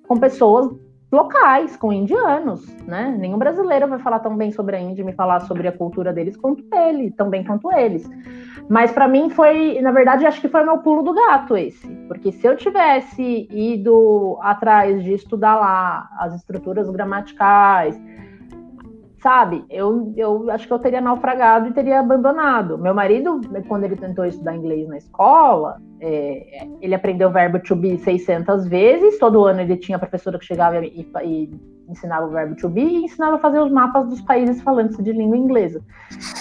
com 0.08 0.18
pessoas 0.18 0.70
locais, 1.14 1.78
com 1.78 1.94
indianos, 1.94 2.66
né? 2.86 3.16
Nenhum 3.18 3.38
brasileiro 3.38 3.88
vai 3.88 4.00
falar 4.00 4.20
tão 4.20 4.36
bem 4.36 4.52
sobre 4.52 4.76
a 4.76 4.80
Índia, 4.80 5.06
me 5.06 5.14
falar 5.14 5.42
sobre 5.42 5.68
a 5.68 5.72
cultura 5.72 6.12
deles 6.12 6.36
quanto 6.36 6.64
ele, 6.74 7.12
tão 7.12 7.30
bem 7.30 7.44
quanto 7.44 7.72
eles. 7.72 8.10
Mas 8.68 8.92
para 8.92 9.08
mim 9.08 9.30
foi, 9.30 9.80
na 9.82 9.92
verdade, 9.92 10.26
acho 10.26 10.42
que 10.42 10.50
foi 10.50 10.64
meu 10.64 10.80
pulo 10.80 11.04
do 11.04 11.14
gato 11.14 11.56
esse, 11.56 11.88
porque 12.08 12.32
se 12.32 12.48
eu 12.48 12.56
tivesse 12.56 13.48
ido 13.52 14.38
atrás 14.42 15.04
de 15.04 15.14
estudar 15.14 15.56
lá 15.56 16.10
as 16.18 16.34
estruturas 16.36 16.90
gramaticais, 16.90 18.02
sabe? 19.24 19.64
Eu, 19.70 20.14
eu 20.18 20.52
acho 20.52 20.68
que 20.68 20.74
eu 20.74 20.80
teria 20.80 21.00
naufragado 21.00 21.70
e 21.70 21.74
teria 21.74 22.00
abandonado. 22.00 22.78
Meu 22.78 22.94
marido, 22.94 23.40
quando 23.68 23.86
ele 23.86 23.96
tentou 23.96 24.26
estudar 24.26 24.56
inglês 24.56 24.88
na 24.88 24.98
escola, 24.98 25.82
é, 26.06 26.68
ele 26.82 26.94
aprendeu 26.94 27.30
o 27.30 27.32
verbo 27.32 27.60
to 27.60 27.78
be 27.78 27.98
600 27.98 28.68
vezes. 28.68 29.18
Todo 29.18 29.46
ano 29.46 29.62
ele 29.62 29.78
tinha 29.78 29.98
professora 29.98 30.38
que 30.38 30.46
chegava 30.46 30.86
e, 30.86 31.08
e, 31.24 31.50
ensinava 31.88 32.26
o 32.26 32.30
verbo 32.30 32.56
to 32.56 32.68
be 32.68 32.82
e 32.82 33.06
ensinava 33.06 33.38
a 33.38 33.40
fazer 33.40 33.60
os 33.60 33.72
mapas 33.72 34.10
dos 34.10 34.20
países 34.22 34.62
falantes 34.62 35.02
de 35.02 35.14
língua 35.14 35.38
inglesa. 35.38 35.82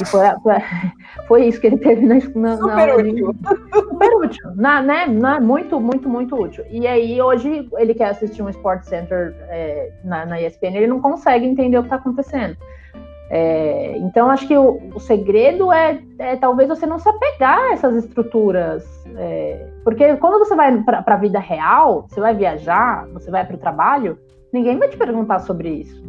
E 0.00 0.04
foi, 0.04 0.26
foi, 0.42 0.54
foi 1.28 1.44
isso 1.46 1.60
que 1.60 1.68
ele 1.68 1.78
teve 1.78 2.04
na, 2.04 2.16
na, 2.34 2.56
Super 2.56 2.88
na, 2.88 2.96
útil. 2.96 3.36
Super 3.72 4.16
útil. 4.16 4.50
Na, 4.56 4.82
né, 4.82 5.06
na, 5.06 5.40
muito, 5.40 5.80
muito, 5.80 6.08
muito 6.08 6.34
útil. 6.34 6.64
E 6.68 6.84
aí, 6.84 7.22
hoje, 7.22 7.68
ele 7.78 7.94
quer 7.94 8.10
assistir 8.10 8.42
um 8.42 8.48
Sport 8.48 8.82
Center 8.82 9.32
é, 9.48 9.92
na, 10.02 10.26
na 10.26 10.40
ESPN, 10.40 10.74
ele 10.74 10.88
não 10.88 11.00
consegue 11.00 11.46
entender 11.46 11.78
o 11.78 11.82
que 11.82 11.86
está 11.86 11.96
acontecendo. 11.96 12.56
É, 13.34 13.96
então, 13.96 14.28
acho 14.28 14.46
que 14.46 14.54
o, 14.54 14.78
o 14.94 15.00
segredo 15.00 15.72
é, 15.72 16.02
é, 16.18 16.36
talvez 16.36 16.68
você 16.68 16.84
não 16.84 16.98
se 16.98 17.08
apegar 17.08 17.58
a 17.58 17.72
essas 17.72 18.04
estruturas. 18.04 18.84
É, 19.16 19.68
porque 19.82 20.16
quando 20.16 20.38
você 20.38 20.54
vai 20.54 20.82
para 20.82 21.02
a 21.06 21.16
vida 21.16 21.38
real, 21.38 22.04
você 22.06 22.20
vai 22.20 22.34
viajar, 22.34 23.08
você 23.08 23.30
vai 23.30 23.42
para 23.46 23.56
o 23.56 23.58
trabalho, 23.58 24.18
ninguém 24.52 24.78
vai 24.78 24.86
te 24.86 24.98
perguntar 24.98 25.38
sobre 25.38 25.70
isso. 25.70 26.04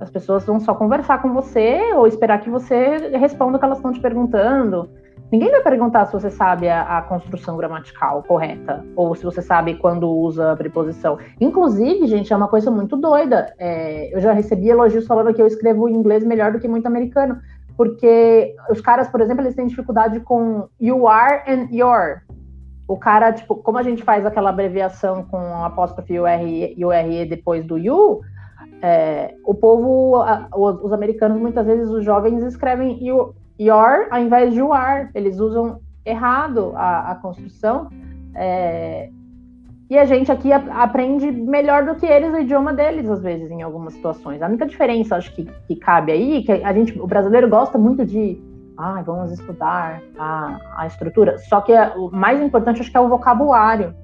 As 0.00 0.10
pessoas 0.10 0.44
vão 0.44 0.58
só 0.58 0.74
conversar 0.74 1.22
com 1.22 1.32
você 1.32 1.92
ou 1.94 2.04
esperar 2.08 2.40
que 2.40 2.50
você 2.50 3.16
responda 3.16 3.56
o 3.56 3.60
que 3.60 3.64
elas 3.64 3.78
estão 3.78 3.92
te 3.92 4.00
perguntando. 4.00 4.90
Ninguém 5.30 5.50
vai 5.50 5.60
perguntar 5.60 6.06
se 6.06 6.12
você 6.12 6.30
sabe 6.30 6.68
a, 6.68 6.98
a, 6.98 7.02
construção 7.02 7.56
gramatical 7.56 8.22
correta 8.22 8.84
ou 8.94 9.14
se 9.14 9.24
você 9.24 9.42
sabe 9.42 9.74
quando 9.74 10.08
usa 10.08 10.52
a 10.52 10.56
preposição. 10.56 11.18
Inclusive, 11.40 12.06
gente, 12.06 12.32
é 12.32 12.36
uma 12.36 12.46
coisa 12.46 12.70
muito 12.70 12.96
doida. 12.96 13.52
É, 13.58 14.14
eu 14.14 14.20
já 14.20 14.32
recebi 14.32 14.68
elogios 14.68 15.06
falando 15.06 15.34
que 15.34 15.42
eu 15.42 15.46
escrevo 15.46 15.88
inglês 15.88 16.24
melhor 16.24 16.52
do 16.52 16.60
que 16.60 16.68
muito 16.68 16.86
americano, 16.86 17.40
porque 17.76 18.54
os 18.70 18.80
caras, 18.80 19.08
por 19.08 19.20
exemplo, 19.20 19.42
eles 19.42 19.56
têm 19.56 19.66
dificuldade 19.66 20.20
com 20.20 20.68
you 20.80 21.08
are 21.08 21.42
and 21.50 21.68
your. 21.72 22.22
O 22.86 22.96
cara, 22.96 23.32
tipo, 23.32 23.56
como 23.56 23.78
a 23.78 23.82
gente 23.82 24.04
faz 24.04 24.24
aquela 24.24 24.50
abreviação 24.50 25.24
com 25.24 25.64
apóstrofe 25.64 26.20
UR 26.20 26.40
e 26.46 26.84
URE 26.84 27.26
depois 27.26 27.64
do 27.64 27.76
you, 27.76 28.20
é, 28.80 29.34
o 29.44 29.52
povo, 29.52 30.16
a, 30.16 30.48
os, 30.54 30.84
os 30.84 30.92
americanos, 30.92 31.40
muitas 31.40 31.66
vezes, 31.66 31.90
os 31.90 32.04
jovens 32.04 32.44
escrevem 32.44 33.04
you, 33.04 33.34
your 33.58 34.06
ao 34.10 34.20
invés 34.20 34.54
de 34.54 34.60
are. 34.60 35.08
Eles 35.14 35.38
usam 35.38 35.80
errado 36.04 36.72
a, 36.76 37.12
a 37.12 37.14
construção. 37.16 37.88
É, 38.34 39.10
e 39.88 39.96
a 39.96 40.04
gente 40.04 40.32
aqui 40.32 40.52
aprende 40.52 41.30
melhor 41.30 41.84
do 41.84 41.94
que 41.94 42.06
eles 42.06 42.32
o 42.34 42.38
idioma 42.38 42.72
deles, 42.72 43.08
às 43.08 43.22
vezes, 43.22 43.50
em 43.50 43.62
algumas 43.62 43.94
situações. 43.94 44.42
A 44.42 44.48
única 44.48 44.66
diferença, 44.66 45.16
acho 45.16 45.32
que, 45.32 45.44
que 45.44 45.76
cabe 45.76 46.10
aí, 46.10 46.42
que 46.42 46.50
a 46.50 46.72
gente, 46.72 46.98
o 46.98 47.06
brasileiro 47.06 47.48
gosta 47.48 47.78
muito 47.78 48.04
de 48.04 48.40
ah, 48.76 49.00
vamos 49.06 49.32
estudar 49.32 50.02
a, 50.18 50.58
a 50.76 50.86
estrutura. 50.86 51.38
Só 51.38 51.60
que 51.60 51.72
o 51.72 52.10
mais 52.10 52.42
importante, 52.42 52.80
acho 52.80 52.90
que 52.90 52.96
é 52.96 53.00
o 53.00 53.08
vocabulário. 53.08 53.94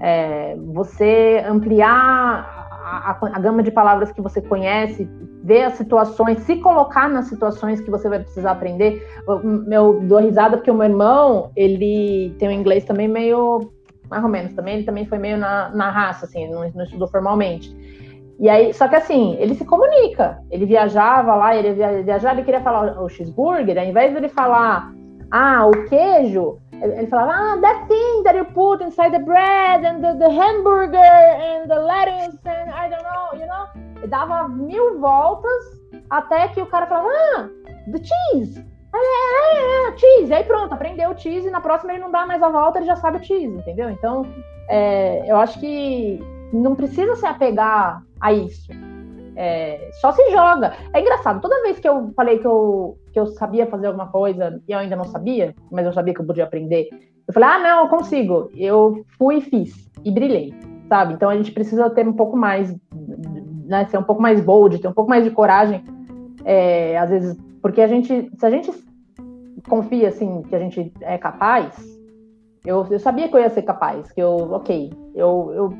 É, 0.00 0.56
você 0.74 1.42
ampliar 1.48 2.57
a, 2.88 3.18
a, 3.20 3.38
gama 3.38 3.62
de 3.62 3.70
palavras 3.70 4.10
que 4.10 4.20
você 4.20 4.40
conhece, 4.40 5.08
ver 5.42 5.64
as 5.64 5.74
situações, 5.74 6.40
se 6.40 6.56
colocar 6.56 7.08
nas 7.08 7.26
situações 7.26 7.80
que 7.80 7.90
você 7.90 8.08
vai 8.08 8.20
precisar 8.20 8.52
aprender. 8.52 9.06
Eu, 9.70 10.00
dou 10.00 10.18
risada 10.18 10.56
porque 10.56 10.70
o 10.70 10.74
meu 10.74 10.86
irmão, 10.86 11.50
ele 11.54 12.34
tem 12.38 12.48
um 12.48 12.52
inglês 12.52 12.84
também 12.84 13.08
meio, 13.08 13.70
mais 14.10 14.22
ou 14.22 14.30
menos, 14.30 14.54
também 14.54 14.76
ele 14.76 14.84
também 14.84 15.06
foi 15.06 15.18
meio 15.18 15.36
na, 15.36 15.70
na 15.70 15.90
raça, 15.90 16.26
assim, 16.26 16.48
não, 16.50 16.68
não 16.70 16.84
estudou 16.84 17.08
formalmente. 17.08 17.76
E 18.38 18.48
aí, 18.48 18.72
só 18.72 18.86
que 18.86 18.94
assim, 18.94 19.36
ele 19.40 19.54
se 19.54 19.64
comunica. 19.64 20.38
Ele 20.50 20.64
viajava 20.64 21.34
lá, 21.34 21.56
ele 21.56 21.72
viajava, 22.04 22.36
ele 22.36 22.44
queria 22.44 22.60
falar 22.60 23.02
o 23.02 23.08
cheeseburger, 23.08 23.76
ao 23.76 23.84
invés 23.84 24.12
de 24.12 24.18
ele 24.18 24.28
falar, 24.28 24.92
ah, 25.30 25.66
o 25.66 25.88
queijo, 25.88 26.58
ele 26.80 27.06
falava, 27.08 27.32
ah, 27.32 27.60
that 27.60 27.86
thing 27.88 28.22
that 28.22 28.36
you 28.36 28.44
put 28.46 28.82
inside 28.82 29.10
the 29.10 29.18
bread 29.18 29.84
and 29.84 30.00
the, 30.00 30.14
the 30.18 30.30
hamburger 30.30 30.98
and 30.98 31.68
the 31.68 31.78
lettuce 31.78 32.38
and 32.44 32.70
I 32.70 32.88
don't 32.88 33.02
know, 33.02 33.38
you 33.38 33.46
know? 33.46 33.66
Ele 33.96 34.06
dava 34.06 34.48
mil 34.48 34.98
voltas 35.00 35.78
até 36.08 36.48
que 36.48 36.62
o 36.62 36.66
cara 36.66 36.86
falava, 36.86 37.08
ah, 37.36 37.48
the 37.90 37.98
cheese. 37.98 38.64
Ah, 38.94 38.98
é, 38.98 39.56
é, 39.56 39.88
é, 39.88 39.98
cheese. 39.98 40.30
E 40.30 40.34
aí 40.34 40.44
pronto, 40.44 40.72
aprendeu 40.72 41.10
o 41.10 41.18
cheese 41.18 41.48
e 41.48 41.50
na 41.50 41.60
próxima 41.60 41.92
ele 41.92 42.02
não 42.02 42.10
dá 42.10 42.24
mais 42.26 42.42
a 42.42 42.48
volta, 42.48 42.78
ele 42.78 42.86
já 42.86 42.96
sabe 42.96 43.18
o 43.18 43.24
cheese, 43.24 43.54
entendeu? 43.54 43.90
Então, 43.90 44.24
é, 44.68 45.24
eu 45.26 45.36
acho 45.36 45.58
que 45.60 46.20
não 46.52 46.74
precisa 46.74 47.16
se 47.16 47.26
apegar 47.26 48.02
a 48.20 48.32
isso. 48.32 48.70
É, 49.36 49.90
só 50.00 50.10
se 50.12 50.30
joga. 50.30 50.74
É 50.92 51.00
engraçado, 51.00 51.40
toda 51.40 51.62
vez 51.62 51.78
que 51.78 51.88
eu 51.88 52.12
falei 52.16 52.38
que 52.38 52.46
eu, 52.46 52.96
que 53.18 53.20
eu 53.20 53.26
sabia 53.34 53.66
fazer 53.66 53.88
alguma 53.88 54.06
coisa 54.06 54.62
e 54.68 54.72
eu 54.72 54.78
ainda 54.78 54.94
não 54.94 55.04
sabia, 55.04 55.54
mas 55.70 55.84
eu 55.84 55.92
sabia 55.92 56.14
que 56.14 56.20
eu 56.20 56.26
podia 56.26 56.44
aprender, 56.44 56.88
eu 57.26 57.34
falei, 57.34 57.48
ah, 57.48 57.58
não, 57.58 57.84
eu 57.84 57.88
consigo. 57.88 58.50
Eu 58.54 59.04
fui 59.18 59.38
e 59.38 59.40
fiz, 59.40 59.90
e 60.04 60.10
brilhei, 60.10 60.54
sabe? 60.88 61.14
Então 61.14 61.28
a 61.28 61.36
gente 61.36 61.52
precisa 61.52 61.90
ter 61.90 62.06
um 62.06 62.12
pouco 62.12 62.36
mais, 62.36 62.74
né, 63.66 63.86
ser 63.86 63.98
um 63.98 64.02
pouco 64.02 64.22
mais 64.22 64.40
bold, 64.40 64.78
ter 64.78 64.88
um 64.88 64.92
pouco 64.92 65.10
mais 65.10 65.24
de 65.24 65.30
coragem, 65.30 65.82
é, 66.44 66.96
às 66.96 67.10
vezes, 67.10 67.36
porque 67.60 67.80
a 67.80 67.88
gente, 67.88 68.30
se 68.38 68.46
a 68.46 68.50
gente 68.50 68.70
confia, 69.68 70.08
assim, 70.08 70.42
que 70.42 70.54
a 70.54 70.58
gente 70.60 70.92
é 71.00 71.18
capaz, 71.18 71.74
eu, 72.64 72.86
eu 72.90 72.98
sabia 72.98 73.28
que 73.28 73.36
eu 73.36 73.40
ia 73.40 73.50
ser 73.50 73.62
capaz, 73.62 74.10
que 74.12 74.22
eu, 74.22 74.52
ok, 74.52 74.92
eu, 75.14 75.52
eu, 75.54 75.70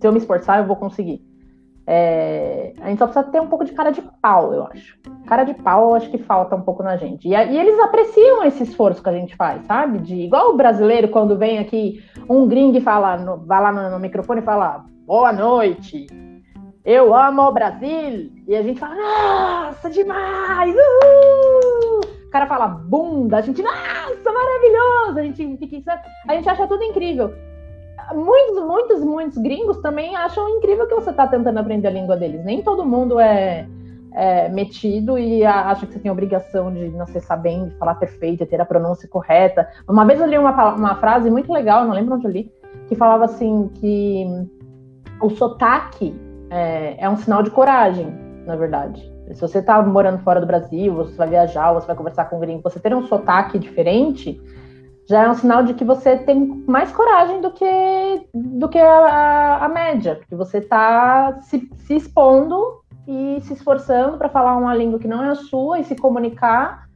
se 0.00 0.06
eu 0.06 0.12
me 0.12 0.18
esforçar, 0.18 0.58
eu 0.60 0.66
vou 0.66 0.76
conseguir. 0.76 1.22
É, 1.88 2.72
a 2.80 2.88
gente 2.88 2.98
só 2.98 3.06
precisa 3.06 3.30
ter 3.30 3.40
um 3.40 3.46
pouco 3.46 3.64
de 3.64 3.70
cara 3.70 3.92
de 3.92 4.02
pau, 4.20 4.52
eu 4.52 4.64
acho. 4.64 4.98
Cara 5.26 5.44
de 5.44 5.54
pau, 5.54 5.90
eu 5.90 5.94
acho 5.94 6.10
que 6.10 6.18
falta 6.18 6.56
um 6.56 6.62
pouco 6.62 6.82
na 6.82 6.96
gente. 6.96 7.28
E, 7.28 7.32
e, 7.32 7.58
eles 7.58 7.78
apreciam 7.78 8.42
esse 8.44 8.64
esforço 8.64 9.00
que 9.00 9.08
a 9.08 9.12
gente 9.12 9.36
faz, 9.36 9.64
sabe? 9.66 9.98
De 9.98 10.16
igual 10.16 10.50
o 10.50 10.56
brasileiro, 10.56 11.08
quando 11.08 11.38
vem 11.38 11.60
aqui 11.60 12.02
um 12.28 12.48
gringo 12.48 12.76
e 12.76 12.80
fala, 12.80 13.16
no, 13.16 13.38
vai 13.38 13.62
lá 13.62 13.70
no, 13.70 13.90
no, 13.90 14.00
microfone 14.00 14.40
e 14.40 14.44
fala: 14.44 14.84
Boa 15.06 15.32
noite, 15.32 16.08
eu 16.84 17.14
amo 17.14 17.42
o 17.42 17.52
Brasil. 17.52 18.32
E 18.48 18.56
a 18.56 18.62
gente 18.62 18.80
fala: 18.80 18.96
Nossa, 18.96 19.88
demais! 19.88 20.74
Uhul! 20.74 22.00
O 22.26 22.30
cara 22.30 22.48
fala 22.48 22.66
bunda, 22.66 23.36
a 23.36 23.40
gente, 23.40 23.62
nossa, 23.62 24.32
maravilhoso! 24.32 25.18
A 25.20 25.22
gente 25.22 25.68
fica, 25.68 26.02
a 26.26 26.34
gente 26.34 26.48
acha 26.48 26.66
tudo 26.66 26.82
incrível 26.82 27.32
muitos, 28.14 28.62
muitos, 28.64 29.00
muitos 29.02 29.38
gringos 29.38 29.78
também 29.78 30.16
acham 30.16 30.48
incrível 30.48 30.86
que 30.86 30.94
você 30.94 31.10
está 31.10 31.26
tentando 31.26 31.58
aprender 31.58 31.88
a 31.88 31.90
língua 31.90 32.16
deles. 32.16 32.44
Nem 32.44 32.62
todo 32.62 32.84
mundo 32.84 33.18
é, 33.18 33.66
é 34.12 34.48
metido 34.48 35.18
e 35.18 35.44
acha 35.44 35.86
que 35.86 35.92
você 35.92 35.98
tem 35.98 36.10
obrigação 36.10 36.72
de 36.72 36.88
não 36.90 37.06
ser 37.06 37.20
sabendo, 37.20 37.76
falar 37.78 37.96
perfeito, 37.96 38.46
ter 38.46 38.60
a 38.60 38.64
pronúncia 38.64 39.08
correta. 39.08 39.68
Uma 39.88 40.04
vez 40.04 40.20
eu 40.20 40.26
li 40.26 40.38
uma, 40.38 40.74
uma 40.74 40.94
frase 40.96 41.30
muito 41.30 41.52
legal, 41.52 41.84
não 41.84 41.94
lembro 41.94 42.14
onde 42.14 42.26
eu 42.26 42.30
li, 42.30 42.52
que 42.88 42.94
falava 42.94 43.24
assim 43.24 43.68
que 43.74 44.26
o 45.20 45.30
sotaque 45.30 46.14
é, 46.50 46.96
é 46.98 47.08
um 47.08 47.16
sinal 47.16 47.42
de 47.42 47.50
coragem, 47.50 48.12
na 48.46 48.56
verdade. 48.56 49.12
Se 49.32 49.40
você 49.40 49.58
está 49.58 49.82
morando 49.82 50.18
fora 50.18 50.40
do 50.40 50.46
Brasil, 50.46 50.94
você 50.94 51.16
vai 51.16 51.28
viajar, 51.28 51.72
você 51.72 51.86
vai 51.86 51.96
conversar 51.96 52.26
com 52.26 52.36
um 52.36 52.40
gringo, 52.40 52.62
você 52.62 52.78
ter 52.78 52.94
um 52.94 53.06
sotaque 53.06 53.58
diferente 53.58 54.40
já 55.08 55.22
é 55.22 55.30
um 55.30 55.34
sinal 55.34 55.62
de 55.62 55.74
que 55.74 55.84
você 55.84 56.16
tem 56.16 56.64
mais 56.66 56.90
coragem 56.92 57.40
do 57.40 57.50
que, 57.52 58.28
do 58.34 58.68
que 58.68 58.78
a, 58.78 59.64
a 59.64 59.68
média, 59.68 60.16
porque 60.16 60.34
você 60.34 60.58
está 60.58 61.38
se, 61.42 61.70
se 61.86 61.94
expondo 61.94 62.82
e 63.06 63.40
se 63.42 63.52
esforçando 63.52 64.18
para 64.18 64.28
falar 64.28 64.56
uma 64.56 64.74
língua 64.74 64.98
que 64.98 65.06
não 65.06 65.22
é 65.22 65.28
a 65.28 65.34
sua 65.36 65.78
e 65.78 65.84
se 65.84 65.94
comunicar 65.94 66.86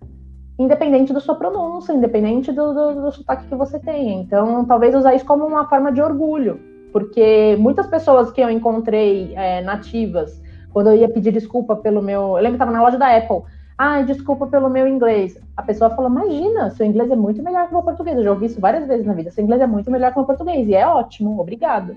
independente 0.59 1.13
da 1.13 1.21
sua 1.21 1.37
pronúncia, 1.37 1.93
independente 1.93 2.53
do, 2.53 2.75
do, 2.75 3.03
do 3.03 3.13
sotaque 3.13 3.47
que 3.47 3.55
você 3.55 3.79
tem. 3.79 4.21
Então, 4.21 4.65
talvez 4.67 4.95
usar 4.95 5.15
isso 5.15 5.25
como 5.25 5.47
uma 5.47 5.67
forma 5.67 5.91
de 5.91 6.03
orgulho, 6.03 6.61
porque 6.93 7.57
muitas 7.59 7.87
pessoas 7.87 8.31
que 8.31 8.43
eu 8.43 8.51
encontrei 8.51 9.33
é, 9.37 9.63
nativas, 9.63 10.43
quando 10.71 10.89
eu 10.89 10.97
ia 10.97 11.09
pedir 11.09 11.33
desculpa 11.33 11.77
pelo 11.77 12.03
meu. 12.03 12.21
Eu 12.21 12.43
lembro 12.43 12.51
que 12.51 12.55
estava 12.57 12.73
na 12.73 12.83
loja 12.83 12.99
da 12.99 13.17
Apple. 13.17 13.43
Ah, 13.83 14.03
desculpa 14.03 14.47
pelo 14.47 14.69
meu 14.69 14.87
inglês. 14.87 15.41
A 15.57 15.63
pessoa 15.63 15.89
fala: 15.89 16.11
Imagina, 16.11 16.69
seu 16.69 16.85
inglês 16.85 17.11
é 17.11 17.17
muito 17.17 17.43
melhor 17.43 17.65
que 17.65 17.71
o 17.71 17.77
meu 17.77 17.83
português. 17.83 18.15
Eu 18.19 18.25
já 18.25 18.31
ouvi 18.33 18.45
isso 18.45 18.61
várias 18.61 18.87
vezes 18.87 19.07
na 19.07 19.15
vida. 19.15 19.31
Seu 19.31 19.43
inglês 19.43 19.63
é 19.63 19.67
muito 19.67 19.91
melhor 19.91 20.13
que 20.13 20.19
o 20.19 20.21
meu 20.21 20.27
português. 20.27 20.69
E 20.69 20.75
é 20.75 20.87
ótimo, 20.87 21.41
obrigado. 21.41 21.97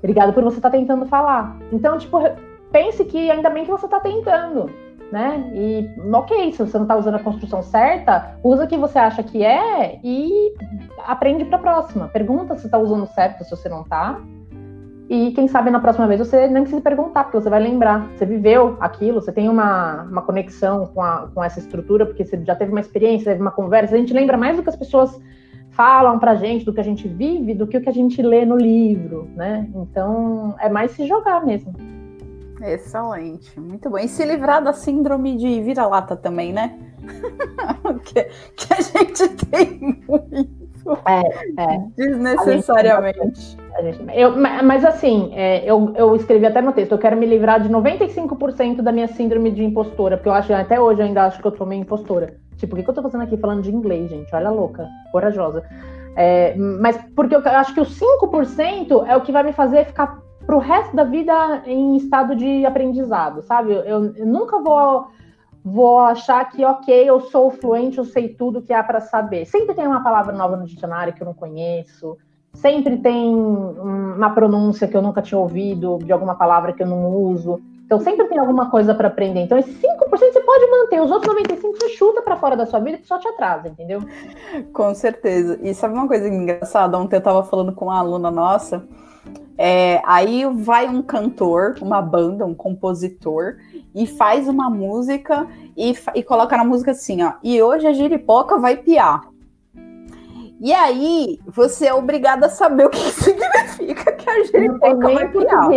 Obrigado 0.00 0.34
por 0.34 0.44
você 0.44 0.58
estar 0.58 0.68
tá 0.68 0.76
tentando 0.76 1.06
falar. 1.06 1.56
Então, 1.72 1.96
tipo, 1.96 2.18
pense 2.70 3.06
que 3.06 3.30
ainda 3.30 3.48
bem 3.48 3.64
que 3.64 3.70
você 3.70 3.86
está 3.86 4.00
tentando. 4.00 4.68
né? 5.10 5.50
E 5.54 5.88
ok, 6.12 6.52
se 6.52 6.58
você 6.58 6.76
não 6.76 6.84
está 6.84 6.96
usando 6.98 7.14
a 7.14 7.20
construção 7.20 7.62
certa, 7.62 8.36
usa 8.44 8.64
o 8.64 8.68
que 8.68 8.76
você 8.76 8.98
acha 8.98 9.22
que 9.22 9.42
é 9.42 9.98
e 10.04 10.54
aprende 11.06 11.46
para 11.46 11.56
a 11.56 11.62
próxima. 11.62 12.08
Pergunta 12.08 12.54
se 12.58 12.66
está 12.66 12.76
usando 12.76 13.06
certo, 13.06 13.44
se 13.44 13.50
você 13.50 13.66
não 13.66 13.80
está. 13.80 14.20
E 15.12 15.30
quem 15.32 15.46
sabe 15.46 15.68
na 15.68 15.78
próxima 15.78 16.06
vez 16.06 16.18
você 16.18 16.48
nem 16.48 16.62
precisa 16.62 16.80
perguntar, 16.80 17.24
porque 17.24 17.38
você 17.38 17.50
vai 17.50 17.60
lembrar. 17.60 18.08
Você 18.16 18.24
viveu 18.24 18.78
aquilo, 18.80 19.20
você 19.20 19.30
tem 19.30 19.46
uma, 19.46 20.04
uma 20.04 20.22
conexão 20.22 20.86
com, 20.86 21.02
a, 21.02 21.28
com 21.34 21.44
essa 21.44 21.58
estrutura, 21.58 22.06
porque 22.06 22.24
você 22.24 22.42
já 22.42 22.56
teve 22.56 22.70
uma 22.70 22.80
experiência, 22.80 23.30
teve 23.30 23.42
uma 23.42 23.50
conversa. 23.50 23.94
A 23.94 23.98
gente 23.98 24.14
lembra 24.14 24.38
mais 24.38 24.56
do 24.56 24.62
que 24.62 24.70
as 24.70 24.76
pessoas 24.76 25.20
falam 25.72 26.18
pra 26.18 26.34
gente, 26.34 26.64
do 26.64 26.72
que 26.72 26.80
a 26.80 26.82
gente 26.82 27.06
vive, 27.06 27.52
do 27.52 27.66
que 27.66 27.76
o 27.76 27.82
que 27.82 27.90
a 27.90 27.92
gente 27.92 28.22
lê 28.22 28.46
no 28.46 28.56
livro, 28.56 29.28
né? 29.36 29.68
Então 29.74 30.54
é 30.58 30.70
mais 30.70 30.92
se 30.92 31.06
jogar 31.06 31.44
mesmo. 31.44 31.74
Excelente, 32.62 33.60
muito 33.60 33.90
bom. 33.90 33.98
E 33.98 34.08
se 34.08 34.24
livrar 34.24 34.64
da 34.64 34.72
síndrome 34.72 35.36
de 35.36 35.60
vira-lata 35.60 36.16
também, 36.16 36.54
né? 36.54 36.78
que, 38.02 38.24
que, 38.56 38.72
a 38.72 38.80
gente 38.80 39.28
tem 39.28 39.78
muito. 40.08 40.61
É, 41.06 41.62
é. 41.62 41.78
Desnecessariamente. 41.96 43.56
A 43.74 43.82
gente, 43.82 44.00
eu, 44.14 44.36
mas 44.36 44.84
assim, 44.84 45.32
é, 45.34 45.64
eu, 45.64 45.92
eu 45.96 46.14
escrevi 46.14 46.44
até 46.44 46.60
no 46.60 46.72
texto, 46.72 46.92
eu 46.92 46.98
quero 46.98 47.16
me 47.16 47.26
livrar 47.26 47.60
de 47.60 47.68
95% 47.68 48.82
da 48.82 48.92
minha 48.92 49.08
síndrome 49.08 49.50
de 49.50 49.64
impostora, 49.64 50.16
porque 50.16 50.28
eu 50.28 50.32
acho, 50.34 50.52
até 50.52 50.80
hoje 50.80 51.00
eu 51.00 51.06
ainda 51.06 51.24
acho 51.24 51.40
que 51.40 51.46
eu 51.46 51.56
sou 51.56 51.66
meio 51.66 51.80
impostora. 51.80 52.34
Tipo, 52.56 52.74
o 52.74 52.76
que, 52.76 52.84
que 52.84 52.90
eu 52.90 52.94
tô 52.94 53.02
fazendo 53.02 53.22
aqui 53.22 53.36
falando 53.36 53.62
de 53.62 53.74
inglês, 53.74 54.10
gente? 54.10 54.34
Olha 54.34 54.50
louca, 54.50 54.88
corajosa. 55.10 55.64
É, 56.14 56.54
mas 56.56 56.98
porque 57.16 57.34
eu 57.34 57.42
acho 57.44 57.72
que 57.74 57.80
o 57.80 57.86
5% 57.86 59.06
é 59.06 59.16
o 59.16 59.22
que 59.22 59.32
vai 59.32 59.42
me 59.42 59.52
fazer 59.52 59.86
ficar 59.86 60.20
pro 60.46 60.58
resto 60.58 60.94
da 60.94 61.04
vida 61.04 61.62
em 61.66 61.96
estado 61.96 62.36
de 62.36 62.66
aprendizado, 62.66 63.42
sabe? 63.42 63.72
Eu, 63.72 64.14
eu 64.14 64.26
nunca 64.26 64.58
vou 64.60 65.06
vou 65.64 65.98
achar 65.98 66.44
que, 66.50 66.64
ok, 66.64 67.08
eu 67.08 67.20
sou 67.20 67.50
fluente, 67.50 67.98
eu 67.98 68.04
sei 68.04 68.28
tudo 68.28 68.62
que 68.62 68.72
há 68.72 68.82
para 68.82 69.00
saber. 69.00 69.46
Sempre 69.46 69.74
tem 69.74 69.86
uma 69.86 70.02
palavra 70.02 70.32
nova 70.32 70.56
no 70.56 70.66
dicionário 70.66 71.12
que 71.12 71.22
eu 71.22 71.26
não 71.26 71.34
conheço, 71.34 72.16
sempre 72.54 72.98
tem 72.98 73.34
uma 73.34 74.30
pronúncia 74.30 74.86
que 74.88 74.96
eu 74.96 75.02
nunca 75.02 75.22
tinha 75.22 75.38
ouvido 75.38 75.98
de 75.98 76.12
alguma 76.12 76.34
palavra 76.34 76.72
que 76.72 76.82
eu 76.82 76.86
não 76.86 77.06
uso. 77.06 77.60
Então 77.84 78.00
sempre 78.00 78.26
tem 78.26 78.38
alguma 78.38 78.70
coisa 78.70 78.94
para 78.94 79.08
aprender. 79.08 79.40
Então 79.40 79.58
esse 79.58 79.70
5% 79.70 79.78
você 80.08 80.40
pode 80.40 80.70
manter, 80.70 81.00
os 81.00 81.10
outros 81.10 81.34
95% 81.34 81.60
você 81.60 81.88
chuta 81.90 82.22
para 82.22 82.36
fora 82.36 82.56
da 82.56 82.64
sua 82.64 82.80
vida 82.80 82.98
que 82.98 83.06
só 83.06 83.18
te 83.18 83.28
atrasa, 83.28 83.68
entendeu? 83.68 84.00
Com 84.72 84.94
certeza. 84.94 85.58
E 85.62 85.74
sabe 85.74 85.94
uma 85.94 86.08
coisa 86.08 86.26
engraçada? 86.26 86.98
Ontem 86.98 87.16
eu 87.16 87.18
estava 87.18 87.42
falando 87.44 87.72
com 87.72 87.86
uma 87.86 87.98
aluna 87.98 88.30
nossa, 88.30 88.82
é, 89.58 90.00
aí 90.04 90.44
vai 90.46 90.88
um 90.88 91.02
cantor, 91.02 91.76
uma 91.80 92.00
banda, 92.00 92.46
um 92.46 92.54
compositor, 92.54 93.56
e 93.94 94.06
faz 94.06 94.48
uma 94.48 94.70
música 94.70 95.46
e, 95.76 95.94
e 96.14 96.22
coloca 96.22 96.56
na 96.56 96.64
música 96.64 96.92
assim, 96.92 97.22
ó. 97.22 97.34
E 97.42 97.60
hoje 97.62 97.86
a 97.86 97.92
giripoca 97.92 98.58
vai 98.58 98.76
piar. 98.76 99.32
E 100.64 100.72
aí, 100.72 101.40
você 101.44 101.86
é 101.86 101.94
obrigado 101.94 102.44
a 102.44 102.48
saber 102.48 102.86
o 102.86 102.88
que 102.88 102.98
significa 103.10 104.12
que 104.12 104.30
a 104.30 104.44
giripoca 104.44 105.08
vai 105.08 105.28
piar. 105.28 105.70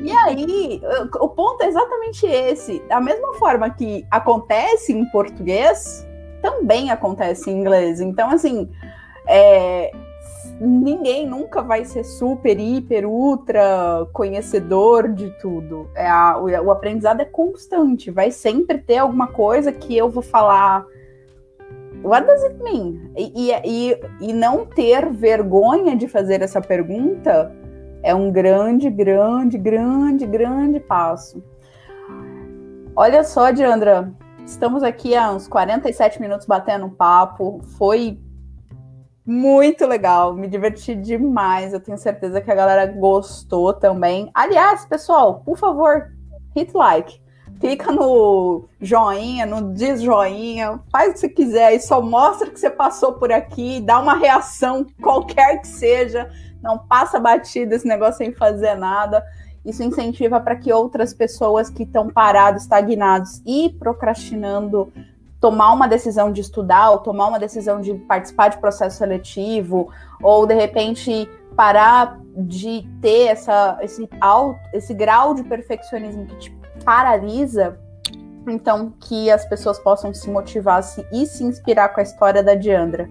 e 0.00 0.12
aí, 0.12 0.80
o 1.20 1.28
ponto 1.28 1.62
é 1.62 1.66
exatamente 1.66 2.24
esse. 2.24 2.78
Da 2.88 3.00
mesma 3.00 3.34
forma 3.34 3.68
que 3.70 4.06
acontece 4.12 4.92
em 4.92 5.04
português, 5.10 6.06
também 6.40 6.92
acontece 6.92 7.50
em 7.50 7.58
inglês. 7.58 8.00
Então, 8.00 8.30
assim, 8.30 8.70
é, 9.26 9.90
ninguém 10.60 11.26
nunca 11.26 11.62
vai 11.62 11.84
ser 11.84 12.04
super, 12.04 12.58
hiper, 12.58 13.06
ultra 13.06 14.06
conhecedor 14.12 15.12
de 15.12 15.30
tudo. 15.40 15.88
É 15.94 16.08
a, 16.08 16.38
o, 16.38 16.44
o 16.44 16.70
aprendizado 16.70 17.20
é 17.20 17.24
constante, 17.24 18.10
vai 18.10 18.30
sempre 18.30 18.78
ter 18.78 18.98
alguma 18.98 19.28
coisa 19.28 19.72
que 19.72 19.96
eu 19.96 20.08
vou 20.08 20.22
falar. 20.22 20.86
What 22.02 22.26
does 22.26 22.42
it 22.44 22.62
mean? 22.62 23.10
E, 23.16 23.50
e, 23.64 24.00
e 24.20 24.32
não 24.32 24.66
ter 24.66 25.10
vergonha 25.10 25.96
de 25.96 26.06
fazer 26.06 26.42
essa 26.42 26.60
pergunta 26.60 27.50
é 28.02 28.14
um 28.14 28.30
grande, 28.30 28.90
grande, 28.90 29.56
grande, 29.56 30.26
grande 30.26 30.78
passo. 30.78 31.42
Olha 32.94 33.24
só, 33.24 33.50
Diandra, 33.50 34.12
estamos 34.44 34.82
aqui 34.82 35.16
há 35.16 35.32
uns 35.32 35.48
47 35.48 36.20
minutos 36.20 36.46
batendo 36.46 36.84
um 36.84 36.90
papo. 36.90 37.60
Foi 37.78 38.20
muito 39.26 39.86
legal, 39.86 40.34
me 40.34 40.46
diverti 40.46 40.94
demais. 40.94 41.72
Eu 41.72 41.80
tenho 41.80 41.96
certeza 41.96 42.40
que 42.40 42.50
a 42.50 42.54
galera 42.54 42.86
gostou 42.86 43.72
também. 43.72 44.30
Aliás, 44.34 44.84
pessoal, 44.84 45.40
por 45.44 45.56
favor, 45.56 46.10
hit 46.54 46.74
like. 46.74 47.22
Clica 47.60 47.90
no 47.90 48.68
joinha, 48.80 49.46
no 49.46 49.72
desjoinha, 49.72 50.80
faz 50.90 51.10
o 51.10 51.12
que 51.12 51.20
você 51.20 51.28
quiser 51.28 51.66
aí, 51.66 51.80
só 51.80 52.02
mostra 52.02 52.50
que 52.50 52.58
você 52.58 52.68
passou 52.68 53.14
por 53.14 53.32
aqui, 53.32 53.80
dá 53.80 54.00
uma 54.00 54.16
reação, 54.16 54.84
qualquer 55.00 55.60
que 55.60 55.68
seja. 55.68 56.30
Não 56.60 56.78
passa 56.78 57.20
batida 57.20 57.74
esse 57.74 57.86
negócio 57.86 58.18
sem 58.18 58.32
fazer 58.32 58.74
nada. 58.74 59.24
Isso 59.64 59.82
incentiva 59.82 60.40
para 60.40 60.56
que 60.56 60.72
outras 60.72 61.14
pessoas 61.14 61.70
que 61.70 61.84
estão 61.84 62.08
parados, 62.08 62.62
estagnados 62.62 63.40
e 63.46 63.70
procrastinando 63.78 64.92
tomar 65.44 65.74
uma 65.74 65.86
decisão 65.86 66.32
de 66.32 66.40
estudar, 66.40 66.90
ou 66.90 67.00
tomar 67.00 67.26
uma 67.26 67.38
decisão 67.38 67.78
de 67.78 67.92
participar 67.92 68.48
de 68.48 68.56
processo 68.56 68.96
seletivo, 68.96 69.90
ou 70.22 70.46
de 70.46 70.54
repente 70.54 71.28
parar 71.54 72.18
de 72.34 72.88
ter 73.02 73.26
essa, 73.26 73.76
esse, 73.82 74.08
alto, 74.22 74.58
esse 74.72 74.94
grau 74.94 75.34
de 75.34 75.44
perfeccionismo 75.44 76.24
que 76.24 76.36
te 76.36 76.58
paralisa, 76.82 77.78
então 78.48 78.94
que 78.98 79.30
as 79.30 79.44
pessoas 79.44 79.78
possam 79.78 80.14
se 80.14 80.30
motivar 80.30 80.82
se, 80.82 81.06
e 81.12 81.26
se 81.26 81.44
inspirar 81.44 81.90
com 81.90 82.00
a 82.00 82.02
história 82.02 82.42
da 82.42 82.54
Diandra. 82.54 83.06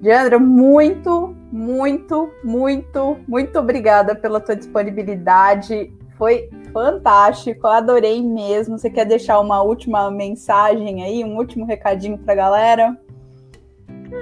Diandra, 0.00 0.38
muito, 0.38 1.34
muito, 1.50 2.30
muito, 2.44 3.16
muito 3.26 3.58
obrigada 3.58 4.14
pela 4.14 4.38
tua 4.38 4.54
disponibilidade. 4.54 5.92
Foi 6.18 6.50
fantástico, 6.72 7.66
adorei 7.68 8.20
mesmo. 8.20 8.76
Você 8.76 8.90
quer 8.90 9.06
deixar 9.06 9.38
uma 9.38 9.62
última 9.62 10.10
mensagem 10.10 11.02
aí, 11.02 11.24
um 11.24 11.36
último 11.36 11.64
recadinho 11.64 12.18
para 12.18 12.32
a 12.32 12.36
galera? 12.36 12.98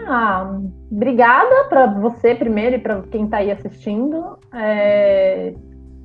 Ah, 0.06 0.60
obrigada 0.92 1.64
para 1.68 1.86
você 1.86 2.34
primeiro 2.34 2.76
e 2.76 2.78
para 2.78 3.00
quem 3.02 3.24
está 3.24 3.38
aí 3.38 3.50
assistindo. 3.50 4.38
É... 4.52 5.54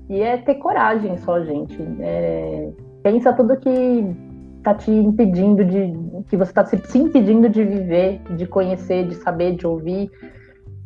E 0.10 0.22
é 0.22 0.38
ter 0.38 0.56
coragem 0.56 1.18
só, 1.18 1.42
gente. 1.42 1.78
É... 2.00 2.70
Pensa 3.04 3.34
tudo 3.34 3.58
que 3.58 4.16
está 4.58 4.74
te 4.74 4.92
impedindo 4.92 5.66
de. 5.66 5.94
que 6.30 6.38
você 6.38 6.52
está 6.52 6.66
se 6.66 6.98
impedindo 6.98 7.50
de 7.50 7.64
viver, 7.64 8.22
de 8.38 8.46
conhecer, 8.46 9.08
de 9.08 9.16
saber, 9.16 9.56
de 9.56 9.68
ouvir 9.68 10.10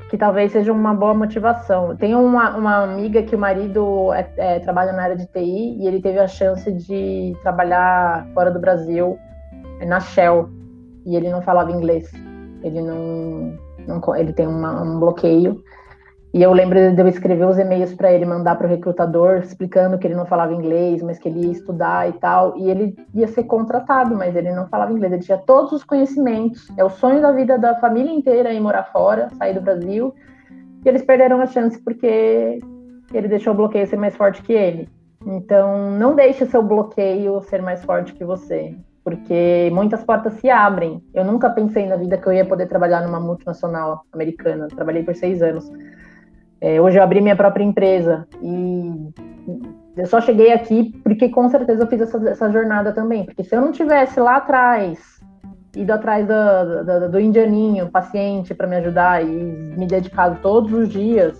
que 0.10 0.18
talvez 0.18 0.51
seja 0.51 0.72
uma 0.72 0.93
boa 0.93 1.14
motivação. 1.14 1.95
Tenho 1.95 2.20
uma, 2.20 2.56
uma 2.56 2.84
amiga 2.84 3.24
que 3.24 3.36
o 3.36 3.39
marido 3.39 4.14
é, 4.14 4.30
é, 4.38 4.60
trabalha 4.60 4.93
na 4.93 5.03
área 5.03 5.16
de 5.16 5.26
TI 5.28 5.78
e 5.80 5.88
ele 5.88 6.01
teve 6.01 6.20
a 6.20 6.28
chance 6.28 6.72
de 6.72 7.36
trabalhar 7.41 8.28
fora 8.34 8.51
do 8.51 8.60
Brasil, 8.60 9.18
na 9.86 9.99
Shell, 9.99 10.49
e 11.06 11.16
ele 11.16 11.30
não 11.30 11.41
falava 11.41 11.72
inglês. 11.72 12.12
Ele 12.64 12.82
não, 12.82 13.58
não 13.88 14.16
ele 14.16 14.34
tem 14.34 14.47
uma, 14.47 14.82
um 14.82 14.99
bloqueio 14.99 15.64
e 16.36 16.44
eu 16.44 16.52
lembro 16.52 16.94
de 16.94 17.02
eu 17.02 17.08
escrever 17.08 17.46
os 17.46 17.58
e-mails 17.58 17.94
para 17.94 18.12
ele, 18.12 18.26
mandar 18.26 18.58
para 18.58 18.68
o 18.68 18.70
recrutador, 18.70 19.38
explicando 19.38 19.98
que 19.98 20.06
ele 20.06 20.16
não 20.16 20.26
falava 20.26 20.54
inglês, 20.54 21.02
mas 21.02 21.18
que 21.18 21.30
ele 21.30 21.46
ia 21.46 21.52
estudar 21.54 22.10
e 22.10 22.12
tal. 22.12 22.58
E 22.58 22.70
ele 22.70 22.94
ia 23.14 23.26
ser 23.30 23.46
contratado, 23.46 24.14
mas 24.14 24.36
ele 24.36 24.52
não 24.52 24.68
falava 24.68 24.92
inglês. 24.92 25.14
Ele 25.14 25.22
tinha 25.22 25.38
todos 25.38 25.72
os 25.72 25.86
conhecimentos. 25.86 26.68
É 26.78 26.84
o 26.84 26.90
sonho 26.90 27.22
da 27.22 27.32
vida 27.32 27.58
da 27.58 27.76
família 27.76 28.12
inteira 28.12 28.52
ir 28.52 28.60
morar 28.60 28.84
fora, 28.92 29.30
sair 29.38 29.54
do 29.54 29.62
Brasil. 29.62 30.14
E 30.84 30.90
eles 30.90 31.04
perderam 31.04 31.40
a 31.40 31.46
chance 31.46 31.82
porque 31.82 32.60
ele 33.14 33.30
deixou 33.30 33.54
o 33.54 33.56
bloqueio 33.56 33.88
ser 33.88 33.96
mais 33.96 34.18
forte 34.18 34.42
que 34.42 34.52
ele. 34.52 34.90
Então, 35.26 35.90
não 35.92 36.16
deixe 36.16 36.46
seu 36.48 36.62
bloqueio 36.62 37.42
ser 37.44 37.62
mais 37.62 37.82
forte 37.86 38.14
que 38.14 38.26
você, 38.26 38.76
porque 39.06 39.70
muitas 39.72 40.04
portas 40.04 40.34
se 40.34 40.50
abrem. 40.50 41.02
Eu 41.14 41.24
nunca 41.24 41.50
pensei 41.50 41.88
na 41.88 41.96
vida 41.96 42.18
que 42.18 42.28
eu 42.28 42.34
ia 42.34 42.44
poder 42.44 42.68
trabalhar 42.68 43.08
numa 43.08 43.22
multinacional 43.22 44.04
americana. 44.12 44.68
Trabalhei 44.68 45.02
por 45.02 45.16
seis 45.16 45.42
anos. 45.42 45.72
É, 46.62 46.80
hoje 46.80 46.97
eu 46.97 47.03
abri 47.03 47.22
minha 47.22 47.36
própria 47.36 47.64
empresa 47.64 48.28
e 48.41 49.10
eu 49.97 50.06
só 50.08 50.20
cheguei 50.22 50.51
aqui 50.51 50.93
porque 51.03 51.30
com 51.30 51.47
certeza 51.49 51.84
eu 51.84 51.88
fiz 51.88 52.01
essa, 52.01 52.30
essa 52.30 52.51
jornada 52.51 52.93
também. 52.93 53.26
Porque 53.26 53.43
se 53.43 53.56
eu 53.56 53.62
não 53.62 53.72
tivesse 53.72 54.20
lá 54.20 54.38
atrás 54.38 55.16
ido 55.76 55.91
atrás 55.91 56.26
do, 56.26 56.84
do, 56.86 57.12
do 57.12 57.20
indianinho, 57.20 57.91
paciente 57.91 58.53
para 58.53 58.68
me 58.68 58.78
ajudar 58.78 59.24
e 59.24 59.28
me 59.28 59.86
dedicado 59.86 60.39
todos 60.41 60.72
os 60.72 60.89
dias, 60.89 61.38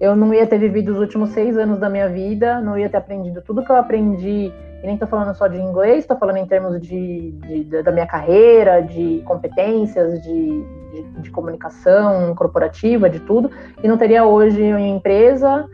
eu 0.00 0.14
não 0.14 0.32
ia 0.32 0.46
ter 0.46 0.58
vivido 0.58 0.92
os 0.92 0.98
últimos 0.98 1.30
seis 1.30 1.56
anos 1.56 1.78
da 1.78 1.88
minha 1.88 2.08
vida, 2.08 2.60
não 2.60 2.78
ia 2.78 2.88
ter 2.88 2.98
aprendido 2.98 3.42
tudo 3.42 3.64
que 3.64 3.70
eu 3.70 3.76
aprendi. 3.76 4.52
E 4.86 4.88
nem 4.88 4.94
estou 4.94 5.08
falando 5.08 5.34
só 5.34 5.48
de 5.48 5.60
inglês, 5.60 5.98
estou 5.98 6.16
falando 6.16 6.36
em 6.36 6.46
termos 6.46 6.80
de, 6.80 7.32
de, 7.32 7.82
da 7.82 7.90
minha 7.90 8.06
carreira, 8.06 8.80
de 8.80 9.20
competências, 9.24 10.22
de, 10.22 10.64
de, 10.92 11.02
de, 11.22 11.30
comunicação 11.32 12.32
corporativa, 12.36 13.10
de 13.10 13.18
tudo. 13.18 13.50
E 13.82 13.88
não 13.88 13.98
teria 13.98 14.24
hoje 14.24 14.62
uma 14.62 14.80
empresa 14.80 15.68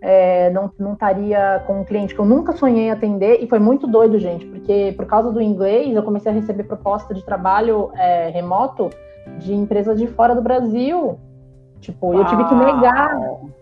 é, 0.00 0.50
não, 0.50 0.70
não 0.78 0.92
estaria 0.92 1.64
com 1.66 1.80
um 1.80 1.84
cliente 1.84 2.14
que 2.14 2.20
eu 2.20 2.24
nunca 2.24 2.52
sonhei 2.52 2.90
atender, 2.90 3.42
e 3.42 3.48
foi 3.48 3.58
muito 3.58 3.88
doido, 3.88 4.18
gente, 4.20 4.44
porque 4.44 4.92
por 4.96 5.06
causa 5.06 5.32
do 5.32 5.40
inglês 5.40 5.96
eu 5.96 6.02
comecei 6.04 6.30
a 6.30 6.34
receber 6.34 6.62
proposta 6.62 7.12
de 7.12 7.24
trabalho 7.24 7.90
é, 7.96 8.28
remoto 8.28 8.90
de 9.38 9.52
empresas 9.52 9.98
de 9.98 10.06
fora 10.06 10.34
do 10.34 10.42
Brasil. 10.42 11.18
Tipo, 11.84 12.08
Uau. 12.08 12.18
eu 12.18 12.24
tive 12.26 12.44
que 12.46 12.54
negar, 12.54 13.20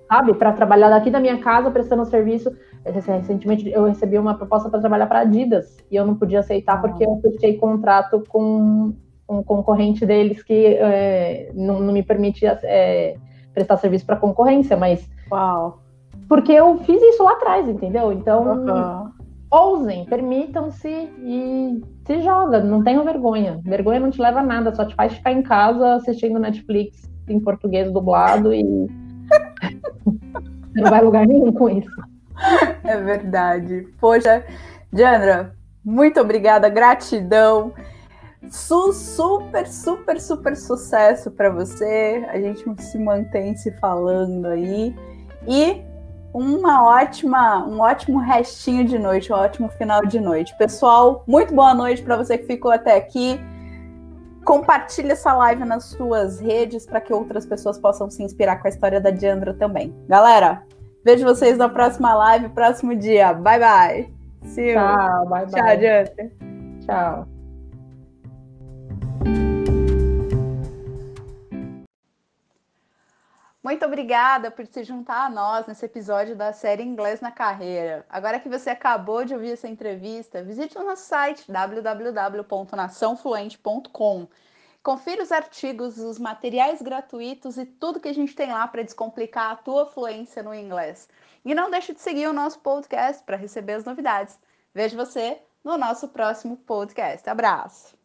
sabe, 0.09 0.35
para 0.35 0.53
trabalhar 0.53 0.91
daqui 0.91 1.11
da 1.11 1.19
minha 1.19 1.39
casa 1.39 1.71
prestando 1.71 2.05
serviço. 2.05 2.53
Recentemente 2.85 3.69
eu 3.69 3.85
recebi 3.85 4.17
uma 4.17 4.35
proposta 4.35 4.71
para 4.71 4.81
trabalhar 4.81 5.07
para 5.07 5.21
Adidas 5.21 5.77
e 5.91 5.97
eu 5.97 6.07
não 6.07 6.15
podia 6.15 6.41
aceitar 6.41 6.81
porque 6.81 7.05
eu 7.05 7.21
fechei 7.21 7.57
contrato 7.57 8.23
com 8.29 8.95
um 9.29 9.43
concorrente 9.43 10.05
deles 10.07 10.43
que 10.43 10.67
é, 10.67 11.51
não, 11.55 11.81
não, 11.81 11.93
me 11.93 12.03
permitia 12.03 12.59
é, 12.63 13.17
prestar 13.55 13.77
serviço 13.79 14.07
para 14.07 14.17
concorrência, 14.17 14.77
mas 14.77 15.09
Uau. 15.31 15.81
Porque 16.29 16.53
eu 16.53 16.79
fiz 16.79 17.03
isso 17.03 17.23
lá 17.23 17.33
atrás, 17.33 17.69
entendeu? 17.69 18.13
Então, 18.13 18.65
uhum. 18.65 19.11
ousem, 19.51 20.05
permitam-se 20.07 20.89
e 20.89 21.83
se 22.07 22.23
joga, 22.23 22.61
não 22.63 22.83
tenham 22.83 23.05
vergonha. 23.05 23.61
Vergonha 23.65 24.01
não 24.01 24.11
te 24.11 24.21
leva 24.21 24.41
a 24.41 24.43
nada, 24.43 24.75
só 24.75 24.85
te 24.85 24.95
faz 24.95 25.13
ficar 25.13 25.33
em 25.33 25.43
casa 25.43 25.95
assistindo 25.95 26.39
Netflix 26.39 27.12
em 27.29 27.41
português 27.41 27.91
dublado 27.91 28.53
e 28.53 28.63
não 30.75 30.91
vai 30.91 31.03
lugar 31.03 31.27
nenhum 31.27 31.53
com 31.53 31.69
isso. 31.69 31.91
É 32.85 32.97
verdade. 32.97 33.87
Poxa, 34.01 34.45
Diandra, 34.93 35.55
muito 35.85 36.21
obrigada, 36.21 36.69
gratidão. 36.69 37.73
Su 38.51 38.93
super, 38.93 39.67
super, 39.67 40.21
super 40.21 40.57
sucesso 40.57 41.31
para 41.31 41.51
você. 41.51 42.25
A 42.29 42.41
gente 42.41 42.65
se 42.83 42.99
mantém 42.99 43.57
se 43.57 43.71
falando 43.79 44.47
aí. 44.47 44.95
E 45.47 45.83
uma 46.33 46.85
ótima, 46.85 47.67
um 47.67 47.81
ótimo 47.81 48.19
restinho 48.19 48.85
de 48.85 48.99
noite, 48.99 49.33
um 49.33 49.37
ótimo 49.37 49.69
final 49.69 50.07
de 50.07 50.19
noite. 50.19 50.57
Pessoal, 50.57 51.23
muito 51.27 51.55
boa 51.55 51.75
noite 51.75 52.03
para 52.03 52.17
você 52.17 52.39
que 52.39 52.47
ficou 52.47 52.71
até 52.71 52.97
aqui. 52.97 53.39
Compartilhe 54.45 55.13
essa 55.13 55.33
live 55.35 55.65
nas 55.65 55.85
suas 55.85 56.41
redes 56.41 56.85
para 56.87 57.01
que 57.01 57.13
outras 57.13 57.47
pessoas 57.47 57.79
possam 57.79 58.11
se 58.11 58.23
inspirar 58.23 58.57
com 58.57 58.67
a 58.67 58.71
história 58.71 59.01
da 59.01 59.11
Diandra 59.11 59.55
também. 59.55 59.95
Galera, 60.09 60.63
vejo 61.05 61.25
vocês 61.25 61.57
na 61.57 61.69
próxima 61.69 62.15
live, 62.15 62.49
próximo 62.51 62.97
dia. 62.97 63.33
Bye 63.33 63.59
bye. 63.61 64.15
See 64.45 64.71
you. 64.71 64.75
Tchau, 64.75 65.29
bye 65.29 65.47
bye. 65.47 65.63
Tchau, 65.63 65.77
Diandra. 65.77 66.31
Tchau. 69.25 69.52
Muito 73.63 73.87
obrigada 73.87 74.51
por 74.51 74.67
se 74.67 74.83
juntar 74.83 75.27
a 75.27 75.31
nós 75.31 75.65
nesse 75.67 75.85
episódio 75.85 76.35
da 76.35 76.53
série 76.53 76.83
Inglês 76.83 77.21
na 77.21 77.31
Carreira. 77.31 78.05
Agora 78.11 78.41
que 78.41 78.49
você 78.49 78.71
acabou 78.71 79.25
de 79.25 79.35
ouvir 79.35 79.53
essa 79.53 79.69
entrevista, 79.69 80.43
visite 80.43 80.77
o 80.77 80.83
nosso 80.83 81.05
site 81.05 81.45
www.naçãofluente.com. 81.49 84.27
Confira 84.83 85.23
os 85.23 85.31
artigos, 85.31 85.99
os 85.99 86.19
materiais 86.19 86.83
gratuitos 86.83 87.57
e 87.57 87.65
tudo 87.65 88.01
que 88.01 88.09
a 88.09 88.15
gente 88.15 88.35
tem 88.35 88.51
lá 88.51 88.67
para 88.67 88.83
descomplicar 88.83 89.53
a 89.53 89.57
tua 89.57 89.87
fluência 89.87 90.43
no 90.43 90.53
inglês. 90.53 91.09
E 91.45 91.55
não 91.55 91.71
deixe 91.71 91.95
de 91.95 92.01
seguir 92.01 92.27
o 92.27 92.33
nosso 92.33 92.59
podcast 92.59 93.23
para 93.23 93.37
receber 93.37 93.75
as 93.75 93.85
novidades. 93.85 94.37
Vejo 94.75 94.97
você 94.97 95.41
no 95.63 95.79
nosso 95.79 96.09
próximo 96.09 96.57
podcast. 96.57 97.31
Abraço! 97.31 98.02